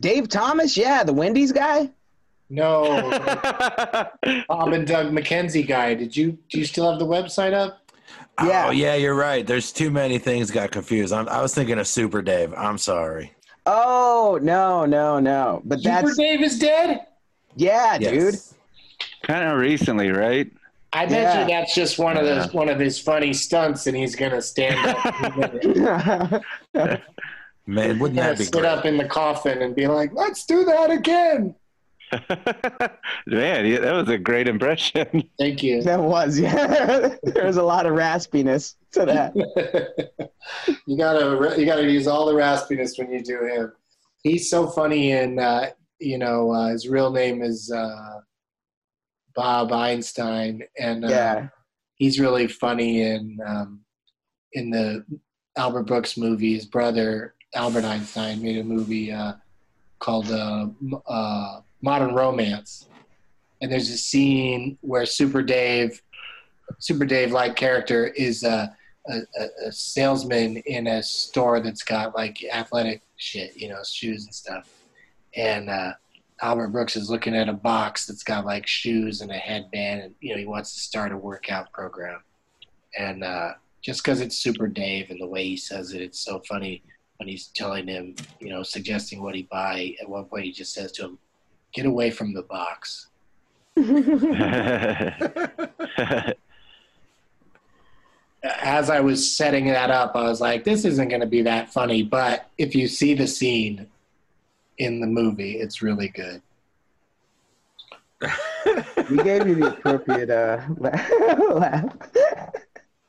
Dave 0.00 0.28
Thomas? 0.28 0.76
Yeah, 0.76 1.02
the 1.04 1.12
Wendy's 1.12 1.52
guy. 1.52 1.88
No, 2.50 3.10
Bob 4.48 4.72
and 4.72 4.86
Doug 4.86 5.08
McKenzie 5.12 5.66
guy. 5.66 5.94
Did 5.94 6.16
you 6.16 6.38
do 6.50 6.58
you 6.58 6.64
still 6.64 6.90
have 6.90 6.98
the 6.98 7.06
website 7.06 7.52
up? 7.52 7.82
Yeah. 8.42 8.66
Oh, 8.68 8.70
yeah, 8.70 8.94
you're 8.94 9.14
right. 9.14 9.46
There's 9.46 9.70
too 9.72 9.90
many 9.90 10.18
things 10.18 10.50
got 10.50 10.70
confused. 10.70 11.12
I'm, 11.12 11.28
I 11.28 11.42
was 11.42 11.54
thinking 11.54 11.78
of 11.78 11.86
Super 11.86 12.22
Dave. 12.22 12.54
I'm 12.54 12.78
sorry. 12.78 13.32
Oh 13.66 14.38
no, 14.42 14.86
no, 14.86 15.18
no. 15.20 15.60
But 15.64 15.80
Super 15.80 15.90
that's 16.02 16.16
Dave 16.16 16.40
is 16.42 16.58
dead. 16.58 17.06
yeah, 17.56 17.98
Yes. 18.00 18.10
dude. 18.12 18.56
kind 19.24 19.46
of 19.48 19.58
recently, 19.58 20.10
right? 20.10 20.50
I 20.92 21.04
bet 21.06 21.12
Yeah. 21.12 21.42
you 21.42 21.48
that's 21.48 21.74
just 21.74 21.98
one 21.98 22.16
of 22.16 22.24
those 22.24 22.52
one 22.52 22.68
of 22.68 22.78
his 22.78 22.98
funny 22.98 23.32
stunts, 23.32 23.86
and 23.86 23.96
he's 23.96 24.16
gonna 24.16 24.40
stand 24.42 24.76
up. 24.86 26.42
Man, 27.66 27.98
wouldn't 27.98 28.16
gonna 28.16 28.30
that 28.30 28.38
be 28.38 28.44
sit 28.44 28.52
great? 28.54 28.64
up 28.64 28.86
in 28.86 28.96
the 28.96 29.04
coffin 29.04 29.60
and 29.60 29.74
be 29.76 29.86
like, 29.86 30.10
"Let's 30.14 30.46
do 30.46 30.64
that 30.64 30.90
again." 30.90 31.54
Man, 33.26 33.66
yeah, 33.66 33.80
that 33.80 33.92
was 33.92 34.08
a 34.08 34.16
great 34.16 34.48
impression. 34.48 35.28
Thank 35.38 35.62
you. 35.62 35.82
that 35.82 36.00
was 36.00 36.38
yeah. 36.40 37.16
there 37.22 37.44
was 37.44 37.58
a 37.58 37.62
lot 37.62 37.84
of 37.84 37.92
raspiness 37.92 38.76
to 38.92 39.04
that. 39.04 39.34
you 40.86 40.96
gotta 40.96 41.60
you 41.60 41.66
gotta 41.66 41.84
use 41.90 42.06
all 42.06 42.24
the 42.24 42.32
raspiness 42.32 42.98
when 42.98 43.12
you 43.12 43.22
do 43.22 43.44
him. 43.44 43.72
He's 44.22 44.48
so 44.48 44.66
funny, 44.68 45.12
and 45.12 45.38
uh, 45.38 45.66
you 45.98 46.16
know 46.16 46.50
uh, 46.50 46.68
his 46.68 46.88
real 46.88 47.10
name 47.10 47.42
is 47.42 47.70
uh, 47.70 48.20
Bob 49.34 49.72
Einstein, 49.72 50.62
and 50.78 51.04
uh, 51.04 51.08
Yeah. 51.08 51.48
he's 51.96 52.18
really 52.18 52.48
funny 52.48 53.02
in 53.02 53.38
um, 53.46 53.80
in 54.52 54.70
the 54.70 55.04
Albert 55.56 55.84
Brooks 55.84 56.16
movie. 56.16 56.54
His 56.54 56.66
brother 56.66 57.34
Albert 57.54 57.84
Einstein 57.84 58.42
made 58.42 58.58
a 58.58 58.64
movie 58.64 59.12
uh, 59.12 59.34
called 59.98 60.30
uh, 60.30 60.66
uh, 61.06 61.60
Modern 61.82 62.14
Romance, 62.14 62.86
and 63.60 63.70
there's 63.70 63.90
a 63.90 63.96
scene 63.98 64.78
where 64.80 65.06
Super 65.06 65.42
Dave, 65.42 66.00
Super 66.78 67.04
Dave 67.04 67.32
like 67.32 67.56
character 67.56 68.06
is 68.08 68.42
a, 68.44 68.74
a, 69.08 69.12
a- 69.38 69.66
a 69.68 69.72
salesman 69.72 70.58
in 70.58 70.86
a 70.86 71.02
store 71.02 71.60
that's 71.60 71.82
got 71.82 72.14
like 72.14 72.42
athletic 72.52 73.02
shit, 73.16 73.56
you 73.56 73.68
know, 73.68 73.80
shoes 73.88 74.24
and 74.24 74.34
stuff, 74.34 74.68
and 75.36 75.68
uh, 75.70 75.92
Albert 76.40 76.68
Brooks 76.68 76.96
is 76.96 77.10
looking 77.10 77.36
at 77.36 77.48
a 77.48 77.52
box 77.52 78.06
that's 78.06 78.22
got 78.22 78.46
like 78.46 78.66
shoes 78.66 79.20
and 79.20 79.30
a 79.30 79.36
headband, 79.36 80.02
and 80.02 80.14
you 80.20 80.32
know 80.32 80.38
he 80.38 80.46
wants 80.46 80.74
to 80.74 80.80
start 80.80 81.12
a 81.12 81.16
workout 81.16 81.72
program. 81.72 82.22
And 82.96 83.24
uh, 83.24 83.54
just 83.82 84.02
because 84.02 84.20
it's 84.20 84.36
Super 84.36 84.68
Dave 84.68 85.10
and 85.10 85.20
the 85.20 85.26
way 85.26 85.44
he 85.44 85.56
says 85.56 85.92
it, 85.92 86.00
it's 86.00 86.18
so 86.18 86.40
funny 86.48 86.82
when 87.16 87.28
he's 87.28 87.48
telling 87.48 87.88
him, 87.88 88.14
you 88.40 88.50
know, 88.50 88.62
suggesting 88.62 89.22
what 89.22 89.34
he 89.34 89.42
buy. 89.42 89.94
At 90.00 90.08
one 90.08 90.26
point, 90.26 90.44
he 90.44 90.52
just 90.52 90.72
says 90.72 90.92
to 90.92 91.06
him, 91.06 91.18
"Get 91.72 91.86
away 91.86 92.10
from 92.10 92.34
the 92.34 92.42
box." 92.42 93.08
As 98.62 98.88
I 98.88 99.00
was 99.00 99.36
setting 99.36 99.66
that 99.66 99.90
up, 99.90 100.14
I 100.14 100.22
was 100.22 100.40
like, 100.40 100.62
"This 100.62 100.84
isn't 100.84 101.08
going 101.08 101.20
to 101.20 101.26
be 101.26 101.42
that 101.42 101.72
funny," 101.72 102.04
but 102.04 102.48
if 102.56 102.76
you 102.76 102.86
see 102.86 103.14
the 103.14 103.26
scene 103.26 103.88
in 104.78 105.00
the 105.00 105.06
movie, 105.06 105.52
it's 105.58 105.82
really 105.82 106.08
good. 106.08 106.40
You 109.10 109.22
gave 109.22 109.46
me 109.46 109.54
the 109.54 109.68
appropriate 109.68 110.28
uh, 110.30 110.60
laugh. 110.78 111.94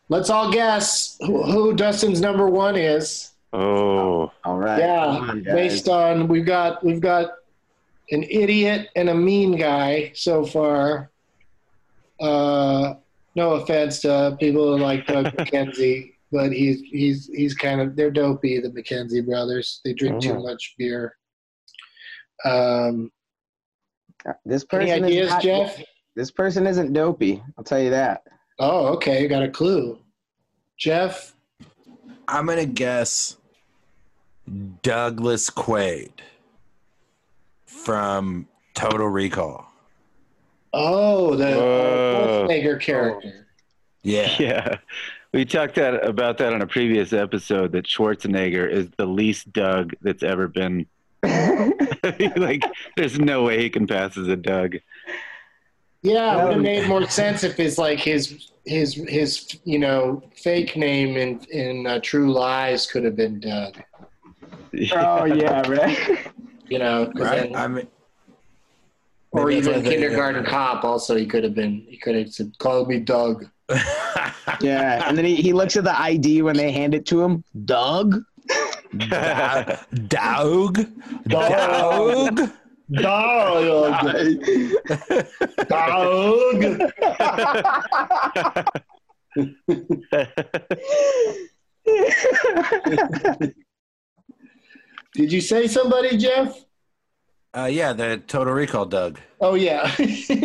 Let's 0.07 0.29
all 0.29 0.51
guess 0.51 1.17
who, 1.21 1.43
who 1.43 1.73
Dustin's 1.75 2.21
number 2.21 2.47
one 2.47 2.75
is. 2.75 3.31
oh, 3.53 4.31
All 4.43 4.57
right. 4.57 4.79
Yeah, 4.79 5.05
on, 5.05 5.43
based 5.43 5.87
on 5.89 6.27
we've 6.27 6.45
got 6.45 6.83
we've 6.83 7.01
got 7.01 7.31
an 8.11 8.23
idiot 8.23 8.89
and 8.95 9.09
a 9.09 9.15
mean 9.15 9.55
guy 9.57 10.11
so 10.15 10.45
far. 10.45 11.09
Uh, 12.19 12.95
no 13.35 13.51
offense 13.53 14.01
to 14.01 14.35
people 14.39 14.75
who 14.77 14.81
like 14.83 15.05
Doug 15.07 15.25
McKenzie, 15.37 16.13
but 16.31 16.51
he's 16.51 16.81
he's 16.81 17.27
he's 17.33 17.53
kind 17.55 17.81
of 17.81 17.95
they're 17.95 18.11
dopey. 18.11 18.59
The 18.59 18.69
McKenzie 18.69 19.25
brothers 19.25 19.81
they 19.83 19.93
drink 19.93 20.21
too 20.21 20.33
Mhm. 20.33 20.43
much 20.43 20.75
beer. 20.77 21.15
Um, 22.45 23.11
This 24.45 24.63
person 24.63 24.89
any 24.89 25.03
ideas, 25.03 25.25
is 25.27 25.31
not, 25.31 25.41
Jeff? 25.41 25.81
This 26.15 26.31
person 26.31 26.67
isn't 26.67 26.93
dopey. 26.93 27.41
I'll 27.57 27.63
tell 27.63 27.79
you 27.79 27.89
that. 27.91 28.23
Oh, 28.59 28.87
okay, 28.87 29.21
you 29.21 29.27
got 29.27 29.43
a 29.43 29.49
clue. 29.49 29.99
Jeff, 30.77 31.35
I'm 32.27 32.45
going 32.45 32.59
to 32.59 32.65
guess 32.65 33.37
Douglas 34.81 35.49
Quaid 35.49 36.11
from 37.65 38.47
Total 38.73 39.07
Recall. 39.07 39.65
oh, 40.73 41.35
the 41.35 41.45
Whoa. 41.45 42.47
Schwarzenegger 42.47 42.79
character. 42.79 43.47
Yeah. 44.03 44.35
yeah. 44.39 44.77
We 45.33 45.45
talked 45.45 45.75
that, 45.75 46.05
about 46.05 46.37
that 46.39 46.53
on 46.53 46.61
a 46.61 46.67
previous 46.67 47.13
episode 47.13 47.71
that 47.73 47.85
Schwarzenegger 47.85 48.69
is 48.69 48.89
the 48.97 49.05
least 49.05 49.51
Doug 49.53 49.93
that's 50.01 50.23
ever 50.23 50.47
been. 50.47 50.87
like, 52.37 52.63
there's 52.97 53.19
no 53.19 53.43
way 53.43 53.61
he 53.61 53.69
can 53.69 53.87
pass 53.87 54.17
as 54.17 54.27
a 54.27 54.35
Doug. 54.35 54.77
Yeah, 56.01 56.31
it 56.33 56.43
would 56.43 56.47
have 56.51 56.57
Um, 56.57 56.61
made 56.63 56.87
more 56.87 57.05
sense 57.09 57.43
if 57.43 57.57
his 57.57 57.77
like 57.77 57.99
his 57.99 58.51
his 58.65 58.93
his 58.93 59.57
you 59.65 59.79
know 59.79 60.23
fake 60.33 60.77
name 60.77 61.17
in 61.17 61.41
in 61.51 61.85
uh, 61.87 61.99
True 62.01 62.31
Lies 62.31 62.87
could 62.87 63.03
have 63.03 63.17
been 63.17 63.39
Doug. 63.41 63.75
oh 64.93 65.25
yeah, 65.25 65.61
right. 65.67 66.31
You 66.69 66.79
know, 66.79 67.11
Right? 67.15 67.51
then- 67.51 67.55
I 67.55 67.67
mean, 67.67 67.87
or 69.31 69.47
maybe 69.47 69.55
that's 69.61 69.67
even 69.67 69.83
why 69.83 69.89
they- 69.89 69.95
Kindergarten 69.95 70.45
Cop. 70.45 70.83
Also, 70.85 71.15
he 71.17 71.25
could 71.25 71.43
have 71.43 71.53
been. 71.55 71.85
He 71.89 71.97
could 71.97 72.15
have 72.15 72.31
said, 72.31 72.57
"Call 72.59 72.85
me 72.85 72.99
Doug." 72.99 73.45
Yeah, 74.61 75.07
and 75.07 75.15
then 75.17 75.25
he, 75.25 75.35
he 75.35 75.53
looks 75.53 75.77
at 75.77 75.83
the 75.83 75.97
ID 75.97 76.41
when 76.41 76.57
they 76.57 76.71
hand 76.71 76.93
it 76.95 77.05
to 77.07 77.21
him. 77.21 77.43
Doug. 77.65 78.21
Dog. 78.97 79.77
Dog. 80.07 80.79
Dog. 81.27 82.39
Dog. 82.91 84.09
Dog. 85.67 86.61
Did 95.13 95.31
you 95.31 95.41
say 95.41 95.67
somebody, 95.67 96.17
Jeff? 96.17 96.65
Uh, 97.55 97.65
yeah, 97.65 97.93
the 97.93 98.21
Total 98.27 98.53
Recall 98.53 98.85
Doug. 98.85 99.19
Oh 99.41 99.55
yeah. 99.55 99.91
That's 99.97 100.37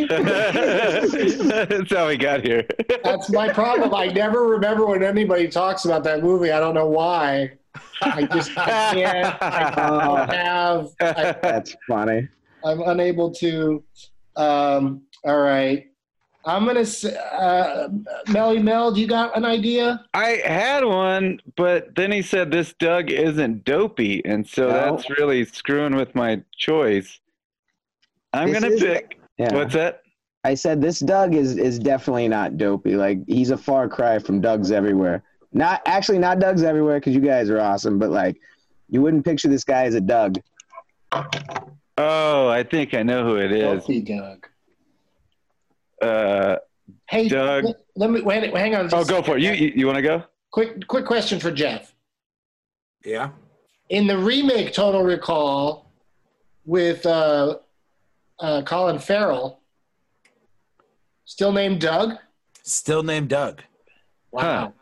how 1.93 2.09
we 2.09 2.17
got 2.17 2.43
here. 2.43 2.67
That's 3.05 3.29
my 3.31 3.53
problem. 3.53 3.95
I 3.95 4.07
never 4.07 4.47
remember 4.47 4.87
when 4.87 5.03
anybody 5.03 5.49
talks 5.49 5.85
about 5.85 6.03
that 6.05 6.23
movie. 6.23 6.51
I 6.51 6.61
don't 6.61 6.75
know 6.75 6.87
why. 6.87 7.59
I 8.03 8.27
just 8.33 8.57
I 8.57 8.93
can't. 8.95 9.43
I 9.43 9.71
don't 9.77 10.31
have. 10.31 10.89
I, 11.01 11.37
That's 11.43 11.75
funny. 11.89 12.29
I'm 12.65 12.81
unable 12.83 13.31
to. 13.33 13.83
Um, 14.37 15.03
all 15.25 15.41
right. 15.41 15.87
I'm 16.47 16.67
gonna. 16.67 16.85
say, 16.85 17.17
Uh, 17.33 17.89
Melly 18.29 18.59
Mel, 18.59 18.93
do 18.93 19.01
you 19.01 19.07
got 19.07 19.37
an 19.37 19.45
idea? 19.45 20.05
I 20.13 20.43
had 20.45 20.85
one, 20.85 21.41
but 21.57 21.95
then 21.95 22.13
he 22.13 22.21
said 22.21 22.51
this 22.51 22.75
Doug 22.75 23.11
isn't 23.11 23.65
dopey, 23.65 24.23
and 24.27 24.47
so 24.47 24.69
No. 24.69 24.73
that's 24.97 25.09
really 25.11 25.45
screwing 25.47 25.97
with 25.97 26.15
my 26.15 26.43
choice. 26.59 27.21
I'm 28.33 28.53
This 28.53 28.63
gonna 28.63 28.77
pick. 28.77 29.19
Yeah. 29.39 29.55
What's 29.55 29.75
that? 29.75 30.03
I 30.45 30.53
said 30.55 30.83
this 30.83 30.99
Doug 31.01 31.35
is 31.35 31.57
is 31.57 31.79
definitely 31.79 32.29
not 32.29 32.59
dopey. 32.59 32.97
Like 32.97 33.21
he's 33.27 33.51
a 33.51 33.57
far 33.57 33.89
cry 33.89 34.19
from 34.19 34.41
Doug's 34.43 34.71
everywhere. 34.71 35.23
Not 35.55 35.81
actually 35.87 36.19
not 36.19 36.41
Doug's 36.41 36.63
everywhere 36.63 36.99
because 36.99 37.15
you 37.15 37.21
guys 37.21 37.49
are 37.49 37.61
awesome, 37.61 37.99
but 37.99 38.11
like 38.11 38.41
you 38.91 39.01
wouldn't 39.01 39.25
picture 39.25 39.49
this 39.49 39.65
guy 39.65 39.85
as 39.85 39.95
a 39.95 40.01
Doug. 40.01 40.39
Oh, 41.97 42.49
I 42.49 42.63
think 42.65 42.93
I 42.93 43.03
know 43.03 43.25
who 43.25 43.37
it 43.37 43.53
is. 43.53 43.63
Healthy 43.63 44.01
Doug. 44.03 44.47
Uh, 46.03 46.57
Hey, 47.09 47.29
Doug. 47.29 47.65
Let, 47.65 47.77
let 47.97 48.11
me 48.11 48.21
wait. 48.23 48.55
Hang 48.55 48.75
on. 48.75 48.89
oh, 48.93 49.05
go 49.05 49.23
for 49.23 49.37
it. 49.37 49.43
You 49.43 49.53
you, 49.53 49.73
you 49.75 49.87
want 49.87 49.97
to 49.97 50.03
go? 50.03 50.25
Quick, 50.51 50.87
quick 50.87 51.07
question 51.07 51.41
for 51.41 51.51
Jeff. 51.51 51.95
Yeah. 53.05 53.31
In 53.91 54.07
the 54.07 54.17
remake 54.17 54.73
Total 54.73 55.03
Recall 55.03 55.91
with 56.65 57.05
uh, 57.05 57.59
uh, 58.41 58.63
Colin 58.63 58.99
Farrell, 58.99 59.61
still 61.25 61.53
named 61.53 61.81
Doug. 61.81 62.15
Still 62.63 63.03
named 63.03 63.29
Doug. 63.29 63.63
Wow. 64.31 64.67
You 64.67 64.73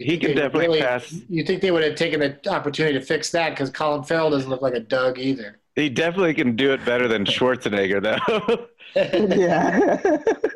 He 0.00 0.10
think 0.12 0.22
could 0.22 0.36
definitely 0.36 0.66
really- 0.68 0.80
pass. 0.80 1.12
You 1.28 1.44
think 1.44 1.60
they 1.62 1.70
would 1.70 1.82
have 1.84 1.94
taken 1.94 2.20
the 2.20 2.38
opportunity 2.50 2.98
to 2.98 3.04
fix 3.04 3.30
that 3.32 3.50
because 3.50 3.70
Colin 3.70 4.02
Farrell 4.02 4.30
doesn't 4.30 4.48
look 4.50 4.62
like 4.62 4.74
a 4.74 4.80
Doug 4.80 5.18
either. 5.18 5.58
He 5.76 5.88
definitely 5.88 6.34
can 6.34 6.56
do 6.56 6.72
it 6.72 6.84
better 6.84 7.06
than 7.06 7.24
Schwarzenegger, 7.24 8.02
though. 8.02 8.66
yeah. 8.96 9.98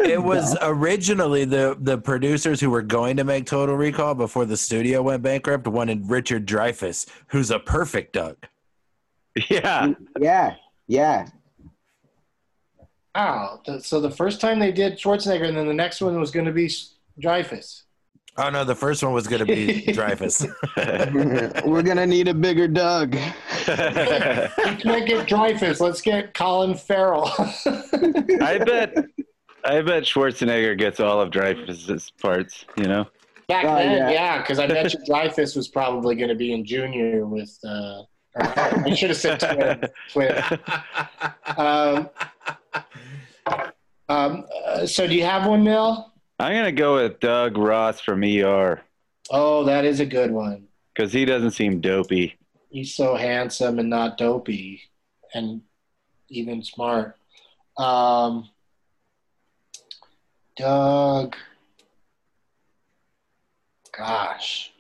It 0.01 0.21
was 0.23 0.57
originally 0.61 1.45
the 1.45 1.77
the 1.81 1.97
producers 1.99 2.61
who 2.61 2.69
were 2.71 2.83
going 2.83 3.17
to 3.19 3.25
make 3.25 3.47
Total 3.47 3.77
Recall 3.77 4.15
before 4.15 4.45
the 4.45 4.57
studio 4.57 5.03
went 5.03 5.23
bankrupt 5.23 5.69
wanted 5.69 6.11
Richard 6.11 6.47
Dreyfuss, 6.47 7.07
who's 7.29 7.51
a 7.53 7.61
perfect 7.61 8.15
Doug. 8.15 8.37
yeah. 9.49 9.93
yeah. 10.21 10.55
Yeah. 10.89 11.29
Wow. 13.15 13.61
So 13.81 14.01
the 14.01 14.11
first 14.11 14.41
time 14.41 14.59
they 14.59 14.73
did 14.73 14.99
Schwarzenegger, 14.99 15.47
and 15.47 15.57
then 15.57 15.69
the 15.69 15.75
next 15.75 16.01
one 16.01 16.19
was 16.19 16.31
going 16.33 16.47
to 16.47 16.53
be 16.53 16.67
S- 16.67 16.95
Dreyfuss. 17.21 17.83
Oh 18.37 18.51
no, 18.51 18.65
the 18.65 18.75
first 18.75 19.03
one 19.03 19.13
was 19.13 19.29
going 19.29 19.47
to 19.47 19.47
be 19.47 19.83
Dreyfuss. 19.87 20.45
We're 21.65 21.83
gonna 21.83 22.07
need 22.07 22.27
a 22.29 22.35
bigger 22.35 22.67
Doug. 22.67 23.13
We 23.15 23.21
can't 23.21 25.07
get 25.07 25.29
Dreyfuss. 25.29 25.81
Let's 25.81 26.01
get 26.01 26.35
Colin 26.35 26.75
Farrell. 26.75 27.29
I 27.39 28.59
bet. 28.65 28.97
I 29.65 29.81
bet 29.83 30.03
Schwarzenegger 30.03 30.77
gets 30.77 31.01
all 31.01 31.21
of 31.21 31.31
Dreyfuss's 31.31 32.11
parts. 32.21 32.65
You 32.77 32.85
know. 32.85 33.07
Back 33.47 33.67
Oh, 33.67 33.75
then, 33.77 33.99
yeah. 33.99 34.11
yeah, 34.11 34.39
because 34.39 34.59
I 34.59 34.67
bet 34.67 34.93
you 34.93 34.99
Dreyfuss 35.01 35.55
was 35.55 35.69
probably 35.69 36.15
going 36.17 36.31
to 36.31 36.35
be 36.35 36.53
in 36.53 36.65
Junior 36.65 37.27
with. 37.27 37.57
Uh, 37.65 38.03
or, 38.37 38.43
I 38.87 38.95
should 38.95 39.11
have 39.11 39.19
said 39.19 39.39
twin. 39.39 39.85
twin. 40.11 40.43
Um, 41.57 42.09
um, 44.09 44.45
uh, 44.67 44.87
so, 44.87 45.07
do 45.07 45.15
you 45.15 45.25
have 45.25 45.47
one, 45.47 45.63
Mel? 45.63 46.14
I'm 46.39 46.53
gonna 46.55 46.73
go 46.73 46.97
with 46.97 47.21
Doug 47.21 47.57
Ross 47.57 48.01
from 48.01 48.23
ER 48.25 48.83
Oh, 49.31 49.65
that 49.65 49.85
is 49.85 50.01
a 50.01 50.07
good 50.07 50.31
one. 50.31 50.67
because 50.95 51.13
he 51.13 51.25
doesn't 51.25 51.53
seem 51.53 51.81
dopey. 51.81 52.37
He's 52.71 52.95
so 52.95 53.15
handsome 53.15 53.79
and 53.79 53.89
not 53.89 54.19
dopey, 54.19 54.83
and 55.33 55.63
even 56.29 56.63
smart. 56.63 57.17
Um, 57.77 58.49
Doug. 60.57 61.37
Gosh. 63.97 64.73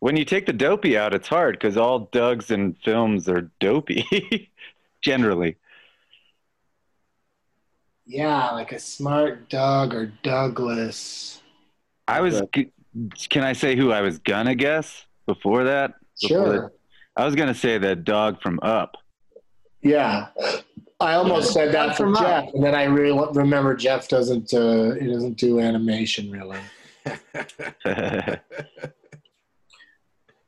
When 0.00 0.16
you 0.16 0.24
take 0.24 0.46
the 0.46 0.52
dopey 0.52 0.96
out, 0.96 1.14
it's 1.14 1.28
hard 1.28 1.54
because 1.56 1.76
all 1.76 2.06
Dougs 2.12 2.50
in 2.50 2.74
films 2.84 3.28
are 3.28 3.50
dopey, 3.58 4.50
generally. 5.02 5.56
Yeah, 8.10 8.52
like 8.52 8.72
a 8.72 8.78
smart 8.78 9.50
Doug 9.50 9.94
or 9.94 10.06
Douglas. 10.22 11.42
I 12.08 12.22
was. 12.22 12.42
Can 12.52 13.44
I 13.44 13.52
say 13.52 13.76
who 13.76 13.92
I 13.92 14.00
was 14.00 14.18
gonna 14.18 14.54
guess 14.54 15.04
before 15.26 15.64
that? 15.64 15.92
Before 16.22 16.28
Sure. 16.46 16.60
that- 16.62 16.70
I 17.16 17.26
was 17.26 17.34
gonna 17.34 17.54
say 17.54 17.76
the 17.78 17.94
dog 17.94 18.40
from 18.40 18.58
Up. 18.62 18.96
Yeah, 19.82 20.28
I 21.00 21.14
almost 21.14 21.52
said 21.52 21.72
that 21.74 21.90
for 21.96 22.04
From 22.04 22.16
Up. 22.16 22.22
Jeff, 22.46 22.54
and 22.54 22.64
then 22.64 22.74
I 22.74 22.84
really 22.84 23.28
remember 23.34 23.74
Jeff 23.76 24.08
doesn't. 24.08 24.54
Uh, 24.54 24.92
he 24.94 25.06
doesn't 25.06 25.36
do 25.36 25.60
animation 25.60 26.30
really. 26.30 26.58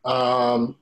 Um, 0.02 0.76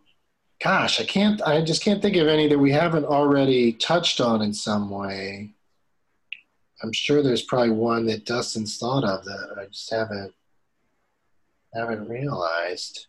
gosh, 0.63 1.01
I 1.01 1.05
can't. 1.05 1.43
I 1.43 1.61
just 1.63 1.83
can't 1.83 2.01
think 2.01 2.17
of 2.17 2.29
any 2.29 2.47
that 2.49 2.59
we 2.59 2.71
haven't 2.71 3.05
already 3.05 3.73
touched 3.73 4.21
on 4.21 4.43
in 4.43 4.55
some 4.55 4.91
way. 4.91 5.51
I'm 6.83 6.93
sure 6.93 7.23
there's 7.23 7.43
probably 7.43 7.71
one 7.71 8.07
that 8.07 8.25
Dustin's 8.25 8.79
thought 8.79 9.05
of 9.05 9.25
that 9.25 9.57
I 9.61 9.67
just 9.67 9.91
haven't 9.91 10.33
haven't 11.75 12.09
realized. 12.09 13.07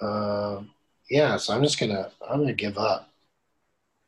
Um, 0.00 0.70
yeah, 1.10 1.36
so 1.36 1.54
I'm 1.54 1.62
just 1.62 1.78
gonna 1.78 2.10
I'm 2.28 2.40
gonna 2.40 2.52
give 2.52 2.78
up. 2.78 3.08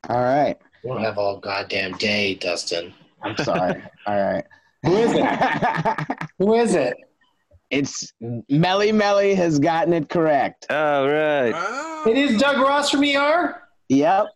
All 0.08 0.22
right. 0.22 0.56
We 0.82 0.90
don't 0.90 1.02
have 1.02 1.18
all 1.18 1.38
goddamn 1.38 1.92
day, 1.92 2.34
Dustin. 2.34 2.92
I'm 3.22 3.36
sorry. 3.38 3.82
All 4.06 4.20
right. 4.20 4.44
Who 4.84 4.96
is 4.96 5.12
it? 5.14 6.28
Who 6.38 6.54
is 6.54 6.74
it? 6.74 6.94
it's 7.70 8.12
Melly 8.48 8.92
Melly 8.92 9.34
has 9.34 9.58
gotten 9.58 9.92
it 9.94 10.08
correct. 10.08 10.66
All 10.70 11.08
right. 11.08 11.54
It 12.06 12.16
is 12.16 12.38
Doug 12.38 12.58
Ross 12.58 12.90
from 12.90 13.02
ER. 13.02 13.62
Yep. 13.88 14.26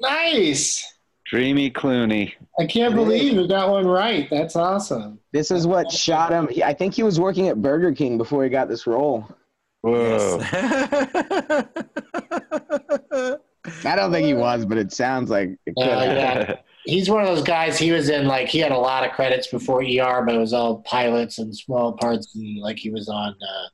Nice. 0.00 0.95
Dreamy 1.30 1.70
Clooney. 1.70 2.32
I 2.58 2.66
can't 2.66 2.94
believe 2.94 3.32
you 3.34 3.48
got 3.48 3.70
one 3.70 3.86
right. 3.86 4.28
That's 4.30 4.54
awesome. 4.54 5.18
This 5.32 5.50
is 5.50 5.66
what 5.66 5.90
shot 5.90 6.30
him. 6.32 6.48
he- 6.48 6.62
I 6.62 6.72
think 6.72 6.94
he 6.94 7.02
was 7.02 7.18
working 7.18 7.48
at 7.48 7.60
Burger 7.60 7.92
King 7.92 8.16
before 8.16 8.44
he 8.44 8.50
got 8.50 8.68
this 8.68 8.86
role. 8.86 9.26
Whoa. 9.82 10.38
I 13.84 13.96
don't 13.96 14.12
think 14.12 14.26
he 14.26 14.34
was, 14.34 14.64
but 14.64 14.78
it 14.78 14.92
sounds 14.92 15.28
like 15.30 15.50
it 15.66 15.74
could. 15.76 15.82
Uh, 15.88 16.02
yeah. 16.02 16.54
He's 16.84 17.10
one 17.10 17.20
of 17.22 17.26
those 17.26 17.42
guys. 17.42 17.76
He 17.78 17.90
was 17.90 18.08
in 18.08 18.28
like 18.28 18.46
he 18.48 18.58
had 18.60 18.70
a 18.70 18.78
lot 18.78 19.04
of 19.04 19.10
credits 19.12 19.48
before 19.48 19.82
ER, 19.82 20.22
but 20.24 20.34
it 20.34 20.38
was 20.38 20.52
all 20.52 20.78
pilots 20.82 21.38
and 21.38 21.54
small 21.54 21.92
parts. 21.94 22.34
And 22.36 22.58
like 22.60 22.78
he 22.78 22.90
was 22.90 23.08
on, 23.08 23.30
uh, 23.30 23.68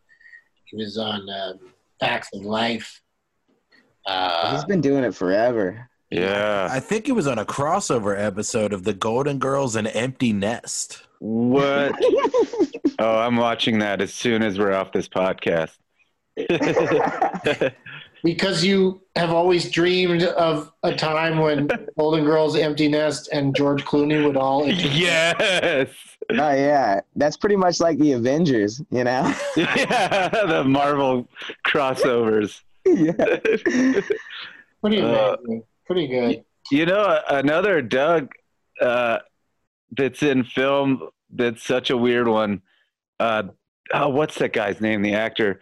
he 0.65 0.77
was 0.77 0.97
on 0.97 1.29
uh, 1.29 1.53
Facts 2.01 2.31
of 2.33 2.43
Life. 2.43 3.03
Uh, 4.07 4.55
He's 4.55 4.65
been 4.65 4.81
doing 4.81 5.05
it 5.05 5.15
forever. 5.15 5.91
Yeah. 6.13 6.69
I 6.71 6.81
think 6.81 7.09
it 7.09 7.13
was 7.13 7.27
on 7.27 7.39
a 7.39 7.45
crossover 7.45 8.19
episode 8.19 8.73
of 8.73 8.85
The 8.85 8.93
Golden 8.95 9.39
Girls 9.39 9.77
and 9.77 9.87
Empty 9.89 10.33
Nest. 10.33 11.03
What? 11.19 11.93
oh, 12.99 13.19
I'm 13.19 13.37
watching 13.37 13.79
that 13.81 14.01
as 14.01 14.13
soon 14.13 14.43
as 14.43 14.59
we're 14.59 14.73
off 14.73 14.93
this 14.93 15.09
podcast. 15.09 15.71
because 18.25 18.65
you 18.65 19.01
have 19.17 19.31
always 19.31 19.71
dreamed 19.71 20.23
of 20.23 20.73
a 20.83 20.95
time 20.95 21.39
when 21.39 21.69
Golden 21.99 22.25
Girls, 22.25 22.57
Empty 22.57 22.89
Nest, 22.89 23.29
and 23.33 23.55
George 23.55 23.85
Clooney 23.85 24.25
would 24.25 24.37
all. 24.37 24.67
yes. 24.69 25.89
Oh 26.31 26.35
yeah, 26.55 27.01
that's 27.17 27.37
pretty 27.37 27.57
much 27.57 27.81
like 27.81 27.99
the 27.99 28.13
Avengers, 28.13 28.81
you 28.91 29.05
know. 29.05 29.35
Yeah, 29.57 30.29
the 30.29 30.65
Marvel 30.65 31.29
crossovers. 31.67 32.61
yeah. 32.87 33.39
Pretty 34.81 35.03
Uh, 35.03 35.35
amazing. 35.35 35.63
Pretty 35.93 36.09
good. 36.09 36.45
You 36.70 36.86
know, 36.86 37.20
another 37.28 37.82
Doug 37.82 38.30
uh, 38.80 39.18
that's 39.95 40.22
in 40.22 40.45
film 40.45 41.09
that's 41.30 41.62
such 41.62 41.90
a 41.90 41.97
weird 41.97 42.28
one. 42.28 42.62
Uh, 43.20 43.43
oh, 43.93 44.09
what's 44.09 44.36
that 44.36 44.55
guy's 44.55 44.80
name? 44.80 45.03
The 45.03 45.12
actor 45.12 45.61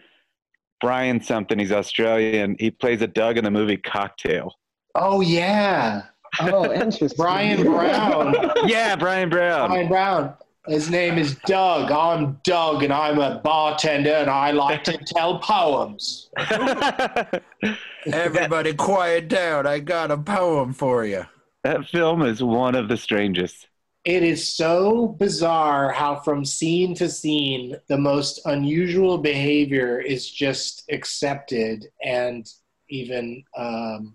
Bryan 0.80 1.20
something. 1.20 1.58
He's 1.58 1.72
Australian. 1.72 2.54
He 2.60 2.70
plays 2.70 3.02
a 3.02 3.08
Doug 3.08 3.38
in 3.38 3.44
the 3.44 3.50
movie 3.50 3.76
Cocktail. 3.76 4.54
Oh 4.94 5.20
yeah. 5.20 6.02
Oh, 6.38 6.72
interesting. 6.72 7.16
Bryan 7.16 7.64
Brown. 7.64 8.34
yeah, 8.66 8.94
Bryan 8.94 9.30
Brown. 9.30 9.70
Bryan 9.70 9.88
Brown. 9.88 10.34
His 10.66 10.90
name 10.90 11.16
is 11.16 11.36
Doug. 11.46 11.90
I'm 11.90 12.38
Doug, 12.44 12.82
and 12.82 12.92
I'm 12.92 13.18
a 13.18 13.40
bartender, 13.42 14.12
and 14.12 14.28
I 14.30 14.50
like 14.50 14.84
to 14.84 14.98
tell 14.98 15.38
poems. 15.38 16.28
Everybody, 18.06 18.74
quiet 18.74 19.28
down. 19.28 19.66
I 19.66 19.78
got 19.78 20.10
a 20.10 20.18
poem 20.18 20.72
for 20.74 21.04
you. 21.06 21.24
That 21.64 21.86
film 21.86 22.22
is 22.22 22.42
one 22.42 22.74
of 22.74 22.88
the 22.88 22.96
strangest. 22.98 23.68
It 24.04 24.22
is 24.22 24.54
so 24.54 25.08
bizarre 25.08 25.92
how, 25.92 26.16
from 26.16 26.44
scene 26.44 26.94
to 26.96 27.08
scene, 27.08 27.76
the 27.88 27.98
most 27.98 28.40
unusual 28.44 29.18
behavior 29.18 29.98
is 30.00 30.30
just 30.30 30.84
accepted 30.90 31.86
and 32.04 32.46
even, 32.88 33.44
um, 33.56 34.14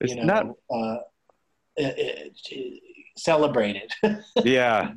It's 0.00 0.14
you 0.14 0.24
know, 0.24 0.24
not. 0.24 0.46
uh, 0.70 0.98
uh, 1.80 1.86
uh, 1.86 2.56
celebrated. 3.16 3.90
Yeah. 4.44 4.92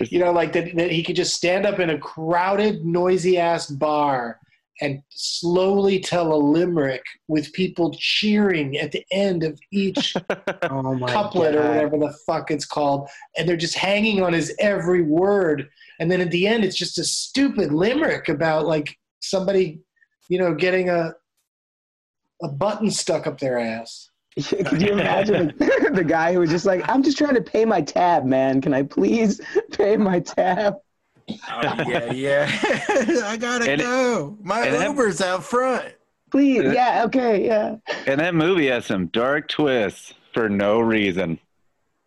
You 0.00 0.18
know, 0.18 0.32
like 0.32 0.52
that, 0.52 0.74
that 0.76 0.90
he 0.90 1.02
could 1.02 1.16
just 1.16 1.34
stand 1.34 1.66
up 1.66 1.78
in 1.78 1.90
a 1.90 1.98
crowded, 1.98 2.84
noisy 2.84 3.38
ass 3.38 3.68
bar 3.68 4.38
and 4.80 5.02
slowly 5.10 6.00
tell 6.00 6.32
a 6.32 6.34
limerick 6.34 7.04
with 7.28 7.52
people 7.52 7.94
cheering 7.98 8.76
at 8.78 8.90
the 8.90 9.04
end 9.12 9.44
of 9.44 9.58
each 9.70 10.14
Oh 10.70 10.94
my 10.94 11.12
couplet 11.12 11.54
or 11.54 11.68
whatever 11.68 11.98
the 11.98 12.14
fuck 12.26 12.50
it's 12.50 12.64
called. 12.64 13.08
And 13.36 13.48
they're 13.48 13.56
just 13.56 13.76
hanging 13.76 14.22
on 14.22 14.32
his 14.32 14.54
every 14.58 15.02
word. 15.02 15.68
And 16.00 16.10
then 16.10 16.20
at 16.20 16.30
the 16.30 16.46
end, 16.46 16.64
it's 16.64 16.76
just 16.76 16.98
a 16.98 17.04
stupid 17.04 17.72
limerick 17.72 18.28
about 18.28 18.66
like 18.66 18.96
somebody, 19.20 19.80
you 20.28 20.38
know, 20.38 20.54
getting 20.54 20.88
a 20.88 21.14
a 22.42 22.48
button 22.48 22.90
stuck 22.90 23.28
up 23.28 23.38
their 23.38 23.58
ass. 23.58 24.10
Could 24.66 24.80
you 24.80 24.92
imagine 24.92 25.52
the, 25.58 25.90
the 25.94 26.04
guy 26.04 26.32
who 26.32 26.40
was 26.40 26.50
just 26.50 26.64
like, 26.66 26.88
I'm 26.88 27.02
just 27.02 27.18
trying 27.18 27.34
to 27.34 27.42
pay 27.42 27.64
my 27.64 27.80
tab, 27.82 28.24
man. 28.24 28.60
Can 28.60 28.72
I 28.72 28.82
please 28.82 29.40
pay 29.72 29.96
my 29.96 30.20
tab? 30.20 30.76
Oh, 31.28 31.36
yeah, 31.86 32.10
yeah. 32.12 32.50
I 33.24 33.36
gotta 33.38 33.70
And 33.70 33.80
it- 33.80 33.84
go. 33.84 34.36
My 34.42 34.66
and 34.66 34.74
that- 34.74 34.88
Uber's 34.88 35.20
out 35.20 35.44
front. 35.44 35.94
Please. 36.30 36.62
Yeah, 36.72 37.02
okay, 37.06 37.44
yeah. 37.44 37.76
And 38.06 38.18
that 38.20 38.34
movie 38.34 38.68
has 38.68 38.86
some 38.86 39.08
dark 39.08 39.48
twists 39.48 40.14
for 40.32 40.48
no 40.48 40.80
reason. 40.80 41.38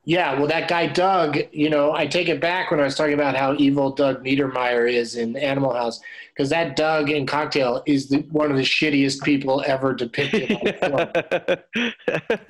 Yeah, 0.07 0.37
well, 0.37 0.45
that 0.47 0.67
guy 0.67 0.85
Doug, 0.85 1.39
you 1.51 1.67
know, 1.67 1.91
I 1.91 2.05
take 2.05 2.29
it 2.29 2.39
back 2.39 2.69
when 2.69 2.79
I 2.79 2.83
was 2.83 2.93
talking 2.93 3.15
about 3.15 3.35
how 3.35 3.55
evil 3.57 3.89
Doug 3.89 4.23
Niedermeyer 4.23 4.87
is 4.91 5.15
in 5.15 5.35
Animal 5.35 5.73
House, 5.73 5.99
because 6.29 6.47
that 6.51 6.75
Doug 6.75 7.09
in 7.09 7.25
Cocktail 7.25 7.81
is 7.87 8.09
the, 8.09 8.19
one 8.29 8.51
of 8.51 8.57
the 8.57 8.63
shittiest 8.63 9.23
people 9.23 9.63
ever 9.65 9.95
depicted. 9.95 10.51
on 10.51 10.73
film. 10.79 11.09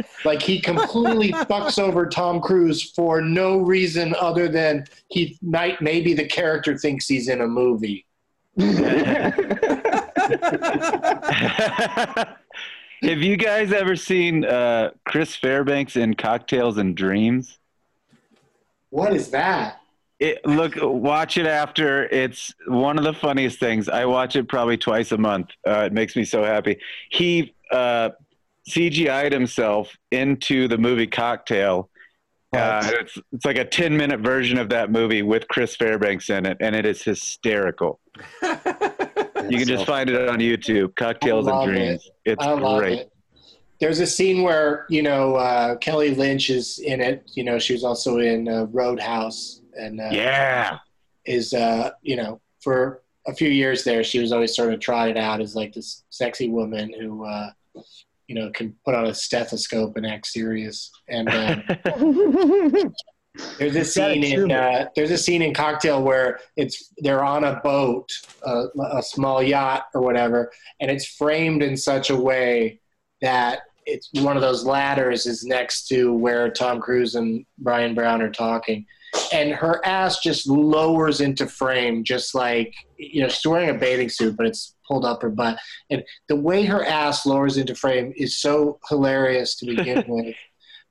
like 0.25 0.41
he 0.41 0.59
completely 0.59 1.31
fucks 1.31 1.79
over 1.79 2.07
Tom 2.07 2.41
Cruise 2.41 2.91
for 2.91 3.21
no 3.21 3.59
reason 3.59 4.13
other 4.19 4.49
than 4.49 4.85
he 5.07 5.37
might 5.41 5.81
maybe 5.81 6.13
the 6.13 6.27
character 6.27 6.77
thinks 6.77 7.07
he's 7.07 7.29
in 7.29 7.39
a 7.39 7.47
movie. 7.47 8.05
Have 13.01 13.21
you 13.21 13.37
guys 13.37 13.71
ever 13.71 13.95
seen 13.95 14.45
uh, 14.45 14.91
Chris 15.05 15.35
Fairbanks 15.35 15.95
in 15.95 16.13
Cocktails 16.13 16.77
and 16.77 16.95
Dreams? 16.95 17.59
What 18.89 19.13
is 19.13 19.29
that? 19.31 19.81
It, 20.19 20.45
look, 20.45 20.75
watch 20.81 21.37
it 21.37 21.45
after. 21.45 22.05
It's 22.05 22.53
one 22.67 22.97
of 22.97 23.03
the 23.03 23.13
funniest 23.13 23.59
things. 23.59 23.89
I 23.89 24.05
watch 24.05 24.35
it 24.37 24.47
probably 24.47 24.77
twice 24.77 25.11
a 25.11 25.17
month. 25.17 25.49
Uh, 25.67 25.81
it 25.81 25.93
makes 25.93 26.15
me 26.15 26.23
so 26.23 26.43
happy. 26.43 26.79
He 27.09 27.53
uh, 27.71 28.11
CGI'd 28.69 29.33
himself 29.33 29.95
into 30.11 30.67
the 30.67 30.77
movie 30.77 31.07
Cocktail. 31.07 31.89
Uh, 32.55 32.89
it's 32.93 33.17
it's 33.33 33.43
like 33.43 33.57
a 33.57 33.65
ten 33.65 33.97
minute 33.97 34.21
version 34.21 34.57
of 34.57 34.69
that 34.69 34.89
movie 34.89 35.21
with 35.21 35.45
Chris 35.49 35.75
Fairbanks 35.75 36.29
in 36.29 36.45
it, 36.45 36.55
and 36.61 36.73
it 36.73 36.85
is 36.85 37.03
hysterical. 37.03 37.99
You 39.49 39.57
can 39.57 39.67
just 39.67 39.85
find 39.85 40.09
it 40.09 40.29
on 40.29 40.39
YouTube. 40.39 40.95
Cocktails 40.95 41.47
and 41.47 41.63
Dreams. 41.63 42.09
It's 42.25 42.43
I 42.45 42.51
love 42.53 42.79
great. 42.79 42.99
it. 42.99 43.11
There's 43.79 43.99
a 43.99 44.07
scene 44.07 44.41
where 44.43 44.85
you 44.89 45.01
know 45.03 45.35
uh, 45.35 45.75
Kelly 45.77 46.15
Lynch 46.15 46.49
is 46.49 46.79
in 46.79 47.01
it. 47.01 47.29
You 47.35 47.43
know, 47.43 47.59
she 47.59 47.73
was 47.73 47.83
also 47.83 48.19
in 48.19 48.47
uh, 48.47 48.65
Roadhouse, 48.71 49.61
and 49.77 49.99
uh, 49.99 50.09
Yeah. 50.11 50.77
is 51.25 51.53
uh, 51.53 51.91
you 52.01 52.15
know 52.15 52.39
for 52.61 53.01
a 53.27 53.33
few 53.33 53.49
years 53.49 53.83
there, 53.83 54.03
she 54.03 54.19
was 54.19 54.31
always 54.31 54.55
sort 54.55 54.73
of 54.73 54.79
trotted 54.79 55.17
out 55.17 55.41
as 55.41 55.55
like 55.55 55.73
this 55.73 56.03
sexy 56.09 56.49
woman 56.49 56.93
who 56.99 57.25
uh, 57.25 57.51
you 58.27 58.35
know 58.35 58.49
can 58.51 58.73
put 58.85 58.95
on 58.95 59.05
a 59.07 59.13
stethoscope 59.13 59.97
and 59.97 60.05
act 60.05 60.27
serious. 60.27 60.91
And 61.09 61.27
uh, 61.29 61.55
there's 63.57 63.75
a 63.75 63.85
scene 63.85 64.23
in 64.23 64.51
uh, 64.51 64.87
there's 64.95 65.11
a 65.11 65.17
scene 65.17 65.41
in 65.41 65.53
Cocktail 65.53 66.01
where 66.01 66.39
it's 66.55 66.91
they're 66.97 67.23
on 67.23 67.43
a 67.43 67.59
boat, 67.61 68.09
uh, 68.45 68.67
a 68.91 69.03
small 69.03 69.41
yacht 69.41 69.85
or 69.93 70.01
whatever, 70.01 70.51
and 70.79 70.89
it's 70.89 71.05
framed 71.05 71.61
in 71.63 71.75
such 71.75 72.09
a 72.09 72.15
way 72.15 72.79
that 73.21 73.61
it's 73.85 74.09
one 74.13 74.35
of 74.35 74.41
those 74.41 74.65
ladders 74.65 75.25
is 75.25 75.43
next 75.43 75.87
to 75.87 76.13
where 76.13 76.49
Tom 76.49 76.79
Cruise 76.79 77.15
and 77.15 77.45
Bryan 77.57 77.93
Brown 77.93 78.21
are 78.21 78.31
talking, 78.31 78.85
and 79.33 79.51
her 79.51 79.85
ass 79.85 80.19
just 80.19 80.47
lowers 80.47 81.21
into 81.21 81.47
frame, 81.47 82.03
just 82.03 82.35
like 82.35 82.73
you 82.97 83.21
know 83.21 83.27
she's 83.27 83.45
wearing 83.45 83.69
a 83.69 83.79
bathing 83.79 84.09
suit, 84.09 84.37
but 84.37 84.45
it's 84.45 84.75
pulled 84.87 85.05
up 85.05 85.21
her 85.21 85.29
butt, 85.29 85.57
and 85.89 86.03
the 86.29 86.35
way 86.35 86.65
her 86.65 86.85
ass 86.85 87.25
lowers 87.25 87.57
into 87.57 87.75
frame 87.75 88.13
is 88.15 88.39
so 88.39 88.79
hilarious 88.89 89.55
to 89.57 89.65
begin 89.65 90.03
with. 90.07 90.35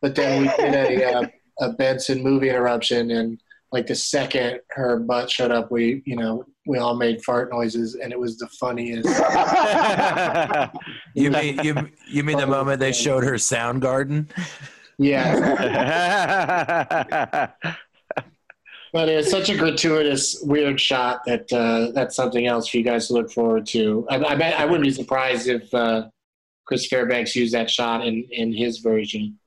But 0.00 0.14
then 0.14 0.42
we 0.42 0.48
did 0.48 0.74
a, 0.74 1.14
uh, 1.14 1.26
a 1.60 1.72
Benson 1.72 2.22
movie 2.22 2.48
interruption, 2.50 3.10
and 3.10 3.40
like 3.72 3.86
the 3.86 3.94
second 3.94 4.60
her 4.70 4.98
butt 4.98 5.30
showed 5.30 5.50
up, 5.50 5.70
we 5.70 6.02
you 6.04 6.16
know 6.16 6.44
we 6.66 6.78
all 6.78 6.94
made 6.94 7.22
fart 7.22 7.50
noises, 7.50 7.94
and 7.96 8.12
it 8.12 8.18
was 8.18 8.38
the 8.38 8.48
funniest. 8.48 9.08
You 11.16 11.30
mean 11.30 11.60
you 11.62 11.76
you 12.08 12.24
mean 12.24 12.38
the 12.38 12.46
moment 12.46 12.80
they 12.80 12.92
showed 12.92 13.22
her 13.22 13.34
Soundgarden? 13.34 14.26
Yeah, 14.98 15.36
but 18.92 19.08
it's 19.08 19.30
such 19.30 19.48
a 19.48 19.56
gratuitous, 19.56 20.40
weird 20.42 20.80
shot 20.80 21.20
that 21.26 21.52
uh, 21.52 21.92
that's 21.92 22.16
something 22.16 22.46
else 22.46 22.68
for 22.68 22.78
you 22.78 22.82
guys 22.82 23.06
to 23.08 23.14
look 23.14 23.30
forward 23.30 23.66
to. 23.66 24.06
I, 24.10 24.24
I 24.24 24.34
bet 24.34 24.58
I 24.58 24.64
wouldn't 24.64 24.82
be 24.82 24.90
surprised 24.90 25.48
if 25.48 25.72
uh, 25.72 26.08
Chris 26.64 26.86
Fairbanks 26.86 27.36
used 27.36 27.54
that 27.54 27.70
shot 27.70 28.06
in 28.06 28.26
in 28.30 28.52
his 28.52 28.78
version. 28.78 29.38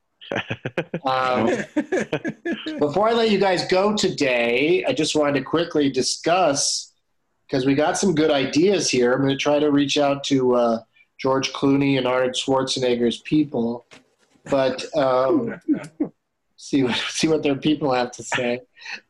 Um, 1.05 1.47
before 2.79 3.09
I 3.09 3.13
let 3.13 3.31
you 3.31 3.39
guys 3.39 3.65
go 3.67 3.95
today, 3.95 4.83
I 4.85 4.93
just 4.93 5.15
wanted 5.15 5.39
to 5.39 5.45
quickly 5.45 5.89
discuss 5.89 6.93
because 7.47 7.65
we 7.65 7.75
got 7.75 7.97
some 7.97 8.13
good 8.13 8.31
ideas 8.31 8.89
here. 8.89 9.13
I'm 9.13 9.21
going 9.21 9.29
to 9.29 9.37
try 9.37 9.59
to 9.59 9.71
reach 9.71 9.97
out 9.97 10.23
to 10.25 10.55
uh, 10.55 10.79
George 11.17 11.53
Clooney 11.53 11.97
and 11.97 12.05
Arnold 12.05 12.33
Schwarzenegger's 12.33 13.19
people, 13.19 13.85
but 14.49 14.83
um, 14.95 15.59
see 16.57 16.83
what 16.83 16.95
see 17.09 17.27
what 17.27 17.43
their 17.43 17.55
people 17.55 17.93
have 17.93 18.11
to 18.11 18.23
say. 18.23 18.61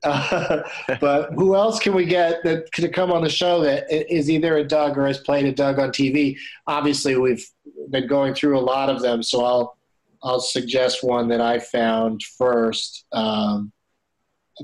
Uh, 0.03 0.61
but 1.01 1.33
who 1.33 1.55
else 1.55 1.79
can 1.79 1.95
we 1.95 2.05
get 2.05 2.43
that 2.43 2.71
could 2.71 2.93
come 2.93 3.11
on 3.11 3.23
the 3.23 3.29
show 3.29 3.61
that 3.61 3.91
is 3.91 4.29
either 4.29 4.57
a 4.57 4.63
Doug 4.63 4.97
or 4.97 5.07
has 5.07 5.17
played 5.17 5.45
a 5.45 5.51
Doug 5.51 5.79
on 5.79 5.89
TV? 5.89 6.37
Obviously, 6.67 7.17
we've 7.17 7.45
been 7.89 8.07
going 8.07 8.33
through 8.33 8.57
a 8.57 8.61
lot 8.61 8.89
of 8.89 9.01
them, 9.01 9.23
so 9.23 9.43
I'll 9.43 9.76
I'll 10.23 10.39
suggest 10.39 11.03
one 11.03 11.27
that 11.29 11.41
I 11.41 11.59
found 11.59 12.21
first. 12.37 13.05
Um, 13.11 13.71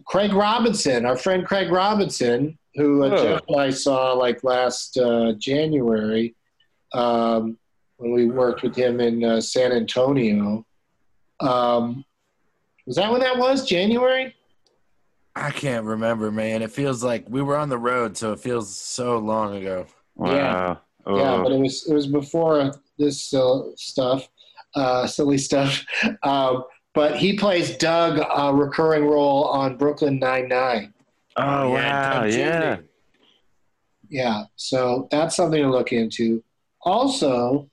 Craig 0.08 0.34
Robinson, 0.34 1.06
our 1.06 1.16
friend 1.16 1.46
Craig 1.46 1.72
Robinson, 1.72 2.58
who 2.76 3.04
uh, 3.04 3.10
Oh. 3.10 3.24
Jeff 3.24 3.42
and 3.48 3.62
I 3.62 3.70
saw 3.70 4.14
like 4.14 4.44
last 4.44 4.98
uh, 4.98 5.34
January 5.38 6.36
um, 6.94 7.58
when 7.98 8.12
we 8.14 8.26
worked 8.26 8.64
with 8.64 8.76
him 8.76 9.00
in 9.00 9.24
uh, 9.24 9.40
San 9.42 9.72
Antonio. 9.72 10.66
Um, 11.40 12.04
was 12.88 12.96
that 12.96 13.12
when 13.12 13.22
that 13.22 13.38
was? 13.38 13.66
January? 13.68 14.36
I 15.36 15.52
can't 15.52 15.86
remember, 15.86 16.32
man. 16.32 16.62
It 16.62 16.72
feels 16.72 17.04
like 17.04 17.26
we 17.28 17.42
were 17.42 17.58
on 17.58 17.70
the 17.70 17.78
road, 17.78 18.18
so 18.18 18.34
it 18.34 18.40
feels 18.40 18.76
so 18.76 19.18
long 19.20 19.56
ago. 19.56 19.86
wow. 20.16 20.80
Oh. 21.06 21.18
Yeah, 21.18 21.42
but 21.44 21.52
it 21.52 21.60
was 21.60 21.86
it 21.88 21.94
was 21.94 22.08
before 22.08 22.72
this 22.98 23.34
uh, 23.34 23.64
stuff, 23.76 24.30
uh, 24.76 25.08
silly 25.08 25.38
stuff. 25.38 25.84
Um, 26.24 26.64
but 26.94 27.18
he 27.18 27.38
plays 27.38 27.76
Doug, 27.78 28.20
a 28.20 28.54
recurring 28.54 29.06
role 29.06 29.46
on 29.46 29.78
Brooklyn 29.78 30.20
Nine 30.20 30.48
Nine. 30.48 30.94
oh, 31.38 31.74
yeah, 31.74 32.14
wow. 32.14 32.22
Doug 32.22 32.34
Yeah. 32.34 32.78
Yeah, 34.10 34.44
so 34.56 35.08
that's 35.10 35.36
something 35.36 35.64
to 35.64 35.70
look 35.72 35.92
into. 35.92 36.44
Also, 36.82 37.68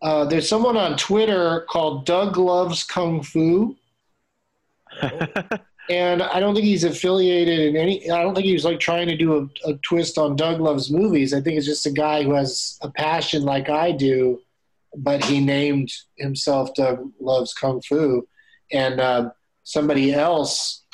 uh, 0.00 0.24
there's 0.24 0.48
someone 0.48 0.76
on 0.76 0.96
Twitter 0.96 1.66
called 1.68 2.06
Doug 2.06 2.38
Loves 2.38 2.82
Kung 2.82 3.22
Fu, 3.22 3.76
and 5.90 6.22
I 6.22 6.40
don't 6.40 6.54
think 6.54 6.64
he's 6.64 6.84
affiliated 6.84 7.60
in 7.60 7.76
any. 7.76 8.10
I 8.10 8.22
don't 8.22 8.34
think 8.34 8.46
he 8.46 8.54
was 8.54 8.64
like 8.64 8.80
trying 8.80 9.06
to 9.08 9.16
do 9.16 9.36
a, 9.66 9.70
a 9.70 9.74
twist 9.78 10.16
on 10.16 10.34
Doug 10.34 10.60
Loves 10.60 10.90
movies. 10.90 11.34
I 11.34 11.42
think 11.42 11.58
it's 11.58 11.66
just 11.66 11.84
a 11.84 11.92
guy 11.92 12.22
who 12.22 12.32
has 12.32 12.78
a 12.80 12.90
passion 12.90 13.42
like 13.42 13.68
I 13.68 13.92
do, 13.92 14.40
but 15.02 15.24
he 15.24 15.40
named 15.40 15.90
himself 16.16 16.74
Doug 16.74 17.10
Loves 17.20 17.54
Kung 17.54 17.80
Fu. 17.80 18.26
And 18.72 19.00
uh, 19.00 19.30
somebody 19.64 20.12
else 20.12 20.84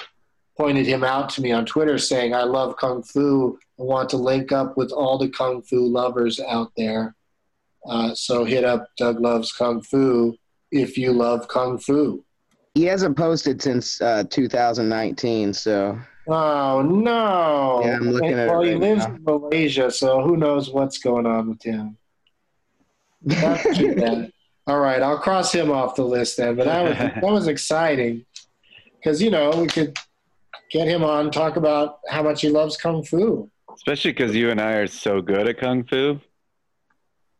pointed 0.56 0.86
him 0.86 1.02
out 1.02 1.28
to 1.30 1.40
me 1.40 1.52
on 1.52 1.66
Twitter 1.66 1.98
saying, 1.98 2.34
I 2.34 2.44
love 2.44 2.76
Kung 2.76 3.02
Fu. 3.02 3.58
I 3.78 3.82
want 3.82 4.08
to 4.10 4.16
link 4.16 4.52
up 4.52 4.76
with 4.76 4.92
all 4.92 5.18
the 5.18 5.28
Kung 5.28 5.62
Fu 5.62 5.86
lovers 5.86 6.38
out 6.40 6.70
there. 6.76 7.14
Uh, 7.88 8.14
so 8.14 8.44
hit 8.44 8.64
up 8.64 8.88
Doug 8.96 9.20
Loves 9.20 9.52
Kung 9.52 9.82
Fu 9.82 10.36
if 10.70 10.96
you 10.96 11.12
love 11.12 11.48
Kung 11.48 11.78
Fu. 11.78 12.24
He 12.74 12.84
hasn't 12.84 13.16
posted 13.16 13.62
since 13.62 14.00
uh, 14.00 14.24
2019, 14.30 15.52
so 15.52 15.98
Oh 16.26 16.80
no! 16.80 17.82
Yeah, 17.84 17.96
I'm 17.96 18.10
looking 18.10 18.32
at 18.32 18.48
it 18.48 18.50
well, 18.50 18.62
he 18.62 18.74
lives 18.74 19.06
now. 19.06 19.14
in 19.14 19.24
Malaysia, 19.24 19.90
so 19.90 20.22
who 20.22 20.38
knows 20.38 20.70
what's 20.70 20.96
going 20.96 21.26
on 21.26 21.50
with 21.50 21.62
him? 21.62 21.98
Not. 23.24 24.30
All 24.66 24.80
right, 24.80 25.02
I'll 25.02 25.18
cross 25.18 25.52
him 25.52 25.70
off 25.70 25.94
the 25.94 26.04
list 26.04 26.36
then. 26.38 26.56
But 26.56 26.64
that 26.66 26.82
was 26.82 26.96
that 26.96 27.22
was 27.22 27.48
exciting 27.48 28.24
because 28.98 29.20
you 29.20 29.30
know 29.30 29.50
we 29.50 29.66
could 29.66 29.96
get 30.70 30.88
him 30.88 31.04
on 31.04 31.30
talk 31.30 31.56
about 31.56 31.98
how 32.08 32.22
much 32.22 32.40
he 32.40 32.48
loves 32.48 32.76
kung 32.76 33.04
fu. 33.04 33.50
Especially 33.74 34.12
because 34.12 34.34
you 34.34 34.50
and 34.50 34.60
I 34.60 34.72
are 34.74 34.86
so 34.86 35.20
good 35.20 35.48
at 35.48 35.58
kung 35.58 35.84
fu. 35.84 36.18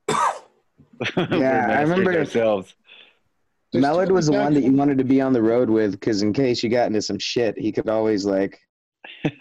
Yeah, 1.17 1.67
I 1.71 1.83
remember- 1.83 2.17
ourselves. 2.17 2.75
Mellard 3.75 4.11
was 4.13 4.27
the 4.27 4.33
one 4.33 4.55
that 4.55 4.63
you 4.63 4.71
wanted 4.73 4.99
to 4.99 5.05
be 5.05 5.21
on 5.21 5.33
the 5.33 5.43
road 5.43 5.69
with 5.69 5.93
because 5.93 6.23
in 6.23 6.33
case 6.33 6.63
you 6.63 6.69
got 6.71 6.87
into 6.87 7.03
some 7.03 7.19
shit, 7.19 7.59
he 7.59 7.73
could 7.73 7.89
always 7.89 8.25
like 8.25 8.61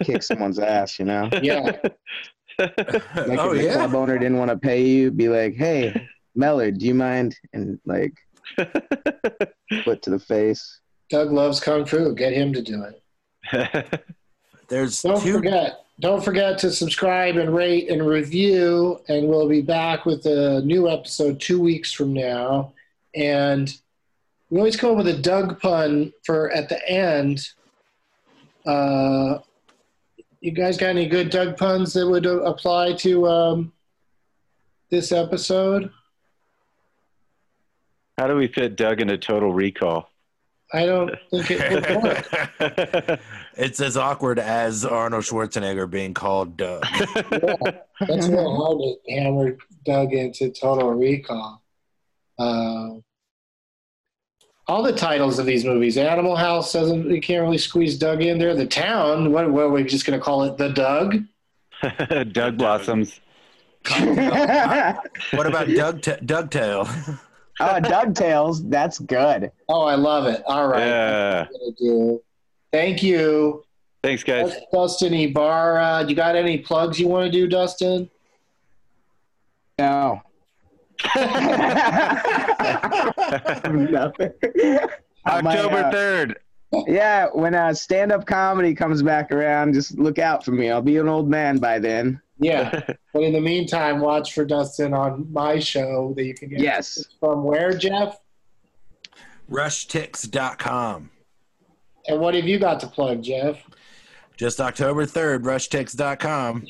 kick 0.01 0.23
someone's 0.29 0.57
ass, 0.57 0.97
you 0.97 1.05
know. 1.05 1.29
Yeah, 1.43 1.77
Like 2.59 2.73
oh 2.79 3.53
if 3.53 3.57
the 3.57 3.63
yeah. 3.65 3.73
club 3.75 3.93
owner 3.93 4.17
didn't 4.17 4.37
want 4.39 4.49
to 4.49 4.57
pay 4.57 4.83
you, 4.87 5.11
be 5.11 5.29
like, 5.29 5.53
"Hey, 5.55 6.07
Mellard, 6.38 6.77
do 6.77 6.86
you 6.86 6.95
mind?" 6.95 7.38
And 7.53 7.79
like, 7.86 8.13
foot 9.84 10.01
to 10.03 10.09
the 10.09 10.23
face. 10.25 10.79
Doug 11.09 11.31
loves 11.31 11.59
kung 11.59 11.86
fu. 11.86 12.13
Get 12.15 12.34
him 12.34 12.53
to 12.53 12.61
do 12.61 12.84
it. 12.84 14.03
There's 14.67 15.01
Don't 15.01 15.21
two. 15.21 15.34
forget. 15.34 15.86
Don't 15.99 16.23
forget 16.23 16.57
to 16.59 16.71
subscribe 16.71 17.38
and 17.38 17.53
rate 17.53 17.89
and 17.89 18.05
review. 18.05 18.99
And 19.07 19.27
we'll 19.27 19.47
be 19.47 19.61
back 19.61 20.05
with 20.05 20.25
a 20.25 20.61
new 20.61 20.89
episode 20.89 21.39
two 21.39 21.61
weeks 21.61 21.93
from 21.93 22.13
now. 22.13 22.73
And 23.13 23.71
we 24.49 24.57
always 24.57 24.75
come 24.75 24.91
up 24.91 24.97
with 24.97 25.07
a 25.07 25.17
Doug 25.17 25.61
pun 25.61 26.13
for 26.25 26.49
at 26.51 26.69
the 26.69 26.89
end. 26.89 27.47
Uh, 28.65 29.39
you 30.41 30.51
guys 30.51 30.77
got 30.77 30.89
any 30.89 31.07
good 31.07 31.29
Doug 31.29 31.57
puns 31.57 31.93
that 31.93 32.07
would 32.07 32.25
uh, 32.25 32.41
apply 32.41 32.93
to 32.93 33.27
um, 33.27 33.73
this 34.89 35.11
episode? 35.11 35.91
How 38.18 38.28
do 38.28 38.36
we 38.36 38.47
fit 38.47 38.76
Doug 38.76 39.01
into 39.01 39.18
Total 39.18 39.51
Recall? 39.51 40.09
I 40.72 40.88
don't 40.88 41.11
think 41.30 41.51
it 41.51 42.01
would 42.01 43.20
it's 43.55 43.80
as 43.80 43.95
awkward 43.95 44.39
as 44.39 44.84
Arnold 44.84 45.24
Schwarzenegger 45.24 45.88
being 45.88 46.16
called 46.16 46.57
Doug. 46.57 46.84
That's 47.30 48.28
real 48.28 48.55
hard 48.57 48.80
to 48.80 48.95
hammer 49.07 49.57
Doug 49.86 50.14
into 50.14 50.49
Total 50.49 50.91
Recall. 50.91 51.61
Uh, 52.39 52.89
all 54.68 54.82
the 54.82 54.93
titles 54.93 55.38
of 55.38 55.45
these 55.45 55.64
movies, 55.64 55.97
Animal 55.97 56.36
House 56.36 56.74
doesn't. 56.74 57.07
You 57.07 57.22
can't 57.22 57.43
really 57.43 57.57
squeeze 57.59 57.97
Doug 57.97 58.24
in 58.24 58.39
there. 58.39 58.55
The 58.55 58.66
Town. 58.66 59.32
What? 59.32 59.51
What 59.51 59.66
are 59.66 59.70
we 59.70 59.84
just 59.84 60.05
going 60.05 60.18
to 60.18 60.24
call 60.24 60.43
it? 60.43 60.57
The 60.57 60.70
Doug. 60.70 61.24
Doug 62.32 62.57
Blossoms. 62.57 63.20
what 63.89 65.45
about 65.45 65.68
Doug 65.68 66.01
T- 66.01 66.16
Doug 66.26 66.49
Tail? 66.49 66.88
Oh, 67.59 67.79
Dugtails, 67.79 68.69
that's 68.69 68.99
good. 68.99 69.51
Oh, 69.69 69.83
I 69.83 69.95
love 69.95 70.25
it. 70.25 70.43
All 70.47 70.67
right. 70.67 70.79
Yeah. 70.79 71.31
That's 71.31 71.51
what 71.51 71.61
I'm 71.61 71.67
gonna 71.67 71.79
do. 71.79 72.21
Thank 72.71 73.03
you, 73.03 73.63
Thanks, 74.03 74.23
guys. 74.23 74.49
That's 74.49 74.65
Dustin 74.73 75.13
Ibarra. 75.13 76.05
You 76.07 76.15
got 76.15 76.35
any 76.35 76.57
plugs 76.57 76.99
you 76.99 77.07
want 77.07 77.25
to 77.25 77.31
do, 77.31 77.47
Dustin? 77.47 78.09
No. 79.79 80.21
Nothing. 81.15 81.23
I 85.25 85.41
might, 85.41 85.57
October 85.57 85.77
uh, 85.77 85.91
3rd. 85.91 86.35
Yeah, 86.87 87.27
when 87.33 87.55
uh, 87.55 87.73
stand-up 87.73 88.25
comedy 88.25 88.75
comes 88.75 89.01
back 89.01 89.31
around, 89.31 89.73
just 89.73 89.97
look 89.97 90.19
out 90.19 90.43
for 90.43 90.51
me. 90.51 90.69
I'll 90.69 90.81
be 90.81 90.97
an 90.97 91.07
old 91.07 91.29
man 91.29 91.59
by 91.59 91.79
then. 91.79 92.21
Yeah. 92.43 92.81
but 93.13 93.23
in 93.23 93.33
the 93.33 93.41
meantime, 93.41 93.99
watch 93.99 94.33
for 94.33 94.45
Dustin 94.45 94.93
on 94.93 95.31
my 95.31 95.59
show 95.59 96.13
that 96.15 96.25
you 96.25 96.33
can 96.33 96.49
get 96.49 96.59
Yes. 96.59 97.05
from 97.19 97.43
where, 97.43 97.75
Jeff? 97.77 98.19
Rushtix.com. 99.49 101.09
And 102.07 102.19
what 102.19 102.33
have 102.35 102.45
you 102.45 102.59
got 102.59 102.79
to 102.81 102.87
plug, 102.87 103.23
Jeff? 103.23 103.57
Just 104.35 104.59
October 104.59 105.05
3rd, 105.05 105.43
rushtix.com. 105.43 106.65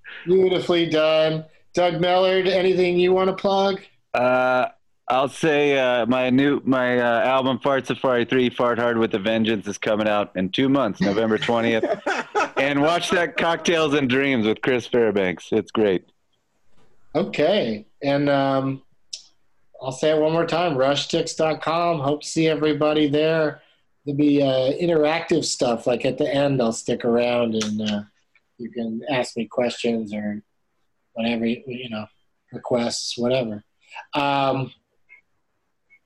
Beautifully 0.26 0.90
done. 0.90 1.44
Doug 1.74 1.94
Mellard, 1.94 2.48
anything 2.48 2.98
you 2.98 3.12
want 3.12 3.28
to 3.28 3.36
plug? 3.36 3.80
Uh, 4.14 4.68
I'll 5.10 5.28
say 5.28 5.78
uh, 5.78 6.04
my 6.06 6.28
new 6.28 6.60
my 6.64 6.98
uh, 6.98 7.20
album 7.22 7.58
Fart 7.60 7.86
Safari 7.86 8.26
3 8.26 8.50
Fart 8.50 8.78
Hard 8.78 8.98
with 8.98 9.14
a 9.14 9.18
Vengeance 9.18 9.66
is 9.66 9.78
coming 9.78 10.06
out 10.06 10.36
in 10.36 10.50
two 10.50 10.68
months, 10.68 11.00
November 11.00 11.38
20th. 11.38 12.52
and 12.58 12.82
watch 12.82 13.10
that 13.10 13.36
Cocktails 13.38 13.94
and 13.94 14.10
Dreams 14.10 14.46
with 14.46 14.60
Chris 14.60 14.86
Fairbanks. 14.86 15.48
It's 15.50 15.70
great. 15.70 16.04
Okay. 17.14 17.86
And 18.02 18.28
um, 18.28 18.82
I'll 19.80 19.92
say 19.92 20.10
it 20.10 20.20
one 20.20 20.32
more 20.32 20.46
time 20.46 20.74
rushtix.com. 20.74 22.00
Hope 22.00 22.22
to 22.22 22.28
see 22.28 22.46
everybody 22.46 23.08
there. 23.08 23.62
There'll 24.04 24.18
be 24.18 24.42
uh, 24.42 24.72
interactive 24.72 25.44
stuff. 25.44 25.86
Like 25.86 26.04
at 26.04 26.18
the 26.18 26.32
end, 26.32 26.60
I'll 26.60 26.72
stick 26.72 27.06
around 27.06 27.54
and 27.54 27.90
uh, 27.90 28.02
you 28.58 28.70
can 28.70 29.00
ask 29.10 29.36
me 29.38 29.46
questions 29.46 30.12
or 30.12 30.42
whatever, 31.14 31.46
you 31.46 31.88
know, 31.88 32.06
requests, 32.52 33.16
whatever. 33.16 33.64
Um, 34.14 34.72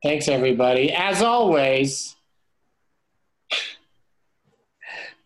thanks, 0.02 0.28
everybody. 0.28 0.92
As 0.92 1.22
always, 1.22 2.16